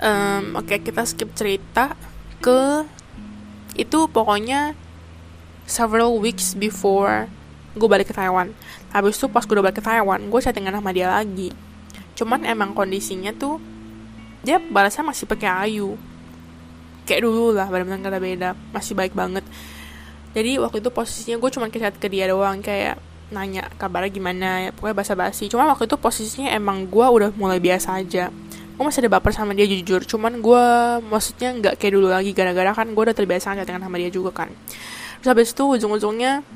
Um, 0.00 0.56
oke 0.56 0.72
okay, 0.72 0.80
kita 0.80 1.04
skip 1.04 1.36
cerita 1.36 1.92
ke 2.40 2.88
itu 3.76 4.08
pokoknya 4.08 4.72
several 5.68 6.16
weeks 6.16 6.56
before 6.56 7.28
gue 7.76 7.84
balik 7.84 8.08
ke 8.08 8.16
Taiwan. 8.16 8.56
Habis 8.88 9.20
itu 9.20 9.28
pas 9.28 9.44
gue 9.44 9.52
udah 9.52 9.68
balik 9.68 9.76
ke 9.76 9.84
Taiwan 9.84 10.32
gue 10.32 10.40
chattingan 10.40 10.80
sama 10.80 10.96
dia 10.96 11.12
lagi. 11.12 11.52
Cuman 12.16 12.48
emang 12.48 12.72
kondisinya 12.72 13.36
tuh 13.36 13.60
dia 14.40 14.56
balasnya 14.56 15.04
masih 15.04 15.28
pakai 15.28 15.68
ayu. 15.68 16.00
Kayak 17.04 17.28
dulu 17.28 17.52
lah 17.52 17.68
benar-benar 17.68 18.16
beda. 18.16 18.56
Masih 18.72 18.96
baik 18.96 19.12
banget 19.12 19.44
jadi 20.36 20.60
waktu 20.60 20.84
itu 20.84 20.90
posisinya 20.92 21.36
gue 21.40 21.50
cuma 21.50 21.66
chat 21.72 21.96
ke 21.96 22.08
dia 22.10 22.28
doang 22.28 22.60
kayak 22.60 23.00
nanya 23.28 23.68
kabarnya 23.76 24.08
gimana 24.12 24.48
ya 24.68 24.70
pokoknya 24.72 24.96
basa-basi. 24.96 25.52
Cuma 25.52 25.68
waktu 25.68 25.84
itu 25.84 25.96
posisinya 26.00 26.52
emang 26.52 26.88
gue 26.88 27.06
udah 27.06 27.30
mulai 27.36 27.60
biasa 27.60 28.00
aja. 28.00 28.32
Gue 28.78 28.84
masih 28.84 29.04
ada 29.04 29.18
baper 29.18 29.32
sama 29.34 29.52
dia 29.52 29.68
jujur. 29.68 30.04
Cuman 30.04 30.40
gue 30.40 30.64
maksudnya 31.08 31.52
nggak 31.52 31.74
kayak 31.76 31.92
dulu 31.92 32.08
lagi. 32.08 32.32
Gara-gara 32.32 32.72
kan 32.72 32.88
gue 32.92 33.02
udah 33.02 33.16
terbiasa 33.16 33.56
chattingan 33.56 33.84
sama 33.84 33.96
dia 34.00 34.08
juga 34.12 34.32
kan. 34.32 34.48
Terus 35.20 35.28
habis 35.28 35.48
itu 35.52 35.64
ujung-ujungnya 35.66 36.46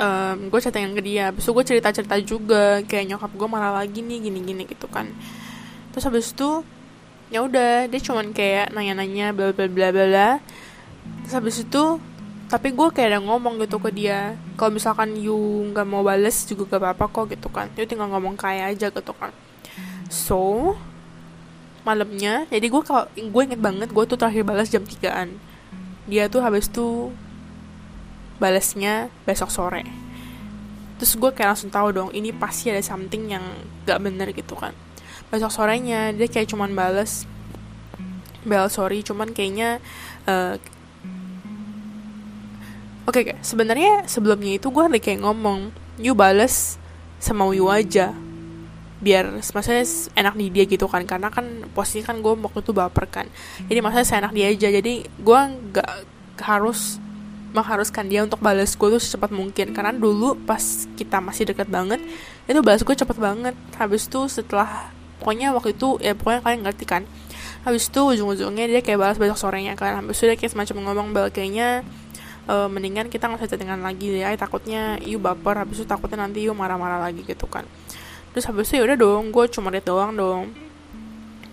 um, 0.00 0.36
gue 0.48 0.60
chattingan 0.60 0.92
ke 0.96 1.02
dia. 1.04 1.32
Habis 1.32 1.44
itu 1.44 1.52
gue 1.52 1.64
cerita-cerita 1.64 2.16
juga 2.24 2.80
kayak 2.84 3.04
nyokap 3.16 3.30
gue 3.36 3.48
marah 3.48 3.72
lagi 3.84 4.00
nih 4.00 4.18
gini-gini 4.30 4.64
gitu 4.64 4.88
kan. 4.88 5.12
Terus 5.92 6.04
habis 6.08 6.32
itu 6.32 6.64
ya 7.30 7.44
udah 7.44 7.86
dia 7.86 8.00
cuman 8.00 8.32
kayak 8.32 8.72
nanya-nanya 8.72 9.36
bla 9.36 9.52
bla 9.52 9.68
bla 9.68 9.88
bla. 9.92 10.30
Terus 11.24 11.34
habis 11.36 11.56
itu 11.60 12.00
tapi 12.50 12.74
gue 12.74 12.88
kayak 12.90 13.14
ada 13.14 13.20
ngomong 13.22 13.62
gitu 13.62 13.78
ke 13.78 13.94
dia. 13.94 14.34
Kalau 14.58 14.74
misalkan 14.74 15.14
you 15.14 15.70
nggak 15.70 15.86
mau 15.86 16.02
bales 16.02 16.42
juga 16.50 16.66
gak 16.66 16.82
apa-apa 16.82 17.06
kok 17.06 17.24
gitu 17.30 17.46
kan. 17.46 17.70
You 17.78 17.86
tinggal 17.86 18.10
ngomong 18.10 18.34
kayak 18.34 18.74
aja 18.74 18.90
gitu 18.90 19.14
kan. 19.14 19.30
So 20.10 20.74
malamnya 21.86 22.50
jadi 22.50 22.66
gue 22.66 22.82
kalau 22.82 23.06
gue 23.14 23.42
inget 23.46 23.62
banget 23.62 23.88
gue 23.94 24.04
tuh 24.04 24.18
terakhir 24.18 24.44
balas 24.44 24.68
jam 24.68 24.84
3an 24.84 25.32
dia 26.04 26.28
tuh 26.28 26.44
habis 26.44 26.66
tuh 26.66 27.14
balasnya 28.42 29.14
besok 29.22 29.54
sore. 29.54 29.86
Terus 30.98 31.14
gue 31.14 31.30
kayak 31.30 31.54
langsung 31.54 31.70
tahu 31.70 31.94
dong 31.94 32.10
ini 32.10 32.34
pasti 32.34 32.74
ada 32.74 32.82
something 32.82 33.30
yang 33.30 33.46
gak 33.86 34.02
bener 34.02 34.34
gitu 34.34 34.58
kan. 34.58 34.74
Besok 35.30 35.54
sorenya 35.54 36.10
dia 36.10 36.26
kayak 36.26 36.50
cuman 36.50 36.74
bales. 36.74 37.30
Bel 38.42 38.66
sorry 38.66 39.06
cuman 39.06 39.30
kayaknya 39.30 39.78
uh, 40.26 40.58
Oke, 43.10 43.26
okay, 43.26 43.34
sebenarnya 43.42 44.06
sebelumnya 44.06 44.54
itu 44.54 44.70
gue 44.70 44.86
kayak 45.02 45.26
ngomong, 45.26 45.74
you 45.98 46.14
bales 46.14 46.78
sama 47.18 47.50
you 47.50 47.66
aja, 47.66 48.14
biar 49.02 49.34
maksudnya 49.34 49.82
enak 50.14 50.38
di 50.38 50.46
dia 50.54 50.64
gitu 50.70 50.86
kan, 50.86 51.02
karena 51.02 51.26
kan 51.26 51.66
posisi 51.74 52.06
kan 52.06 52.22
gue 52.22 52.38
waktu 52.38 52.62
itu 52.62 52.70
baper 52.70 53.10
kan, 53.10 53.26
jadi 53.66 53.82
maksudnya 53.82 54.06
saya 54.06 54.18
enak 54.22 54.32
dia 54.38 54.46
aja, 54.54 54.68
jadi 54.78 54.94
gue 55.10 55.40
nggak 55.74 55.90
harus 56.38 57.02
mengharuskan 57.50 58.06
dia 58.06 58.22
untuk 58.22 58.38
balas 58.38 58.78
gue 58.78 58.88
tuh 58.94 59.02
secepat 59.02 59.34
mungkin. 59.34 59.74
Karena 59.74 59.90
dulu 59.90 60.38
pas 60.46 60.86
kita 60.94 61.18
masih 61.18 61.50
deket 61.50 61.66
banget 61.66 61.98
itu 62.46 62.60
balas 62.62 62.82
gue 62.86 62.94
cepet 62.94 63.16
banget. 63.18 63.54
Habis 63.74 64.06
itu 64.06 64.20
setelah 64.30 64.94
pokoknya 65.18 65.50
waktu 65.50 65.74
itu 65.74 65.98
ya 65.98 66.14
pokoknya 66.14 66.40
kalian 66.46 66.60
ngerti 66.66 66.84
kan. 66.86 67.02
Habis 67.66 67.92
itu 67.92 68.00
ujung-ujungnya 68.00 68.70
dia 68.70 68.80
kayak 68.80 68.98
balas 69.02 69.18
besok 69.18 69.38
sorenya 69.38 69.74
kan. 69.74 70.00
Habis 70.00 70.22
itu 70.22 70.30
dia 70.30 70.36
kayak 70.38 70.52
semacam 70.54 70.76
ngomong 70.86 71.08
bal 71.10 71.26
kayaknya 71.28 71.82
uh, 72.48 72.68
mendingan 72.70 73.10
kita 73.12 73.28
nggak 73.28 73.44
usah 73.44 73.50
chattingan 73.50 73.82
lagi 73.82 74.14
deh 74.14 74.24
takutnya 74.38 74.96
you 75.04 75.20
baper. 75.20 75.60
Habis 75.60 75.82
itu 75.82 75.86
takutnya 75.88 76.24
nanti 76.24 76.46
you 76.46 76.54
marah-marah 76.56 77.02
lagi 77.02 77.26
gitu 77.26 77.44
kan. 77.50 77.66
Terus 78.32 78.46
habis 78.46 78.70
itu 78.70 78.80
ya 78.80 78.82
udah 78.86 78.96
dong 78.96 79.34
gue 79.34 79.44
cuma 79.50 79.68
liat 79.74 79.84
doang 79.84 80.12
dong. 80.14 80.44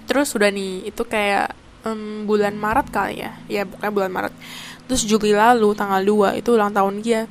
Terus 0.07 0.31
udah 0.37 0.47
nih 0.53 0.87
itu 0.87 1.03
kayak 1.03 1.51
um, 1.83 2.23
bulan 2.29 2.53
Maret 2.55 2.87
kali 2.93 3.25
ya. 3.25 3.31
Ya 3.49 3.63
bukan 3.65 3.89
bulan 3.91 4.11
Maret. 4.13 4.33
Terus 4.87 5.03
Juli 5.03 5.35
lalu 5.35 5.75
tanggal 5.75 5.99
2 5.99 6.39
itu 6.39 6.49
ulang 6.55 6.71
tahun 6.71 7.03
dia. 7.03 7.27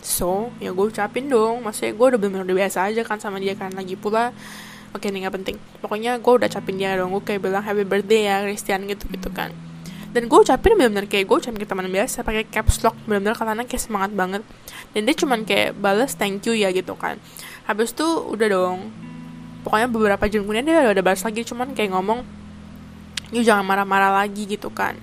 So 0.00 0.50
ya 0.58 0.74
gue 0.74 0.86
ucapin 0.90 1.30
dong 1.30 1.64
maksudnya 1.64 1.94
gue 1.94 2.06
udah 2.16 2.18
bener-bener 2.18 2.44
udah 2.50 2.56
biasa 2.66 2.90
aja 2.90 3.02
kan 3.06 3.20
sama 3.20 3.38
dia 3.38 3.54
kan. 3.54 3.70
Lagi 3.76 3.94
pula 3.94 4.34
oke 4.90 5.02
okay, 5.02 5.12
ini 5.12 5.22
gak 5.22 5.34
penting. 5.38 5.56
Pokoknya 5.78 6.18
gue 6.18 6.32
udah 6.32 6.48
ucapin 6.48 6.76
dia 6.80 6.96
dong 6.96 7.12
gue 7.14 7.22
kayak 7.22 7.40
bilang 7.44 7.62
happy 7.62 7.84
birthday 7.84 8.26
ya 8.26 8.36
Christian 8.42 8.88
gitu 8.90 9.06
gitu 9.12 9.30
kan 9.30 9.52
dan 10.14 10.30
gue 10.30 10.38
ucapin 10.38 10.78
bener-bener 10.78 11.10
kayak 11.10 11.26
gue 11.26 11.36
ucapin 11.42 11.58
ke 11.58 11.66
teman 11.66 11.90
biasa 11.90 12.22
pakai 12.22 12.46
caps 12.46 12.86
lock 12.86 12.94
bener-bener 13.02 13.34
karena 13.34 13.66
kayak 13.66 13.82
semangat 13.82 14.14
banget. 14.14 14.46
Dan 14.94 15.10
dia 15.10 15.14
cuman 15.18 15.42
kayak 15.42 15.74
balas 15.74 16.14
thank 16.14 16.46
you 16.46 16.54
ya 16.54 16.70
gitu 16.70 16.94
kan. 16.94 17.18
Habis 17.66 17.90
itu 17.90 18.06
udah 18.06 18.46
dong. 18.46 18.94
Pokoknya 19.66 19.90
beberapa 19.90 20.24
jam 20.30 20.46
kemudian 20.46 20.62
dia 20.62 20.86
udah, 20.86 21.02
balas 21.02 21.26
lagi 21.26 21.42
cuman 21.42 21.74
kayak 21.74 21.90
ngomong 21.90 22.22
you 23.34 23.42
jangan 23.42 23.66
marah-marah 23.66 24.22
lagi 24.22 24.46
gitu 24.46 24.70
kan. 24.70 24.94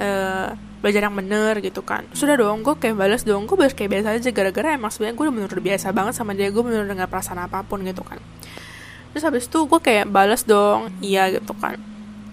Uh, 0.00 0.56
belajar 0.80 1.04
yang 1.04 1.12
bener 1.12 1.60
gitu 1.60 1.84
kan. 1.84 2.08
Sudah 2.16 2.40
dong 2.40 2.64
gue 2.64 2.80
kayak 2.80 2.96
balas 2.96 3.28
dong. 3.28 3.44
Gue 3.44 3.60
balas 3.60 3.76
kayak 3.76 3.92
biasa 3.92 4.16
aja 4.16 4.30
gara-gara 4.32 4.72
emang 4.72 4.88
sebenarnya 4.88 5.20
gue 5.20 5.24
udah 5.28 5.34
bener, 5.36 5.50
-bener 5.52 5.62
biasa 5.68 5.92
banget 5.92 6.16
sama 6.16 6.32
dia. 6.32 6.48
Gue 6.48 6.64
bener, 6.64 6.88
-bener 6.88 7.04
gak 7.04 7.12
perasaan 7.12 7.44
apa 7.44 7.60
pun 7.60 7.84
gitu 7.84 8.00
kan. 8.00 8.16
Terus 9.12 9.20
habis 9.20 9.44
itu 9.52 9.68
gue 9.68 9.80
kayak 9.84 10.08
balas 10.08 10.48
dong 10.48 10.88
iya 11.04 11.28
gitu 11.28 11.52
kan 11.60 11.76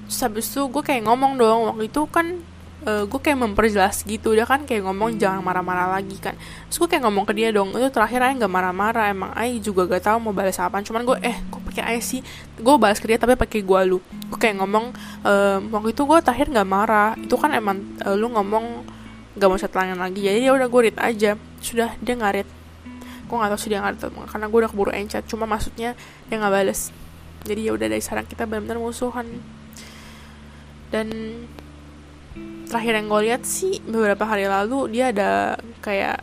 terus 0.08 0.20
habis 0.24 0.46
itu 0.52 0.62
gue 0.68 0.84
kayak 0.84 1.04
ngomong 1.08 1.40
dong 1.40 1.60
waktu 1.72 1.88
itu 1.90 2.02
kan 2.12 2.44
uh, 2.86 3.04
gue 3.08 3.20
kayak 3.20 3.40
memperjelas 3.40 4.04
gitu 4.04 4.36
dia 4.36 4.46
kan 4.48 4.64
kayak 4.68 4.84
ngomong 4.86 5.16
jangan 5.16 5.42
marah-marah 5.44 5.96
lagi 6.00 6.16
kan. 6.20 6.36
Terus 6.70 6.78
gue 6.84 6.88
kayak 6.92 7.04
ngomong 7.08 7.24
ke 7.28 7.34
dia 7.36 7.50
dong 7.56 7.72
itu 7.74 7.88
terakhir 7.90 8.20
aja 8.24 8.34
nggak 8.44 8.54
marah-marah 8.54 9.06
emang 9.12 9.32
Ay 9.34 9.60
juga 9.64 9.88
gak 9.88 10.04
tahu 10.08 10.30
mau 10.30 10.34
balas 10.36 10.60
apa 10.60 10.84
cuman 10.84 11.02
gue 11.08 11.18
eh 11.24 11.38
kok 11.48 11.62
pakai 11.72 11.84
Ay 11.84 12.00
sih? 12.04 12.22
Gue 12.60 12.76
balas 12.78 13.00
ke 13.00 13.08
dia 13.08 13.18
tapi 13.20 13.36
pakai 13.40 13.64
gue 13.64 13.80
lu. 13.88 13.98
Gue 14.30 14.40
kayak 14.40 14.60
ngomong 14.62 14.92
uh, 15.24 15.58
waktu 15.72 15.96
itu 15.96 16.04
gue 16.04 16.20
terakhir 16.22 16.48
nggak 16.52 16.68
marah. 16.68 17.16
Itu 17.18 17.36
kan 17.40 17.56
emang 17.56 17.82
uh, 18.04 18.16
lu 18.16 18.32
ngomong 18.32 18.86
gak 19.34 19.50
mau 19.50 19.58
chatlangan 19.58 19.98
lagi. 19.98 20.22
Jadi 20.22 20.46
ya 20.46 20.52
udah 20.54 20.68
gue 20.68 20.82
read 20.92 20.98
aja. 21.00 21.32
Sudah 21.64 21.96
dia 22.04 22.16
ngarit 22.20 22.48
gue 23.24 23.42
gak 23.42 23.50
tau 23.50 23.58
sih 23.58 23.72
dia 23.72 23.82
ngarit 23.82 23.98
karena 24.30 24.46
gue 24.46 24.60
udah 24.62 24.70
keburu 24.70 24.92
encet. 24.94 25.24
Cuma 25.26 25.50
maksudnya 25.50 25.98
dia 26.30 26.36
nggak 26.38 26.54
balas. 26.54 26.94
Jadi 27.44 27.66
ya 27.66 27.72
udah 27.76 27.88
dari 27.90 28.00
sekarang 28.00 28.30
kita 28.30 28.46
benar-benar 28.46 28.78
musuhan 28.80 29.26
dan 30.94 31.10
terakhir 32.70 33.02
yang 33.02 33.10
gue 33.10 33.22
lihat 33.26 33.42
sih 33.50 33.82
beberapa 33.82 34.30
hari 34.30 34.46
lalu 34.46 34.94
dia 34.94 35.10
ada 35.10 35.58
kayak 35.82 36.22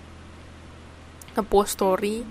ngepost 1.34 1.74
story 1.74 2.22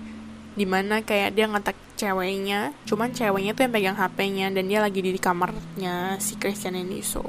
di 0.56 0.64
mana 0.64 1.04
kayak 1.04 1.36
dia 1.36 1.44
ngetek 1.48 1.76
ceweknya 2.00 2.72
cuman 2.88 3.12
ceweknya 3.12 3.52
tuh 3.52 3.68
yang 3.68 3.72
pegang 3.76 3.98
HP-nya 4.00 4.46
dan 4.56 4.64
dia 4.72 4.80
lagi 4.80 5.04
di 5.04 5.20
kamarnya 5.20 6.16
si 6.16 6.40
Christian 6.40 6.80
ini. 6.80 7.04
So 7.04 7.20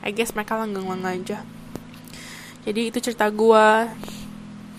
I 0.00 0.16
guess 0.16 0.32
mereka 0.32 0.56
langgeng-langgeng 0.56 1.28
aja. 1.28 1.38
Jadi 2.64 2.88
itu 2.88 2.98
cerita 3.04 3.28
gue 3.28 3.66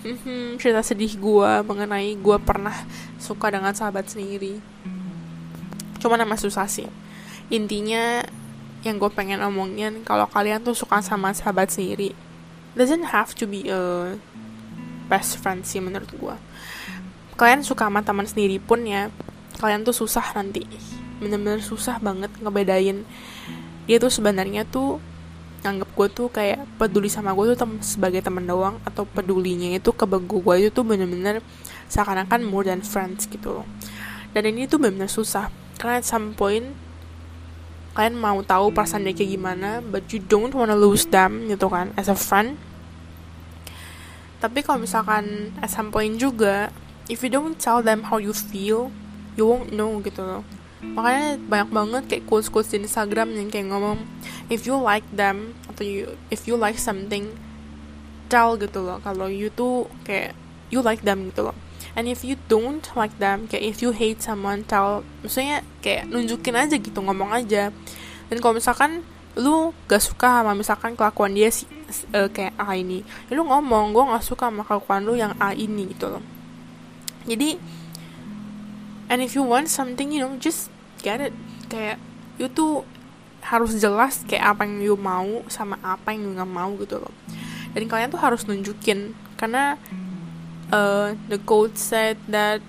hmm, 0.02 0.58
cerita 0.58 0.82
sedih 0.82 1.14
gue 1.16 1.52
mengenai 1.64 2.18
gue 2.18 2.38
pernah 2.42 2.74
suka 3.22 3.54
dengan 3.54 3.78
sahabat 3.78 4.10
sendiri. 4.10 4.58
Cuman 6.02 6.26
nama 6.26 6.36
susah 6.36 6.68
sih. 6.68 6.90
Intinya 7.54 8.26
yang 8.84 9.00
gue 9.00 9.12
pengen 9.12 9.40
omongin 9.40 10.04
kalau 10.04 10.28
kalian 10.28 10.60
tuh 10.60 10.76
suka 10.76 11.00
sama 11.00 11.32
sahabat 11.32 11.72
sendiri 11.72 12.12
doesn't 12.76 13.16
have 13.16 13.32
to 13.32 13.48
be 13.48 13.68
a 13.72 14.16
best 15.08 15.40
friend 15.40 15.64
sih 15.64 15.80
menurut 15.80 16.12
gue 16.12 16.36
kalian 17.40 17.64
suka 17.64 17.88
sama 17.88 18.04
teman 18.04 18.28
sendiri 18.28 18.60
pun 18.60 18.84
ya 18.84 19.10
kalian 19.58 19.88
tuh 19.88 19.96
susah 19.96 20.36
nanti 20.36 20.68
bener-bener 21.24 21.64
susah 21.64 22.04
banget 22.04 22.30
ngebedain. 22.44 23.08
Dia 23.88 23.98
tuh 24.00 24.12
sebenarnya 24.12 24.68
tuh 24.68 25.00
nganggap 25.64 25.90
gue 25.96 26.08
tuh 26.12 26.28
kayak 26.28 26.68
peduli 26.76 27.08
sama 27.08 27.32
gue 27.32 27.56
tuh 27.56 27.60
tem 27.64 27.72
sebagai 27.80 28.20
teman 28.20 28.44
doang 28.44 28.76
atau 28.84 29.08
pedulinya 29.08 29.72
itu 29.72 29.96
ke 29.96 30.04
gue 30.04 30.56
itu 30.60 30.70
tuh 30.76 30.84
bener-bener 30.84 31.40
seakan-akan 31.88 32.44
more 32.44 32.68
than 32.68 32.84
friends 32.84 33.24
gitu. 33.32 33.64
Loh 33.64 33.68
dan 34.34 34.44
ini 34.50 34.68
tuh 34.68 34.82
bener-bener 34.82 35.08
susah. 35.08 35.48
Karena 35.80 36.04
at 36.04 36.06
some 36.08 36.36
point 36.36 36.76
kalian 37.94 38.18
mau 38.18 38.42
tahu 38.42 38.74
perasaan 38.74 39.06
dia 39.06 39.14
kayak 39.14 39.38
gimana 39.38 39.80
but 39.86 40.10
you 40.10 40.18
don't 40.18 40.54
wanna 40.54 40.74
lose 40.74 41.06
them 41.10 41.46
gitu 41.46 41.70
kan 41.70 41.94
as 41.94 42.10
a 42.10 42.18
friend. 42.18 42.58
Tapi 44.42 44.60
kalau 44.66 44.84
misalkan 44.84 45.56
at 45.64 45.72
some 45.72 45.94
point 45.94 46.18
juga 46.20 46.74
if 47.08 47.22
you 47.22 47.32
don't 47.32 47.62
tell 47.62 47.80
them 47.80 48.10
how 48.10 48.18
you 48.18 48.34
feel 48.34 48.90
you 49.38 49.46
won't 49.46 49.70
know 49.72 50.02
gitu 50.02 50.26
loh. 50.26 50.44
Makanya 50.84 51.40
banyak 51.48 51.70
banget 51.72 52.04
kayak 52.12 52.24
quotes 52.28 52.52
quotes 52.52 52.74
di 52.74 52.84
Instagram 52.84 53.32
yang 53.38 53.48
kayak 53.48 53.72
ngomong 53.72 54.04
if 54.52 54.68
you 54.68 54.76
like 54.76 55.06
them 55.16 55.56
atau 55.72 55.86
you 55.86 56.18
if 56.28 56.44
you 56.50 56.60
like 56.60 56.76
something 56.76 57.32
tell 58.28 58.60
gitu 58.60 58.84
loh. 58.84 59.00
Kalau 59.06 59.32
you 59.32 59.48
tuh 59.54 59.88
kayak 60.04 60.36
you 60.74 60.82
like 60.82 61.06
them 61.06 61.30
gitu 61.30 61.48
loh 61.48 61.56
and 61.94 62.10
if 62.10 62.26
you 62.26 62.38
don't 62.50 62.86
like 62.98 63.14
them 63.22 63.46
kayak 63.46 63.64
if 63.64 63.78
you 63.82 63.94
hate 63.94 64.22
someone 64.22 64.66
tell 64.66 65.06
maksudnya 65.22 65.62
kayak 65.82 66.10
nunjukin 66.10 66.58
aja 66.58 66.76
gitu 66.78 67.00
ngomong 67.02 67.34
aja. 67.34 67.70
Dan 68.32 68.38
kalau 68.42 68.58
misalkan 68.58 69.06
lu 69.34 69.74
gak 69.90 70.02
suka 70.02 70.42
sama 70.42 70.54
misalkan 70.54 70.94
kelakuan 70.94 71.34
dia 71.34 71.50
sih 71.50 71.66
uh, 72.14 72.30
kayak 72.30 72.54
A 72.54 72.78
ini 72.78 73.02
ya 73.30 73.34
lu 73.34 73.50
ngomong 73.50 73.90
gue 73.90 74.04
gak 74.14 74.26
suka 74.26 74.54
sama 74.54 74.62
kelakuan 74.62 75.02
lu 75.06 75.18
yang 75.18 75.34
A 75.42 75.58
ini 75.58 75.90
gitu 75.94 76.10
loh. 76.10 76.24
Jadi 77.26 77.58
and 79.10 79.20
if 79.22 79.34
you 79.34 79.42
want 79.46 79.70
something 79.70 80.14
you 80.14 80.22
know 80.22 80.34
just 80.38 80.70
get 81.02 81.22
it. 81.22 81.34
Kayak 81.70 81.98
you 82.38 82.50
tuh 82.50 82.86
harus 83.44 83.76
jelas 83.76 84.24
kayak 84.24 84.56
apa 84.56 84.64
yang 84.64 84.80
you 84.80 84.96
mau 84.96 85.44
sama 85.52 85.76
apa 85.84 86.16
yang 86.16 86.30
you 86.30 86.32
nggak 86.34 86.50
mau 86.50 86.72
gitu 86.78 87.02
loh. 87.02 87.14
Dan 87.74 87.90
kalian 87.90 88.14
tuh 88.14 88.22
harus 88.22 88.46
nunjukin 88.46 89.18
karena 89.38 89.82
uh, 90.74 91.14
the 91.30 91.38
quote 91.38 91.78
said 91.78 92.18
that 92.26 92.60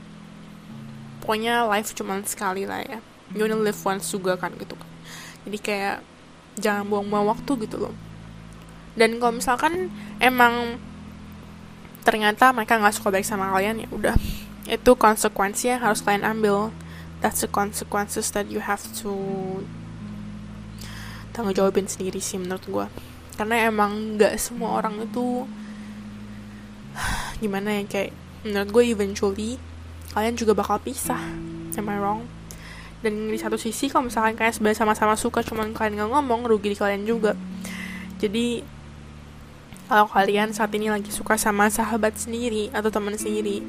pokoknya 1.25 1.65
life 1.65 1.97
cuma 1.97 2.21
sekali 2.29 2.69
lah 2.69 2.85
ya. 2.85 3.01
You 3.33 3.49
only 3.49 3.73
live 3.73 3.81
once 3.81 4.13
juga 4.13 4.37
kan 4.37 4.53
gitu 4.61 4.77
kan. 4.77 4.91
Jadi 5.49 5.59
kayak 5.59 5.97
jangan 6.61 6.85
buang-buang 6.87 7.33
waktu 7.33 7.53
gitu 7.65 7.89
loh. 7.89 7.95
Dan 8.95 9.17
kalau 9.19 9.41
misalkan 9.41 9.89
emang 10.21 10.77
ternyata 12.05 12.53
mereka 12.53 12.77
nggak 12.77 12.95
suka 13.01 13.09
baik 13.09 13.25
sama 13.25 13.49
kalian 13.57 13.83
ya 13.83 13.89
udah. 13.89 14.15
Itu 14.69 14.95
konsekuensi 14.95 15.73
yang 15.73 15.81
harus 15.81 16.05
kalian 16.05 16.29
ambil. 16.29 16.71
That's 17.25 17.41
the 17.41 17.49
consequences 17.49 18.29
that 18.37 18.53
you 18.53 18.61
have 18.61 18.85
to 19.01 19.17
tanggung 21.35 21.57
jawabin 21.57 21.91
sendiri 21.91 22.23
sih 22.23 22.39
menurut 22.39 22.63
gue 22.63 22.87
karena 23.35 23.67
emang 23.67 24.15
nggak 24.15 24.39
semua 24.39 24.79
orang 24.79 25.03
itu 25.03 25.51
gimana 27.43 27.81
ya 27.81 27.83
kayak 27.87 28.11
menurut 28.47 28.71
gue 28.71 28.85
eventually 28.95 29.51
kalian 30.15 30.39
juga 30.39 30.55
bakal 30.55 30.79
pisah. 30.79 31.21
Am 31.75 31.91
I 31.91 31.99
wrong? 31.99 32.23
Dan 33.03 33.29
di 33.29 33.37
satu 33.37 33.59
sisi 33.59 33.91
kalau 33.91 34.09
misalkan 34.09 34.39
kalian 34.39 34.55
sebenarnya 34.55 34.79
sama-sama 34.87 35.15
suka 35.19 35.43
cuman 35.43 35.75
kalian 35.75 35.99
nggak 35.99 36.11
ngomong 36.15 36.47
rugi 36.47 36.73
di 36.73 36.79
kalian 36.79 37.03
juga. 37.05 37.35
Jadi 38.23 38.63
kalau 39.91 40.09
kalian 40.09 40.55
saat 40.55 40.73
ini 40.73 40.89
lagi 40.89 41.11
suka 41.13 41.37
sama 41.37 41.69
sahabat 41.69 42.17
sendiri 42.17 42.73
atau 42.73 42.89
teman 42.89 43.19
sendiri 43.19 43.61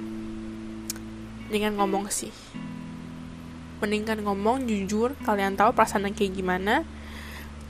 dengan 1.50 1.76
ngomong 1.82 2.08
sih. 2.14 2.32
Mendingan 3.84 4.24
ngomong 4.24 4.64
jujur 4.70 5.18
kalian 5.28 5.60
tahu 5.60 5.76
perasaan 5.76 6.08
kayak 6.16 6.32
gimana 6.32 6.88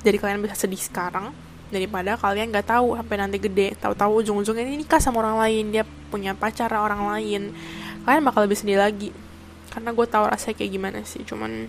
jadi 0.05 0.21
kalian 0.21 0.45
bisa 0.45 0.53
sedih 0.53 0.77
sekarang 0.77 1.33
daripada 1.73 2.13
kalian 2.15 2.53
nggak 2.53 2.67
tahu 2.69 2.93
sampai 2.97 3.15
nanti 3.17 3.37
gede 3.41 3.73
tahu-tahu 3.81 4.21
ujung-ujungnya 4.21 4.63
ini 4.65 4.85
nikah 4.85 5.01
sama 5.01 5.25
orang 5.25 5.41
lain 5.41 5.63
dia 5.73 5.83
punya 6.13 6.37
pacar 6.37 6.69
orang 6.73 7.09
lain. 7.09 7.53
Kalian 8.05 8.23
bakal 8.25 8.45
lebih 8.45 8.57
sedih 8.57 8.77
lagi. 8.77 9.09
Karena 9.73 9.91
gue 9.91 10.07
tahu 10.07 10.23
rasanya 10.29 10.55
kayak 10.55 10.71
gimana 10.71 10.99
sih 11.03 11.21
cuman 11.27 11.67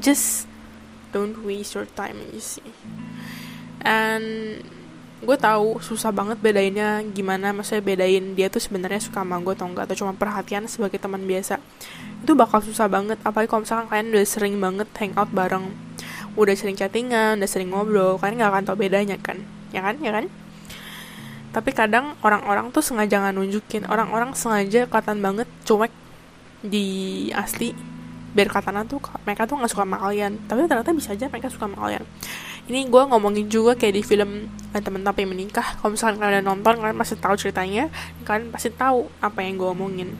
just 0.00 0.48
don't 1.10 1.36
waste 1.44 1.76
your 1.76 1.88
time 1.92 2.16
you 2.32 2.40
see. 2.40 2.64
And 3.84 4.60
gue 5.16 5.36
tahu 5.40 5.80
susah 5.80 6.12
banget 6.12 6.36
bedainnya 6.44 7.00
gimana 7.16 7.50
maksudnya 7.50 7.80
bedain 7.80 8.36
dia 8.36 8.52
tuh 8.52 8.60
sebenarnya 8.60 9.00
suka 9.00 9.24
sama 9.24 9.40
gue 9.40 9.56
atau 9.56 9.64
enggak 9.64 9.88
atau 9.88 9.96
cuma 10.04 10.12
perhatian 10.12 10.68
sebagai 10.68 11.00
teman 11.00 11.24
biasa. 11.24 11.56
Itu 12.20 12.36
bakal 12.36 12.60
susah 12.60 12.86
banget 12.86 13.16
apalagi 13.24 13.48
kalau 13.48 13.64
misalkan 13.64 13.88
kalian 13.88 14.12
udah 14.12 14.28
sering 14.28 14.56
banget 14.60 14.88
hangout 14.96 15.30
bareng 15.32 15.72
udah 16.36 16.54
sering 16.54 16.76
chattingan 16.76 17.40
udah 17.40 17.48
sering 17.48 17.72
ngobrol 17.72 18.20
kalian 18.20 18.40
nggak 18.40 18.50
akan 18.52 18.64
tahu 18.68 18.76
bedanya 18.86 19.16
kan? 19.16 19.40
Ya 19.72 19.80
kan? 19.82 19.96
Ya 20.04 20.12
kan? 20.12 20.28
Tapi 21.56 21.72
kadang 21.72 22.12
orang-orang 22.20 22.68
tuh 22.68 22.84
sengaja 22.84 23.16
nggak 23.16 23.34
nunjukin. 23.40 23.88
Orang-orang 23.88 24.36
sengaja 24.36 24.84
kelihatan 24.84 25.24
banget 25.24 25.48
cuek 25.64 25.88
di 26.60 26.86
asli. 27.32 27.72
Biar 28.36 28.52
katanya 28.52 28.84
tuh 28.84 29.00
mereka 29.24 29.48
tuh 29.48 29.56
nggak 29.56 29.72
suka 29.72 29.88
sama 29.88 29.96
kalian. 29.96 30.36
Tapi 30.44 30.68
ternyata 30.68 30.92
bisa 30.92 31.16
aja 31.16 31.32
mereka 31.32 31.48
suka 31.48 31.64
sama 31.64 31.80
kalian. 31.80 32.04
Ini 32.68 32.92
gue 32.92 33.02
ngomongin 33.08 33.48
juga 33.48 33.72
kayak 33.72 33.94
di 33.96 34.02
film 34.04 34.52
eh, 34.76 34.82
teman 34.84 35.00
tapi 35.00 35.24
menikah. 35.24 35.80
Kalau 35.80 35.96
misalkan 35.96 36.20
kalian 36.20 36.44
udah 36.44 36.44
nonton 36.44 36.76
kalian 36.76 36.98
pasti 37.00 37.16
tahu 37.16 37.34
ceritanya. 37.40 37.88
Kalian 38.28 38.52
pasti 38.52 38.68
tahu 38.68 39.08
apa 39.24 39.40
yang 39.40 39.56
gue 39.56 39.68
omongin. 39.72 40.12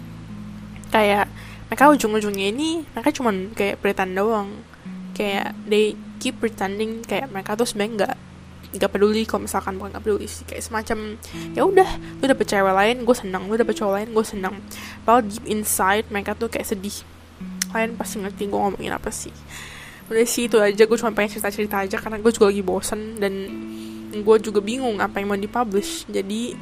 Kayak 0.88 1.28
mereka 1.68 1.92
ujung-ujungnya 1.92 2.48
ini 2.54 2.86
mereka 2.94 3.10
cuman 3.12 3.52
kayak 3.52 3.82
pretend 3.82 4.14
doang 4.14 4.54
kayak 5.16 5.56
they 5.64 5.96
keep 6.20 6.36
pretending 6.36 7.00
kayak 7.00 7.32
mereka 7.32 7.56
tuh 7.56 7.64
sebenarnya 7.64 7.92
nggak 8.04 8.14
nggak 8.76 8.90
peduli 8.92 9.24
kalau 9.24 9.48
misalkan 9.48 9.80
bukan 9.80 9.96
nggak 9.96 10.04
peduli 10.04 10.28
sih. 10.28 10.44
Kayak 10.44 10.68
semacam 10.68 11.16
ya 11.56 11.62
udah 11.64 11.88
lu 12.20 12.24
dapet 12.28 12.46
cewek 12.52 12.74
lain 12.76 12.96
gue 13.08 13.16
senang 13.16 13.42
lu 13.48 13.56
dapet 13.56 13.74
cowok 13.80 13.92
lain 13.96 14.08
gue 14.12 14.24
senang 14.26 14.54
padahal 15.08 15.24
deep 15.24 15.46
inside 15.48 16.04
mereka 16.12 16.36
tuh 16.36 16.52
kayak 16.52 16.68
sedih. 16.68 17.00
Kalian 17.72 17.96
pasti 17.96 18.20
ngerti 18.20 18.44
gue 18.44 18.60
ngomongin 18.60 18.92
apa 18.92 19.08
sih. 19.08 19.32
Udah 20.12 20.26
sih 20.28 20.46
itu 20.52 20.60
aja. 20.60 20.84
Gue 20.84 20.98
cuma 21.00 21.16
pengen 21.16 21.32
cerita 21.32 21.48
cerita 21.48 21.76
aja 21.80 21.96
karena 21.96 22.20
gue 22.20 22.30
juga 22.30 22.52
lagi 22.52 22.62
bosen 22.62 23.16
dan 23.16 23.34
gue 24.12 24.36
juga 24.44 24.60
bingung 24.60 25.00
apa 25.00 25.18
yang 25.18 25.32
mau 25.32 25.40
dipublish. 25.40 26.04
Jadi 26.12 26.52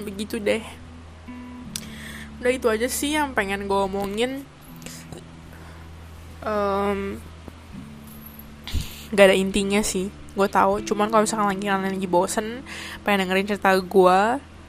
begitu 0.00 0.38
deh. 0.38 0.62
Udah 2.36 2.52
itu 2.52 2.66
aja 2.70 2.86
sih 2.86 3.16
yang 3.16 3.34
pengen 3.34 3.66
gue 3.66 3.80
omongin 3.80 4.44
um, 6.44 7.16
gak 9.14 9.32
ada 9.32 9.36
intinya 9.36 9.80
sih. 9.80 10.10
Gue 10.36 10.48
tahu. 10.50 10.82
Cuman 10.82 11.08
kalau 11.08 11.24
misalkan 11.24 11.48
lagi 11.48 11.64
kalian 11.64 11.94
lagi 11.96 12.08
bosen 12.10 12.46
pengen 13.06 13.26
dengerin 13.26 13.48
cerita 13.48 13.72
gue 13.78 14.20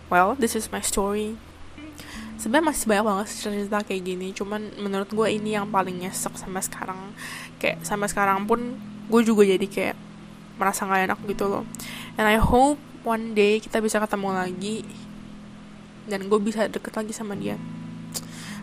well 0.08 0.38
this 0.38 0.54
is 0.54 0.70
my 0.70 0.84
story. 0.84 1.36
Sebenarnya 2.38 2.70
masih 2.70 2.86
banyak 2.86 3.06
banget 3.06 3.28
cerita 3.34 3.80
kayak 3.82 4.02
gini. 4.06 4.28
Cuman 4.32 4.78
menurut 4.78 5.10
gue 5.10 5.28
ini 5.28 5.58
yang 5.58 5.68
paling 5.68 5.98
nyesek 5.98 6.38
sampai 6.38 6.62
sekarang. 6.62 7.00
Kayak 7.58 7.82
sampai 7.84 8.08
sekarang 8.08 8.46
pun 8.46 8.78
gue 9.10 9.22
juga 9.26 9.44
jadi 9.44 9.68
kayak 9.68 9.96
merasa 10.62 10.86
gak 10.86 11.12
enak 11.12 11.20
gitu 11.26 11.50
loh. 11.50 11.64
And 12.16 12.30
I 12.30 12.38
hope 12.38 12.78
one 13.02 13.34
day 13.34 13.58
kita 13.58 13.82
bisa 13.82 13.98
ketemu 13.98 14.38
lagi. 14.38 14.86
Dan 16.08 16.32
gue 16.32 16.40
bisa 16.40 16.70
deket 16.70 16.94
lagi 16.94 17.12
sama 17.12 17.36
dia. 17.36 17.60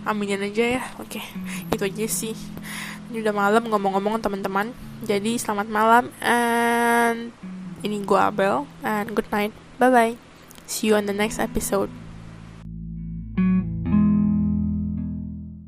Aminin 0.07 0.41
aja 0.41 0.81
ya. 0.81 0.83
Oke. 1.03 1.19
Okay. 1.19 1.25
itu 1.75 1.83
aja 1.85 2.07
sih 2.09 2.37
ini 3.15 3.23
udah 3.23 3.31
malam 3.31 3.63
ngomong-ngomong 3.71 4.19
teman-teman. 4.19 4.75
Jadi 5.07 5.39
selamat 5.39 5.71
malam 5.71 6.11
and 6.19 7.31
ini 7.87 8.03
gue 8.03 8.19
Abel 8.19 8.67
and 8.83 9.15
good 9.15 9.31
night. 9.31 9.55
Bye 9.79 9.95
bye 9.95 10.15
see 10.67 10.89
you 10.89 10.95
on 10.97 11.07
the 11.07 11.13
next 11.13 11.39
episode 11.39 11.91